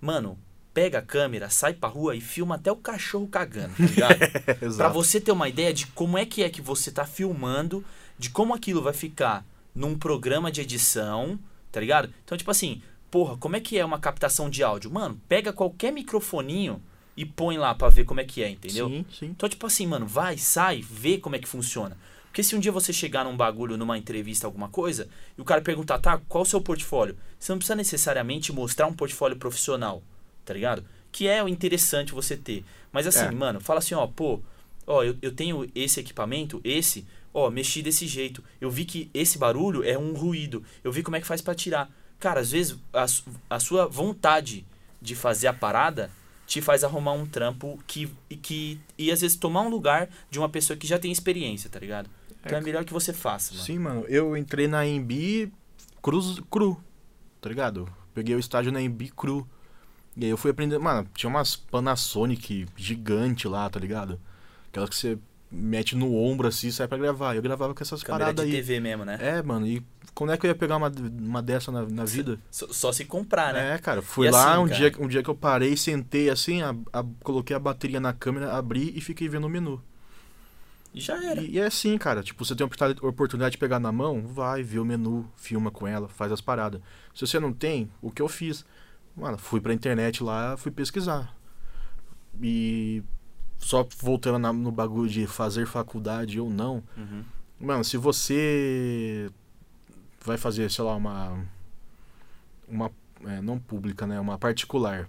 Mano, 0.00 0.38
pega 0.74 0.98
a 0.98 1.02
câmera, 1.02 1.48
sai 1.48 1.72
pra 1.72 1.88
rua 1.88 2.14
e 2.14 2.20
filma 2.20 2.56
até 2.56 2.70
o 2.70 2.76
cachorro 2.76 3.26
cagando, 3.28 3.74
tá 3.74 3.84
ligado? 3.84 4.18
pra 4.76 4.88
você 4.90 5.18
ter 5.18 5.32
uma 5.32 5.48
ideia 5.48 5.72
de 5.72 5.86
como 5.86 6.18
é 6.18 6.26
que 6.26 6.42
é 6.42 6.50
que 6.50 6.60
você 6.60 6.90
tá 6.90 7.06
filmando, 7.06 7.82
de 8.18 8.28
como 8.28 8.52
aquilo 8.52 8.82
vai 8.82 8.92
ficar 8.92 9.42
num 9.74 9.96
programa 9.98 10.52
de 10.52 10.60
edição, 10.60 11.38
tá 11.72 11.80
ligado? 11.80 12.12
Então, 12.24 12.36
tipo 12.36 12.50
assim, 12.50 12.82
porra, 13.10 13.36
como 13.36 13.56
é 13.56 13.60
que 13.60 13.78
é 13.78 13.84
uma 13.84 13.98
captação 13.98 14.48
de 14.50 14.62
áudio? 14.62 14.90
Mano, 14.90 15.20
pega 15.28 15.52
qualquer 15.52 15.92
microfoninho 15.92 16.82
e 17.16 17.24
põe 17.24 17.56
lá 17.56 17.74
pra 17.74 17.88
ver 17.88 18.04
como 18.04 18.20
é 18.20 18.24
que 18.24 18.42
é, 18.42 18.50
entendeu? 18.50 18.88
Sim, 18.88 19.06
sim. 19.18 19.26
Então, 19.26 19.48
tipo 19.48 19.66
assim, 19.66 19.86
mano, 19.86 20.06
vai, 20.06 20.36
sai, 20.36 20.82
vê 20.82 21.18
como 21.18 21.36
é 21.36 21.38
que 21.38 21.48
funciona. 21.48 21.96
Porque 22.26 22.42
se 22.42 22.54
um 22.54 22.60
dia 22.60 22.70
você 22.70 22.92
chegar 22.92 23.24
num 23.24 23.34
bagulho, 23.36 23.78
numa 23.78 23.96
entrevista, 23.96 24.46
alguma 24.46 24.68
coisa, 24.68 25.08
e 25.38 25.40
o 25.40 25.44
cara 25.44 25.62
perguntar, 25.62 25.98
tá, 25.98 26.20
qual 26.28 26.42
o 26.42 26.46
seu 26.46 26.60
portfólio? 26.60 27.16
Você 27.38 27.50
não 27.50 27.58
precisa 27.58 27.74
necessariamente 27.74 28.52
mostrar 28.52 28.86
um 28.86 28.92
portfólio 28.92 29.38
profissional, 29.38 30.02
tá 30.44 30.52
ligado? 30.52 30.84
Que 31.10 31.26
é 31.26 31.42
o 31.42 31.48
interessante 31.48 32.12
você 32.12 32.36
ter. 32.36 32.62
Mas 32.92 33.06
assim, 33.06 33.24
É. 33.24 33.30
mano, 33.30 33.58
fala 33.60 33.78
assim, 33.78 33.94
ó, 33.94 34.06
pô, 34.06 34.42
ó, 34.86 35.02
eu, 35.02 35.16
eu 35.22 35.32
tenho 35.32 35.66
esse 35.74 35.98
equipamento, 35.98 36.60
esse, 36.62 37.06
ó, 37.32 37.48
mexi 37.50 37.80
desse 37.80 38.06
jeito. 38.06 38.44
Eu 38.60 38.70
vi 38.70 38.84
que 38.84 39.10
esse 39.14 39.38
barulho 39.38 39.82
é 39.82 39.96
um 39.96 40.12
ruído. 40.12 40.62
Eu 40.84 40.92
vi 40.92 41.02
como 41.02 41.16
é 41.16 41.20
que 41.22 41.26
faz 41.26 41.40
pra 41.40 41.54
tirar. 41.54 41.90
Cara, 42.18 42.40
às 42.40 42.50
vezes 42.50 42.76
a, 42.92 43.06
a 43.50 43.60
sua 43.60 43.86
vontade 43.86 44.64
de 45.00 45.14
fazer 45.14 45.46
a 45.48 45.52
parada 45.52 46.10
te 46.46 46.62
faz 46.62 46.84
arrumar 46.84 47.12
um 47.12 47.26
trampo 47.26 47.78
que, 47.86 48.10
e 48.30 48.36
que 48.36 48.80
e 48.96 49.10
às 49.10 49.20
vezes 49.20 49.36
tomar 49.36 49.62
um 49.62 49.68
lugar 49.68 50.08
de 50.30 50.38
uma 50.38 50.48
pessoa 50.48 50.76
que 50.76 50.86
já 50.86 50.98
tem 50.98 51.10
experiência, 51.10 51.68
tá 51.68 51.78
ligado? 51.78 52.08
Então 52.44 52.58
é, 52.58 52.60
É, 52.60 52.64
melhor 52.64 52.84
que 52.84 52.92
você 52.92 53.12
faça, 53.12 53.52
mano. 53.52 53.64
Sim, 53.64 53.78
mano. 53.78 54.04
Eu 54.08 54.36
entrei 54.36 54.68
na 54.68 54.86
Embi 54.86 55.52
cruz, 56.00 56.40
cru, 56.50 56.80
tá 57.40 57.48
ligado? 57.48 57.88
Peguei 58.14 58.34
o 58.34 58.38
estágio 58.38 58.70
na 58.72 58.80
Embi 58.80 59.08
cru. 59.10 59.46
E 60.16 60.24
aí 60.24 60.30
eu 60.30 60.36
fui 60.36 60.52
aprender. 60.52 60.78
Mano, 60.78 61.06
tinha 61.14 61.28
umas 61.28 61.56
Panasonic 61.56 62.66
gigante 62.76 63.46
lá, 63.48 63.68
tá 63.68 63.78
ligado? 63.78 64.18
Aquelas 64.68 64.88
que 64.88 64.96
você 64.96 65.18
mete 65.50 65.94
no 65.94 66.14
ombro 66.14 66.48
assim 66.48 66.68
e 66.68 66.72
sai 66.72 66.88
pra 66.88 66.96
gravar. 66.96 67.34
Eu 67.34 67.42
gravava 67.42 67.74
com 67.74 67.82
essas 67.82 68.02
Câmera 68.02 68.26
de 68.26 68.36
paradas 68.36 68.44
aí. 68.46 68.50
TV 68.52 68.80
mesmo, 68.80 69.04
né? 69.04 69.18
É, 69.20 69.42
mano, 69.42 69.66
e 69.66 69.82
quando 70.16 70.32
é 70.32 70.36
que 70.38 70.46
eu 70.46 70.48
ia 70.48 70.54
pegar 70.54 70.76
uma, 70.78 70.90
uma 71.20 71.42
dessa 71.42 71.70
na, 71.70 71.82
na 71.82 72.04
vida? 72.06 72.40
Só, 72.50 72.66
só 72.72 72.90
se 72.92 73.04
comprar, 73.04 73.52
né? 73.52 73.74
É, 73.74 73.78
cara, 73.78 74.00
fui 74.02 74.26
E 74.26 74.30
lá 74.30 74.54
assim, 74.54 74.62
um, 74.62 74.66
cara? 74.68 74.90
dia, 74.90 74.92
um 75.04 75.06
dia 75.06 75.22
que 75.22 75.28
eu 75.30 75.34
parei, 75.34 75.76
sentei 75.76 76.30
assim, 76.30 76.62
a- 76.62 76.74
a- 76.92 77.04
coloquei 77.22 77.54
a 77.54 77.58
bateria 77.58 78.00
na 78.00 78.12
câmera, 78.14 78.52
abri 78.56 78.92
e 78.96 79.00
fiquei 79.02 79.28
vendo 79.28 79.46
o 79.46 79.50
menu. 79.50 79.80
E 80.94 81.00
já 81.00 81.22
era. 81.22 81.42
E, 81.42 81.50
e 81.52 81.58
é 81.58 81.66
assim, 81.66 81.98
cara. 81.98 82.22
Tipo, 82.22 82.42
você 82.44 82.56
tem 82.56 82.64
a 82.64 82.66
oportuni- 82.66 82.96
oportunidade 83.02 83.52
de 83.52 83.58
pegar 83.58 83.78
na 83.78 83.92
mão, 83.92 84.22
vai, 84.26 84.62
vê 84.62 84.78
o 84.78 84.84
menu, 84.86 85.30
filma 85.36 85.70
com 85.70 85.86
ela, 85.86 86.08
faz 86.08 86.32
as 86.32 86.40
paradas. 86.40 86.80
Se 87.14 87.26
você 87.26 87.38
não 87.38 87.52
tem, 87.52 87.90
o 88.00 88.10
que 88.10 88.22
eu 88.22 88.28
fiz? 88.28 88.64
Mano, 89.14 89.36
fui 89.36 89.60
pra 89.60 89.74
internet 89.74 90.24
lá, 90.24 90.56
fui 90.56 90.70
pesquisar. 90.72 91.36
E 92.42 93.02
só 93.58 93.86
voltando 94.00 94.38
na- 94.38 94.52
no 94.52 94.70
bagulho 94.72 95.08
de 95.10 95.26
fazer 95.26 95.66
faculdade 95.66 96.38
ou 96.40 96.48
não. 96.50 96.82
Uhum. 96.96 97.22
Mano, 97.60 97.84
se 97.84 97.96
você 97.96 99.30
vai 100.26 100.36
fazer, 100.36 100.70
sei 100.70 100.84
lá, 100.84 100.94
uma. 100.96 101.44
Uma. 102.68 102.90
é, 103.24 103.40
não 103.40 103.58
pública, 103.58 104.06
né? 104.06 104.18
Uma 104.20 104.38
particular. 104.38 105.08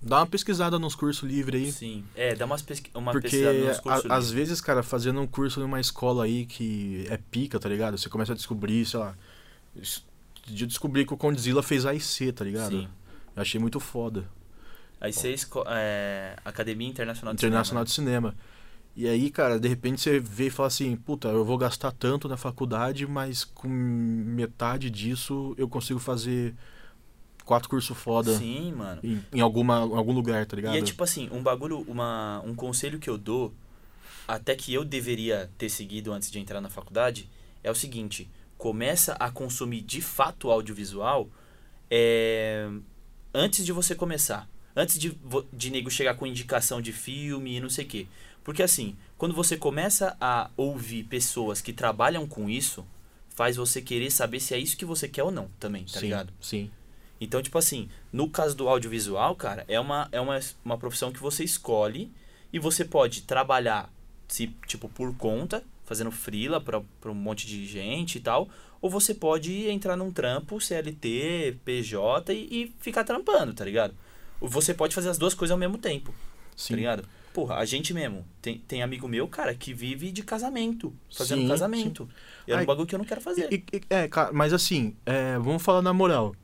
Dá 0.00 0.18
uma 0.20 0.26
pesquisada 0.26 0.78
nos 0.78 0.94
cursos 0.94 1.28
livres 1.28 1.60
aí. 1.66 1.72
Sim. 1.72 2.04
É, 2.14 2.34
dá 2.34 2.44
umas 2.46 2.62
pesqui 2.62 2.88
uma 2.94 3.10
Porque 3.10 3.28
pesquisada 3.28 3.58
nos 3.58 3.80
cursos. 3.80 4.04
às 4.10 4.24
livres. 4.28 4.30
vezes, 4.48 4.60
cara, 4.60 4.82
fazendo 4.82 5.20
um 5.20 5.26
curso 5.26 5.58
numa 5.60 5.80
escola 5.80 6.24
aí 6.24 6.46
que 6.46 7.04
é 7.10 7.16
pica, 7.16 7.58
tá 7.58 7.68
ligado? 7.68 7.98
Você 7.98 8.08
começa 8.08 8.32
a 8.32 8.36
descobrir, 8.36 8.84
sei 8.86 9.00
lá. 9.00 9.14
De 10.46 10.66
descobrir 10.66 11.04
que 11.04 11.12
o 11.12 11.16
Condzilla 11.16 11.62
fez 11.62 11.84
AIC, 11.84 12.32
tá 12.32 12.44
ligado? 12.44 12.70
Sim. 12.70 12.88
Eu 13.34 13.42
achei 13.42 13.60
muito 13.60 13.78
foda. 13.80 14.24
Aí 15.00 15.12
você 15.12 15.32
esco- 15.32 15.64
é, 15.68 16.36
Academia 16.44 16.88
Internacional 16.88 17.34
de 17.34 17.44
Internacional 17.44 17.84
Cinema. 17.86 18.30
de 18.30 18.32
Cinema. 18.32 18.34
E 18.98 19.06
aí, 19.08 19.30
cara, 19.30 19.60
de 19.60 19.68
repente 19.68 20.00
você 20.00 20.18
vê 20.18 20.48
e 20.48 20.50
fala 20.50 20.66
assim, 20.66 20.96
puta, 20.96 21.28
eu 21.28 21.44
vou 21.44 21.56
gastar 21.56 21.92
tanto 21.92 22.28
na 22.28 22.36
faculdade, 22.36 23.06
mas 23.06 23.44
com 23.44 23.68
metade 23.68 24.90
disso 24.90 25.54
eu 25.56 25.68
consigo 25.68 26.00
fazer 26.00 26.52
quatro 27.44 27.68
cursos 27.68 27.96
foda 27.96 28.36
Sim, 28.36 28.72
mano. 28.72 29.00
em, 29.04 29.24
em 29.32 29.40
alguma, 29.40 29.76
algum 29.76 30.12
lugar, 30.12 30.44
tá 30.46 30.56
ligado? 30.56 30.74
E 30.74 30.78
é 30.78 30.82
tipo 30.82 31.04
assim, 31.04 31.30
um 31.30 31.40
bagulho, 31.40 31.82
uma, 31.86 32.42
um 32.44 32.56
conselho 32.56 32.98
que 32.98 33.08
eu 33.08 33.16
dou, 33.16 33.54
até 34.26 34.56
que 34.56 34.74
eu 34.74 34.84
deveria 34.84 35.48
ter 35.56 35.68
seguido 35.68 36.12
antes 36.12 36.28
de 36.28 36.40
entrar 36.40 36.60
na 36.60 36.68
faculdade, 36.68 37.30
é 37.62 37.70
o 37.70 37.76
seguinte: 37.76 38.28
começa 38.56 39.12
a 39.12 39.30
consumir 39.30 39.82
de 39.82 40.00
fato 40.00 40.50
audiovisual 40.50 41.30
é, 41.88 42.68
antes 43.32 43.64
de 43.64 43.70
você 43.70 43.94
começar. 43.94 44.50
Antes 44.74 44.98
de, 44.98 45.16
de 45.52 45.70
nego 45.70 45.88
chegar 45.88 46.14
com 46.14 46.26
indicação 46.26 46.80
de 46.80 46.92
filme 46.92 47.56
e 47.56 47.60
não 47.60 47.70
sei 47.70 47.84
o 47.84 47.88
quê. 47.88 48.06
Porque 48.48 48.62
assim, 48.62 48.96
quando 49.18 49.34
você 49.34 49.58
começa 49.58 50.16
a 50.18 50.48
ouvir 50.56 51.04
pessoas 51.04 51.60
que 51.60 51.70
trabalham 51.70 52.26
com 52.26 52.48
isso, 52.48 52.82
faz 53.28 53.56
você 53.56 53.82
querer 53.82 54.10
saber 54.10 54.40
se 54.40 54.54
é 54.54 54.58
isso 54.58 54.74
que 54.74 54.86
você 54.86 55.06
quer 55.06 55.22
ou 55.22 55.30
não 55.30 55.50
também, 55.60 55.84
tá 55.84 56.00
sim, 56.00 56.06
ligado? 56.06 56.32
Sim. 56.40 56.70
Então, 57.20 57.42
tipo 57.42 57.58
assim, 57.58 57.90
no 58.10 58.30
caso 58.30 58.56
do 58.56 58.66
audiovisual, 58.66 59.36
cara, 59.36 59.66
é 59.68 59.78
uma, 59.78 60.08
é 60.10 60.18
uma, 60.18 60.40
uma 60.64 60.78
profissão 60.78 61.12
que 61.12 61.20
você 61.20 61.44
escolhe 61.44 62.10
e 62.50 62.58
você 62.58 62.86
pode 62.86 63.20
trabalhar, 63.20 63.92
se, 64.26 64.46
tipo, 64.66 64.88
por 64.88 65.14
conta, 65.14 65.62
fazendo 65.84 66.10
freela 66.10 66.58
pra, 66.58 66.80
pra 67.02 67.12
um 67.12 67.14
monte 67.14 67.46
de 67.46 67.66
gente 67.66 68.16
e 68.16 68.20
tal, 68.22 68.48
ou 68.80 68.88
você 68.88 69.12
pode 69.12 69.68
entrar 69.68 69.94
num 69.94 70.10
trampo, 70.10 70.58
CLT, 70.58 71.58
PJ 71.66 72.32
e, 72.32 72.62
e 72.62 72.74
ficar 72.80 73.04
trampando, 73.04 73.52
tá 73.52 73.62
ligado? 73.62 73.94
Ou 74.40 74.48
Você 74.48 74.72
pode 74.72 74.94
fazer 74.94 75.10
as 75.10 75.18
duas 75.18 75.34
coisas 75.34 75.52
ao 75.52 75.58
mesmo 75.58 75.76
tempo, 75.76 76.14
Sim. 76.56 76.72
tá 76.72 76.76
ligado? 76.76 77.17
Porra, 77.32 77.56
a 77.56 77.64
gente 77.64 77.94
mesmo, 77.94 78.24
tem, 78.42 78.58
tem 78.58 78.82
amigo 78.82 79.06
meu, 79.06 79.28
cara, 79.28 79.54
que 79.54 79.72
vive 79.72 80.10
de 80.10 80.22
casamento, 80.22 80.92
fazendo 81.14 81.40
Sim, 81.40 81.48
casamento. 81.48 82.08
E 82.46 82.52
é 82.52 82.54
um 82.54 82.58
Ai, 82.58 82.66
bagulho 82.66 82.86
que 82.86 82.94
eu 82.94 82.98
não 82.98 83.04
quero 83.06 83.20
fazer. 83.20 83.48
E- 83.52 83.64
e- 83.72 83.82
é, 83.90 84.08
cara, 84.08 84.32
mas 84.32 84.52
assim, 84.52 84.96
é, 85.06 85.38
vamos 85.38 85.62
falar 85.62 85.82
na 85.82 85.92
moral. 85.92 86.34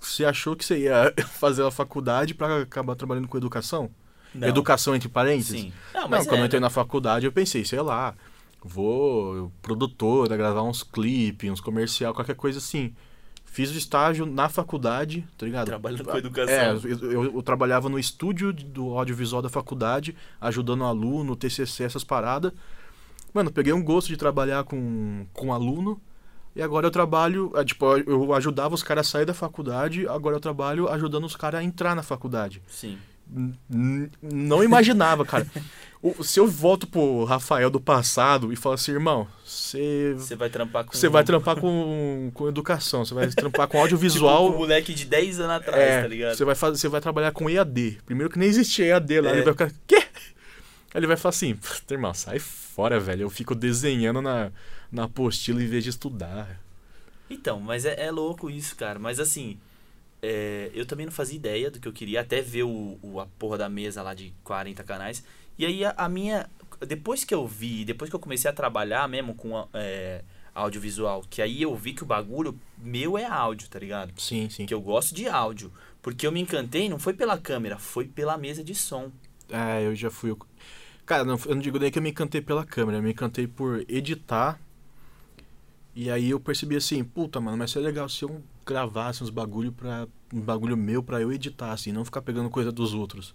Você 0.00 0.24
achou 0.24 0.54
que 0.56 0.64
você 0.64 0.80
ia 0.80 1.12
fazer 1.38 1.64
a 1.64 1.70
faculdade 1.70 2.34
pra 2.34 2.62
acabar 2.62 2.94
trabalhando 2.96 3.28
com 3.28 3.36
educação? 3.38 3.90
Não. 4.34 4.48
Educação 4.48 4.94
entre 4.94 5.08
parênteses? 5.08 5.62
Sim. 5.62 5.72
Não, 5.92 6.08
Não, 6.08 6.08
mas 6.08 6.26
quando 6.26 6.40
é, 6.40 6.42
eu 6.42 6.46
entrei 6.46 6.60
né? 6.60 6.66
na 6.66 6.70
faculdade, 6.70 7.26
eu 7.26 7.32
pensei, 7.32 7.64
sei 7.64 7.80
lá, 7.80 8.14
vou 8.62 9.50
produtora, 9.62 10.36
gravar 10.36 10.62
uns 10.62 10.82
clipes, 10.82 11.50
uns 11.50 11.60
comercial, 11.60 12.14
qualquer 12.14 12.36
coisa 12.36 12.58
assim. 12.58 12.94
Fiz 13.46 13.70
o 13.74 13.78
estágio 13.78 14.26
na 14.26 14.48
faculdade, 14.50 15.26
tá 15.38 15.46
ligado? 15.46 15.66
Trabalhando 15.66 16.04
com 16.04 16.18
educação. 16.18 16.54
É, 16.54 16.92
eu, 16.92 17.10
eu- 17.12 17.34
eu 17.36 17.42
trabalhava 17.42 17.88
no 17.88 17.98
estúdio 17.98 18.52
do 18.52 18.98
audiovisual 18.98 19.40
da 19.40 19.48
faculdade, 19.48 20.14
ajudando 20.40 20.84
aluno, 20.84 21.34
TCC, 21.34 21.84
essas 21.84 22.04
paradas. 22.04 22.52
Mano, 23.32 23.50
peguei 23.50 23.72
um 23.72 23.82
gosto 23.82 24.08
de 24.08 24.16
trabalhar 24.16 24.64
com, 24.64 25.26
com 25.32 25.52
aluno. 25.54 25.98
E 26.54 26.62
agora 26.62 26.86
eu 26.86 26.90
trabalho, 26.90 27.52
é, 27.54 27.64
tipo, 27.64 27.84
eu 27.98 28.32
ajudava 28.34 28.74
os 28.74 28.82
caras 28.82 29.06
a 29.06 29.10
sair 29.10 29.24
da 29.26 29.34
faculdade, 29.34 30.06
agora 30.08 30.36
eu 30.36 30.40
trabalho 30.40 30.88
ajudando 30.88 31.24
os 31.24 31.36
caras 31.36 31.60
a 31.60 31.64
entrar 31.64 31.94
na 31.94 32.02
faculdade. 32.02 32.62
Sim. 32.66 32.98
Não 34.22 34.62
imaginava, 34.62 35.24
cara. 35.24 35.46
Se 36.22 36.38
eu 36.38 36.46
volto 36.46 36.86
pro 36.86 37.24
Rafael 37.24 37.68
do 37.68 37.80
passado 37.80 38.52
e 38.52 38.56
falo 38.56 38.76
assim, 38.76 38.92
irmão, 38.92 39.26
você 39.44 40.14
Você 40.16 40.36
vai 40.36 40.48
trampar 40.48 40.84
com. 40.84 40.92
você 40.92 41.08
vai 41.08 41.24
trampar 41.24 41.58
com, 41.58 42.30
com 42.32 42.48
educação, 42.48 43.04
você 43.04 43.12
vai 43.14 43.26
trampar 43.28 43.66
com 43.66 43.72
Tipo, 43.72 43.78
audiovisual. 43.78 44.50
com 44.50 44.54
um 44.56 44.58
moleque 44.58 44.94
de 44.94 45.04
10 45.04 45.40
anos 45.40 45.56
atrás, 45.56 45.82
é, 45.82 46.02
tá 46.02 46.08
ligado? 46.08 46.36
Você 46.36 46.44
vai, 46.44 46.54
fazer, 46.54 46.78
você 46.78 46.88
vai 46.88 47.00
trabalhar 47.00 47.32
com 47.32 47.50
EAD. 47.50 47.98
Primeiro 48.06 48.30
que 48.32 48.38
nem 48.38 48.48
existia 48.48 48.86
EAD 48.86 49.20
lá. 49.20 49.30
É. 49.30 49.32
Ele 49.32 49.42
vai 49.42 49.52
ficar, 49.54 49.72
quê? 49.86 49.96
Aí 49.96 51.00
ele 51.00 51.06
vai 51.08 51.16
falar 51.16 51.30
assim, 51.30 51.56
"Puta, 51.56 51.92
irmão, 51.94 52.14
sai 52.14 52.38
fora, 52.38 53.00
velho. 53.00 53.22
Eu 53.22 53.30
fico 53.30 53.54
desenhando 53.54 54.22
na, 54.22 54.52
na 54.92 55.04
apostila 55.04 55.60
em 55.60 55.66
vez 55.66 55.82
de 55.82 55.90
estudar. 55.90 56.60
Então, 57.28 57.58
mas 57.58 57.84
é, 57.84 58.06
é 58.06 58.10
louco 58.12 58.48
isso, 58.48 58.76
cara. 58.76 58.98
Mas 58.98 59.18
assim, 59.18 59.58
é, 60.26 60.70
eu 60.74 60.84
também 60.86 61.06
não 61.06 61.12
fazia 61.12 61.36
ideia 61.36 61.70
do 61.70 61.78
que 61.80 61.86
eu 61.88 61.92
queria, 61.92 62.20
até 62.20 62.40
ver 62.40 62.64
o, 62.64 62.98
o- 63.02 63.20
a 63.20 63.26
porra 63.38 63.58
da 63.58 63.68
mesa 63.68 64.02
lá 64.02 64.14
de 64.14 64.32
40 64.44 64.82
canais. 64.84 65.22
E 65.58 65.64
aí 65.66 65.84
a, 65.84 65.94
a 65.96 66.08
minha. 66.08 66.48
Depois 66.86 67.24
que 67.24 67.34
eu 67.34 67.46
vi, 67.46 67.84
depois 67.84 68.10
que 68.10 68.16
eu 68.16 68.20
comecei 68.20 68.50
a 68.50 68.54
trabalhar 68.54 69.08
mesmo 69.08 69.34
com 69.34 69.66
é, 69.72 70.22
audiovisual, 70.54 71.22
que 71.30 71.40
aí 71.40 71.62
eu 71.62 71.74
vi 71.74 71.92
que 71.94 72.02
o 72.02 72.06
bagulho 72.06 72.58
meu 72.76 73.16
é 73.16 73.24
áudio, 73.24 73.68
tá 73.68 73.78
ligado? 73.78 74.12
Sim, 74.20 74.50
sim. 74.50 74.66
Que 74.66 74.74
eu 74.74 74.80
gosto 74.80 75.14
de 75.14 75.28
áudio. 75.28 75.72
Porque 76.02 76.26
eu 76.26 76.32
me 76.32 76.40
encantei, 76.40 76.88
não 76.88 76.98
foi 76.98 77.14
pela 77.14 77.38
câmera, 77.38 77.78
foi 77.78 78.04
pela 78.06 78.36
mesa 78.36 78.62
de 78.62 78.74
som. 78.74 79.10
É, 79.48 79.86
eu 79.86 79.94
já 79.94 80.10
fui. 80.10 80.36
Cara, 81.06 81.24
não, 81.24 81.38
eu 81.46 81.54
não 81.54 81.62
digo 81.62 81.78
nem 81.78 81.90
que 81.90 81.98
eu 81.98 82.02
me 82.02 82.10
encantei 82.10 82.40
pela 82.40 82.64
câmera, 82.64 82.98
eu 82.98 83.02
me 83.02 83.10
encantei 83.12 83.46
por 83.46 83.84
editar. 83.88 84.58
E 85.94 86.10
aí 86.10 86.30
eu 86.30 86.38
percebi 86.38 86.76
assim, 86.76 87.02
puta, 87.02 87.40
mano, 87.40 87.56
mas 87.56 87.70
seria 87.70 87.88
legal 87.88 88.08
se 88.08 88.22
eu 88.24 88.42
gravasse 88.66 89.22
uns 89.22 89.30
bagulho 89.30 89.72
pra. 89.72 90.06
Um 90.32 90.40
bagulho 90.40 90.76
meu 90.76 91.02
pra 91.02 91.20
eu 91.20 91.32
editar, 91.32 91.72
assim, 91.72 91.92
não 91.92 92.04
ficar 92.04 92.22
pegando 92.22 92.50
coisa 92.50 92.72
dos 92.72 92.94
outros. 92.94 93.34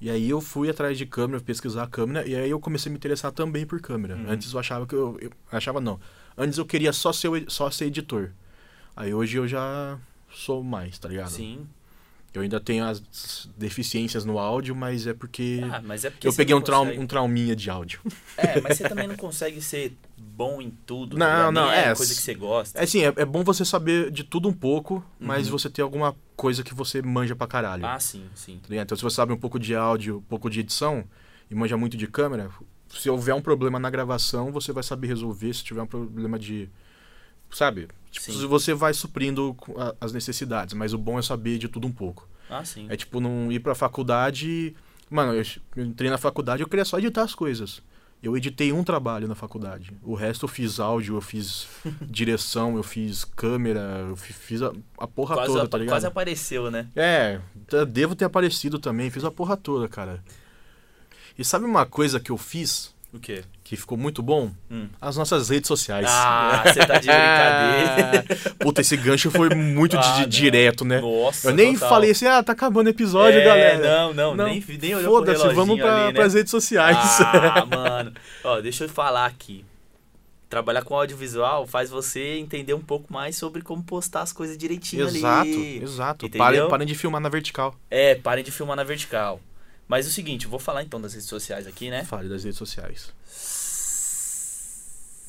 E 0.00 0.10
aí 0.10 0.28
eu 0.28 0.40
fui 0.40 0.68
atrás 0.68 0.98
de 0.98 1.06
câmera, 1.06 1.40
pesquisar 1.42 1.84
a 1.84 1.86
câmera, 1.86 2.26
e 2.28 2.34
aí 2.34 2.50
eu 2.50 2.60
comecei 2.60 2.90
a 2.90 2.92
me 2.92 2.96
interessar 2.96 3.32
também 3.32 3.66
por 3.66 3.80
câmera. 3.80 4.16
Uhum. 4.16 4.30
Antes 4.30 4.52
eu 4.52 4.60
achava 4.60 4.86
que 4.86 4.94
eu, 4.94 5.18
eu. 5.20 5.30
Achava 5.50 5.80
não. 5.80 5.98
Antes 6.36 6.58
eu 6.58 6.66
queria 6.66 6.92
só 6.92 7.12
ser, 7.12 7.30
só 7.48 7.70
ser 7.70 7.86
editor. 7.86 8.30
Aí 8.94 9.14
hoje 9.14 9.38
eu 9.38 9.48
já 9.48 9.98
sou 10.30 10.62
mais, 10.62 10.98
tá 10.98 11.08
ligado? 11.08 11.30
Sim. 11.30 11.66
Eu 12.36 12.42
ainda 12.42 12.60
tenho 12.60 12.84
as 12.84 13.48
deficiências 13.56 14.24
no 14.26 14.38
áudio, 14.38 14.76
mas 14.76 15.06
é 15.06 15.14
porque. 15.14 15.60
Ah, 15.72 15.80
mas 15.82 16.04
é 16.04 16.10
porque 16.10 16.28
Eu 16.28 16.34
peguei 16.34 16.54
um, 16.54 16.60
trau 16.60 16.84
consegue- 16.84 17.02
um 17.02 17.06
trauminha 17.06 17.56
de 17.56 17.70
áudio. 17.70 18.00
É, 18.36 18.60
mas 18.60 18.76
você 18.76 18.86
também 18.86 19.08
não 19.08 19.16
consegue 19.16 19.60
ser 19.62 19.96
bom 20.18 20.60
em 20.60 20.70
tudo. 20.84 21.16
Não, 21.16 21.50
não, 21.50 21.70
Nem 21.70 21.78
é, 21.80 21.94
coisa 21.94 22.14
que 22.14 22.20
você 22.20 22.34
gosta. 22.34 22.78
É 22.78 22.84
assim, 22.84 23.00
é, 23.02 23.12
é 23.16 23.24
bom 23.24 23.42
você 23.42 23.64
saber 23.64 24.10
de 24.10 24.22
tudo 24.22 24.48
um 24.48 24.52
pouco, 24.52 25.02
mas 25.18 25.46
Uhum. 25.46 25.52
você 25.58 25.70
ter 25.70 25.80
alguma 25.80 26.14
coisa 26.36 26.62
que 26.62 26.74
você 26.74 27.00
manja 27.00 27.34
pra 27.34 27.46
caralho. 27.46 27.86
Ah, 27.86 27.98
sim, 27.98 28.26
sim. 28.34 28.60
Então, 28.68 28.94
se 28.96 29.02
você 29.02 29.16
sabe 29.16 29.32
um 29.32 29.38
pouco 29.38 29.58
de 29.58 29.74
áudio, 29.74 30.18
um 30.18 30.22
pouco 30.28 30.50
de 30.50 30.60
edição, 30.60 31.04
e 31.50 31.54
manja 31.54 31.76
muito 31.78 31.96
de 31.96 32.06
câmera, 32.06 32.50
se 32.90 33.08
houver 33.08 33.34
um 33.34 33.40
problema 33.40 33.78
na 33.78 33.88
gravação, 33.88 34.52
você 34.52 34.72
vai 34.72 34.82
saber 34.82 35.06
resolver. 35.06 35.54
Se 35.54 35.64
tiver 35.64 35.80
um 35.80 35.86
problema 35.86 36.38
de. 36.38 36.68
Sabe? 37.50 37.88
Tipo, 38.18 38.32
Sim. 38.32 38.46
você 38.46 38.72
vai 38.72 38.94
suprindo 38.94 39.54
a- 39.76 39.94
as 40.00 40.10
necessidades, 40.12 40.72
mas 40.72 40.94
o 40.94 40.98
bom 40.98 41.18
é 41.18 41.22
saber 41.22 41.58
de 41.58 41.68
tudo 41.68 41.86
um 41.86 41.92
pouco. 41.92 42.26
Ah, 42.48 42.64
sim. 42.64 42.86
É 42.88 42.96
tipo, 42.96 43.20
não 43.20 43.52
ir 43.52 43.60
pra 43.60 43.74
faculdade. 43.74 44.74
Mano, 45.10 45.34
eu 45.34 45.84
entrei 45.84 46.08
na 46.10 46.16
faculdade 46.16 46.62
eu 46.62 46.68
queria 46.68 46.84
só 46.84 46.98
editar 46.98 47.22
as 47.22 47.34
coisas. 47.34 47.82
Eu 48.22 48.34
editei 48.34 48.72
um 48.72 48.82
trabalho 48.82 49.28
na 49.28 49.34
faculdade. 49.34 49.92
O 50.02 50.14
resto 50.14 50.46
eu 50.46 50.48
fiz 50.48 50.80
áudio, 50.80 51.16
eu 51.16 51.20
fiz 51.20 51.66
direção, 52.00 52.76
eu 52.76 52.82
fiz 52.82 53.22
câmera, 53.24 54.06
eu 54.08 54.16
fi- 54.16 54.32
fiz 54.32 54.62
a, 54.62 54.72
a 54.98 55.06
porra 55.06 55.34
quase, 55.34 55.48
toda, 55.48 55.60
apa- 55.62 55.68
tá 55.70 55.78
ligado? 55.78 55.92
quase 55.94 56.06
apareceu, 56.06 56.70
né? 56.70 56.88
É, 56.96 57.38
devo 57.86 58.16
ter 58.16 58.24
aparecido 58.24 58.78
também, 58.78 59.10
fiz 59.10 59.24
a 59.24 59.30
porra 59.30 59.56
toda, 59.58 59.86
cara. 59.88 60.24
E 61.38 61.44
sabe 61.44 61.66
uma 61.66 61.84
coisa 61.84 62.18
que 62.18 62.32
eu 62.32 62.38
fiz 62.38 62.94
O 63.12 63.18
quê? 63.20 63.44
Que 63.68 63.76
ficou 63.76 63.98
muito 63.98 64.22
bom? 64.22 64.52
Hum. 64.70 64.86
As 65.00 65.16
nossas 65.16 65.48
redes 65.48 65.66
sociais. 65.66 66.06
Ah, 66.08 66.62
você 66.72 66.86
tá 66.86 66.98
de 67.00 67.08
brincadeira. 67.08 68.24
Puta, 68.60 68.80
esse 68.80 68.96
gancho 68.96 69.28
foi 69.28 69.48
muito 69.56 69.98
Ah, 69.98 70.20
não. 70.20 70.28
direto, 70.28 70.84
né? 70.84 71.00
Nossa, 71.00 71.48
eu 71.50 71.52
nem 71.54 71.74
total. 71.74 71.88
falei 71.88 72.12
assim, 72.12 72.26
ah, 72.26 72.40
tá 72.44 72.52
acabando 72.52 72.86
o 72.86 72.90
episódio, 72.90 73.40
é, 73.40 73.44
galera. 73.44 73.82
Não, 74.14 74.14
não, 74.14 74.36
nem, 74.36 74.64
nem 74.80 74.94
olhou 74.94 75.18
Foda-se, 75.18 75.48
vamos 75.52 75.80
pra, 75.80 75.96
ali, 75.96 76.06
né? 76.06 76.12
pras 76.12 76.34
redes 76.34 76.50
sociais. 76.52 76.96
Ah, 77.20 77.66
mano. 77.68 78.12
Ó, 78.44 78.60
deixa 78.60 78.84
eu 78.84 78.88
falar 78.88 79.26
aqui. 79.26 79.64
Trabalhar 80.48 80.82
com 80.84 80.94
audiovisual 80.94 81.66
faz 81.66 81.90
você 81.90 82.36
entender 82.38 82.72
um 82.72 82.80
pouco 82.80 83.12
mais 83.12 83.36
sobre 83.36 83.62
como 83.62 83.82
postar 83.82 84.20
as 84.22 84.32
coisas 84.32 84.56
direitinho 84.56 85.08
exato, 85.08 85.40
ali. 85.50 85.82
exato. 85.82 86.26
Entendeu? 86.26 86.38
Parem, 86.46 86.68
parem 86.68 86.86
de 86.86 86.94
filmar 86.94 87.20
na 87.20 87.28
vertical. 87.28 87.74
É, 87.90 88.14
parem 88.14 88.44
de 88.44 88.52
filmar 88.52 88.76
na 88.76 88.84
vertical. 88.84 89.40
Mas 89.88 90.06
o 90.06 90.10
seguinte, 90.10 90.44
eu 90.44 90.50
vou 90.50 90.58
falar 90.58 90.82
então 90.82 91.00
das 91.00 91.12
redes 91.14 91.28
sociais 91.28 91.66
aqui, 91.66 91.90
né? 91.90 92.04
Fale 92.04 92.28
das 92.28 92.42
redes 92.44 92.58
sociais. 92.58 93.12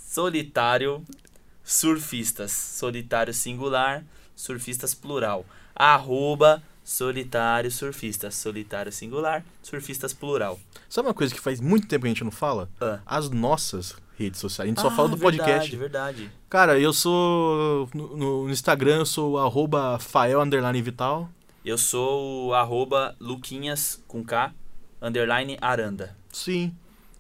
Solitário 0.10 1.04
Surfistas. 1.64 2.52
Solitário 2.52 3.34
singular, 3.34 4.04
surfistas 4.36 4.94
plural. 4.94 5.46
Arroba 5.76 6.64
Solitário 6.84 7.70
Surfistas. 7.70 8.34
Solitário 8.36 8.92
singular, 8.92 9.46
surfistas 9.62 10.14
plural. 10.14 10.60
Sabe 10.90 11.08
uma 11.08 11.14
coisa 11.14 11.36
que 11.36 11.42
faz 11.42 11.60
muito 11.60 11.88
tempo 11.88 12.04
que 12.04 12.08
a 12.08 12.10
gente 12.14 12.24
não 12.24 12.32
fala? 12.32 12.70
Ah. 12.82 13.00
As 13.06 13.30
nossas 13.30 13.96
redes 14.18 14.40
sociais. 14.40 14.66
A 14.68 14.70
gente 14.70 14.82
só 14.82 14.88
Ah, 14.88 14.96
fala 14.96 15.10
do 15.10 15.18
podcast. 15.18 15.76
Verdade, 15.76 16.18
verdade. 16.24 16.32
Cara, 16.50 16.80
eu 16.80 16.92
sou. 16.94 17.90
No, 17.94 18.18
no 18.46 18.50
Instagram 18.50 19.00
eu 19.00 19.06
sou 19.06 19.34
o 19.34 19.38
arroba 19.38 20.00
Fael 20.00 20.42
Vital. 20.84 21.30
Eu 21.66 21.78
sou 21.78 22.48
o 22.48 22.54
arroba 22.54 23.16
Luquinhas 23.20 24.02
com 24.08 24.24
K, 24.24 24.54
underline 25.02 25.58
Aranda. 25.62 26.16
Sim. 26.32 26.74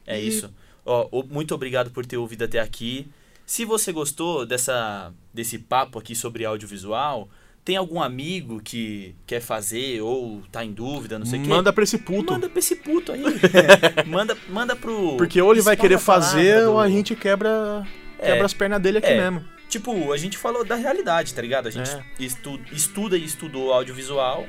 É 0.05 0.19
E- 0.19 0.27
isso. 0.27 0.53
Ó, 0.85 1.09
muito 1.29 1.53
obrigado 1.53 1.91
por 1.91 2.05
ter 2.05 2.17
ouvido 2.17 2.43
até 2.45 2.59
aqui. 2.59 3.07
Se 3.45 3.65
você 3.65 3.91
gostou 3.91 4.45
dessa, 4.45 5.13
desse 5.33 5.59
papo 5.59 5.99
aqui 5.99 6.15
sobre 6.15 6.45
audiovisual, 6.45 7.29
tem 7.63 7.75
algum 7.75 8.01
amigo 8.01 8.61
que 8.61 9.13
quer 9.25 9.41
fazer 9.41 10.01
ou 10.01 10.41
tá 10.49 10.63
em 10.63 10.71
dúvida, 10.71 11.19
não 11.19 11.25
sei 11.25 11.39
o 11.39 11.43
quê? 11.43 11.49
Manda 11.49 11.73
pra 11.73 11.83
esse 11.83 11.97
puto. 11.97 12.31
Manda 12.31 12.49
pra 12.49 12.59
esse 12.59 12.75
puto 12.77 13.11
aí. 13.11 13.21
manda, 14.07 14.37
manda 14.49 14.75
pro. 14.75 15.17
Porque 15.17 15.41
ou 15.41 15.51
ele 15.51 15.61
vai 15.61 15.75
querer 15.75 15.99
fazer 15.99 16.61
do- 16.63 16.71
ou 16.73 16.79
a 16.79 16.89
gente 16.89 17.13
quebra, 17.15 17.85
É. 18.17 18.27
quebra 18.27 18.45
as 18.45 18.53
pernas 18.53 18.81
dele 18.81 18.99
aqui 18.99 19.07
É. 19.07 19.29
mesmo. 19.29 19.45
Tipo, 19.69 20.11
a 20.13 20.17
gente 20.17 20.37
falou 20.37 20.63
da 20.63 20.75
realidade, 20.75 21.33
tá 21.33 21.41
ligado? 21.41 21.67
A 21.67 21.71
gente 21.71 21.89
É. 21.89 22.03
estu- 22.19 22.59
estuda 22.71 23.17
e 23.17 23.23
estudou 23.25 23.73
audiovisual 23.73 24.47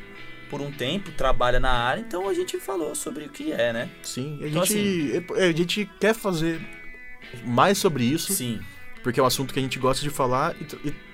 por 0.49 0.61
um 0.61 0.71
tempo, 0.71 1.11
trabalha 1.13 1.59
na 1.61 1.71
área, 1.71 2.01
então 2.01 2.29
a 2.29 2.33
gente 2.35 2.59
falou 2.59 2.95
sobre 2.95 3.25
o 3.25 3.29
que 3.29 3.53
é, 3.53 3.73
né? 3.73 3.91
Sim. 4.03 4.39
A 4.43 4.47
Então, 4.49 4.65
gente, 4.65 5.25
é, 5.37 5.45
a 5.49 5.53
gente 5.53 5.91
quer 6.01 6.15
fazer 6.15 6.61
mais 7.45 7.77
sobre 7.79 8.05
isso, 8.05 8.33
Sim. 8.33 8.61
porque 9.03 9.21
é 9.21 9.23
um 9.23 9.27
assunto 9.27 9.53
que 9.53 9.59
a 9.59 9.63
gente 9.63 9.79
gosta 9.79 10.03
de 10.03 10.09
falar 10.11 10.55
e, 10.61 10.89
e 10.89 11.09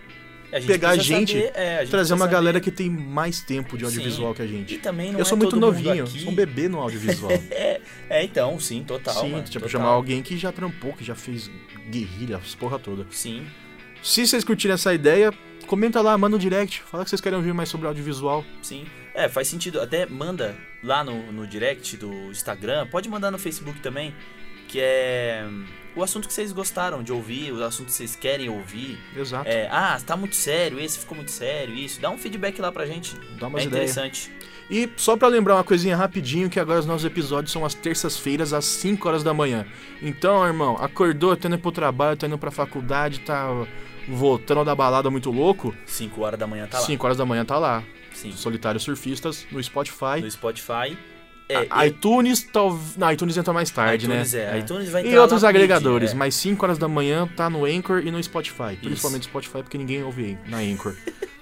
A 0.53 0.61
gente 0.61 0.69
Pegar 0.69 0.91
a 0.91 0.97
gente, 0.97 1.33
saber- 1.33 1.53
é, 1.57 1.79
a 1.79 1.81
gente 1.81 1.91
trazer 1.91 2.15
uma 2.15 2.29
galera 2.29 2.59
saber- 2.59 2.65
que 2.65 2.71
tem 2.71 2.89
mais 2.89 3.41
tempo 3.41 3.77
de 3.77 3.85
audiovisual 3.85 4.33
que 4.33 4.43
a 4.43 4.45
E 4.45 4.49
gente. 4.49 4.79
também 4.79 5.11
não 5.11 5.19
Eu 5.19 5.23
é 5.23 5.25
sou 5.25 5.37
muito 5.37 5.51
todo 5.51 5.61
mundo 5.61 5.83
novinho, 5.83 6.07
sou 6.07 6.31
um 6.31 6.35
bebê 6.35 6.69
no 6.69 6.79
audiovisual. 6.79 7.33
É, 8.09 8.23
então, 8.23 8.61
sim, 8.61 8.85
total. 8.85 9.15
Sim, 9.15 9.31
mano, 9.33 9.43
tipo, 9.45 9.55
total. 9.55 9.69
chamar 9.71 9.89
alguém 9.89 10.23
que 10.23 10.37
já 10.37 10.53
trampou, 10.53 10.93
que 10.93 11.03
já 11.03 11.15
fez 11.17 11.51
guerrilha, 11.91 12.37
as 12.37 12.55
porra 12.55 12.79
toda. 12.79 13.05
Sim. 13.11 13.45
Se 14.05 14.27
vocês 14.27 14.45
curtirem 14.45 14.75
essa 14.75 14.93
ideia, 14.93 15.33
comenta 15.67 16.03
lá, 16.03 16.17
manda 16.19 16.37
um 16.37 16.39
direct, 16.39 16.83
fala 16.83 17.05
que 17.05 17.09
vocês 17.09 17.23
querem 17.23 17.39
ouvir 17.39 17.55
mais 17.55 17.71
sobre 17.71 17.87
audiovisual. 17.87 18.45
Sim. 18.61 18.85
É, 19.15 19.31
faz 19.31 19.49
sentido. 19.49 19.81
Até 19.81 20.05
manda 20.05 20.55
lá 20.83 21.03
no, 21.03 21.33
no 21.33 21.47
direct 21.47 21.97
do 21.97 22.13
Instagram, 22.31 22.87
pode 22.89 23.09
mandar 23.09 23.31
no 23.31 23.39
Facebook 23.39 23.81
também, 23.81 24.15
que 24.69 24.79
é 24.79 25.43
hum, 25.49 25.65
o 25.97 26.03
assunto 26.03 26.29
que 26.29 26.35
vocês 26.35 26.53
gostaram 26.53 27.03
de 27.03 27.13
ouvir, 27.13 27.51
o 27.51 27.65
assunto 27.65 27.87
que 27.87 27.95
vocês 27.95 28.15
querem 28.15 28.51
ouvir. 28.51 28.99
Exato. 29.17 29.49
É, 29.49 29.69
ah, 29.71 29.99
tá 30.07 30.19
muito 30.19 30.37
sério, 30.37 30.79
esse 30.79 30.99
ficou 30.99 31.17
muito 31.17 31.31
sério, 31.31 31.75
isso. 31.75 31.99
Dá 31.99 32.11
um 32.11 32.19
feedback 32.19 32.61
lá 32.61 32.71
pra 32.71 32.85
gente. 32.85 33.17
Dá 33.41 33.47
umas 33.47 33.63
é 33.63 33.65
ideias. 33.65 33.91
interessante. 33.91 34.31
E 34.71 34.87
só 34.99 35.17
pra 35.17 35.29
lembrar 35.29 35.55
uma 35.55 35.65
coisinha 35.65 35.97
rapidinho, 35.97 36.51
que 36.51 36.61
agora 36.61 36.81
os 36.81 36.87
nossos 36.87 37.07
episódios 37.07 37.53
são 37.53 37.65
às 37.65 37.73
terças-feiras, 37.73 38.53
às 38.53 38.67
5 38.67 39.09
horas 39.09 39.23
da 39.23 39.33
manhã. 39.33 39.67
Então, 40.03 40.47
irmão, 40.47 40.77
acordou, 40.79 41.35
tá 41.35 41.49
indo 41.49 41.59
pro 41.59 41.73
trabalho, 41.73 42.19
tá 42.19 42.27
indo 42.27 42.37
pra 42.37 42.51
faculdade, 42.51 43.21
tá 43.21 43.67
voltando 44.09 44.65
da 44.65 44.75
balada 44.75 45.11
muito 45.11 45.31
louco, 45.31 45.75
5 45.87 46.21
horas 46.23 46.39
da 46.39 46.47
manhã 46.47 46.67
tá 46.67 46.79
lá. 46.81 46.85
5 46.87 47.05
horas 47.07 47.17
da 47.19 47.25
manhã 47.25 47.45
tá 47.45 47.59
lá. 47.59 47.83
Sim. 48.13 48.33
Solitários 48.33 48.83
Surfistas, 48.85 49.47
no 49.51 49.63
Spotify. 49.63 50.21
No 50.23 50.31
Spotify. 50.31 50.97
É, 51.49 51.67
A- 51.69 51.85
e- 51.85 51.89
iTunes, 51.91 52.43
talvez. 52.43 52.97
Não, 52.97 53.13
iTunes 53.13 53.37
entra 53.37 53.53
mais 53.53 53.71
tarde, 53.71 54.07
iTunes, 54.07 54.33
né? 54.33 54.57
é. 54.57 54.59
iTunes 54.61 54.89
vai 54.89 55.03
E 55.05 55.09
entrar 55.09 55.21
outros 55.23 55.43
lá 55.43 55.49
no 55.51 55.57
agregadores, 55.57 56.13
é. 56.13 56.15
mas 56.15 56.35
5 56.37 56.65
horas 56.65 56.79
da 56.79 56.89
manhã 56.89 57.29
tá 57.37 57.51
no 57.51 57.65
Anchor 57.67 57.99
e 58.07 58.11
no 58.11 58.23
Spotify. 58.23 58.73
Isso. 58.73 58.81
Principalmente 58.83 59.25
Spotify, 59.25 59.59
porque 59.63 59.77
ninguém 59.77 60.03
ouve 60.03 60.39
na 60.49 60.59
Anchor. 60.59 60.95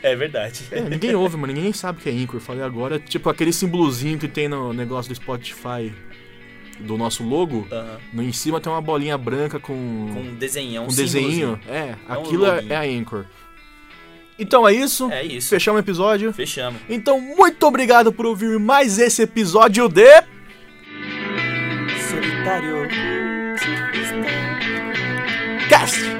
É 0.00 0.14
verdade. 0.14 0.62
É, 0.70 0.80
ninguém 0.80 1.12
ouve, 1.14 1.36
mano. 1.36 1.52
Ninguém 1.52 1.72
sabe 1.72 1.98
o 1.98 2.02
que 2.02 2.08
é 2.08 2.12
Anchor. 2.12 2.38
Falei 2.40 2.62
agora, 2.62 3.00
tipo 3.00 3.28
aquele 3.28 3.52
símbolozinho 3.52 4.16
que 4.16 4.28
tem 4.28 4.48
no 4.48 4.72
negócio 4.72 5.08
do 5.12 5.14
Spotify 5.16 5.92
do 6.80 6.96
nosso 6.96 7.22
logo. 7.22 7.66
No 8.12 8.22
em 8.22 8.32
cima 8.32 8.60
tem 8.60 8.72
uma 8.72 8.80
bolinha 8.80 9.16
branca 9.16 9.58
com, 9.58 9.72
Com 10.12 10.20
um 10.20 10.34
desenho, 10.34 10.82
um, 10.82 10.84
um 10.84 10.88
desenho. 10.88 11.60
É, 11.68 11.94
É 12.08 12.12
um 12.12 12.12
aquilo 12.12 12.46
é, 12.46 12.54
loginho. 12.54 12.72
é 12.72 12.76
a 12.76 12.82
Anchor. 12.82 13.24
Então 14.38 14.66
é 14.66 14.74
isso. 14.74 15.10
É 15.10 15.22
isso. 15.24 15.48
Fechamos 15.48 15.78
o 15.78 15.82
episódio. 15.84 16.32
Fechamos. 16.32 16.80
Então, 16.88 17.20
muito 17.20 17.64
obrigado 17.66 18.12
por 18.12 18.26
ouvir 18.26 18.58
mais 18.58 18.98
esse 18.98 19.22
episódio 19.22 19.88
de 19.88 20.02
Solitário. 22.08 22.88
Cast. 25.68 26.11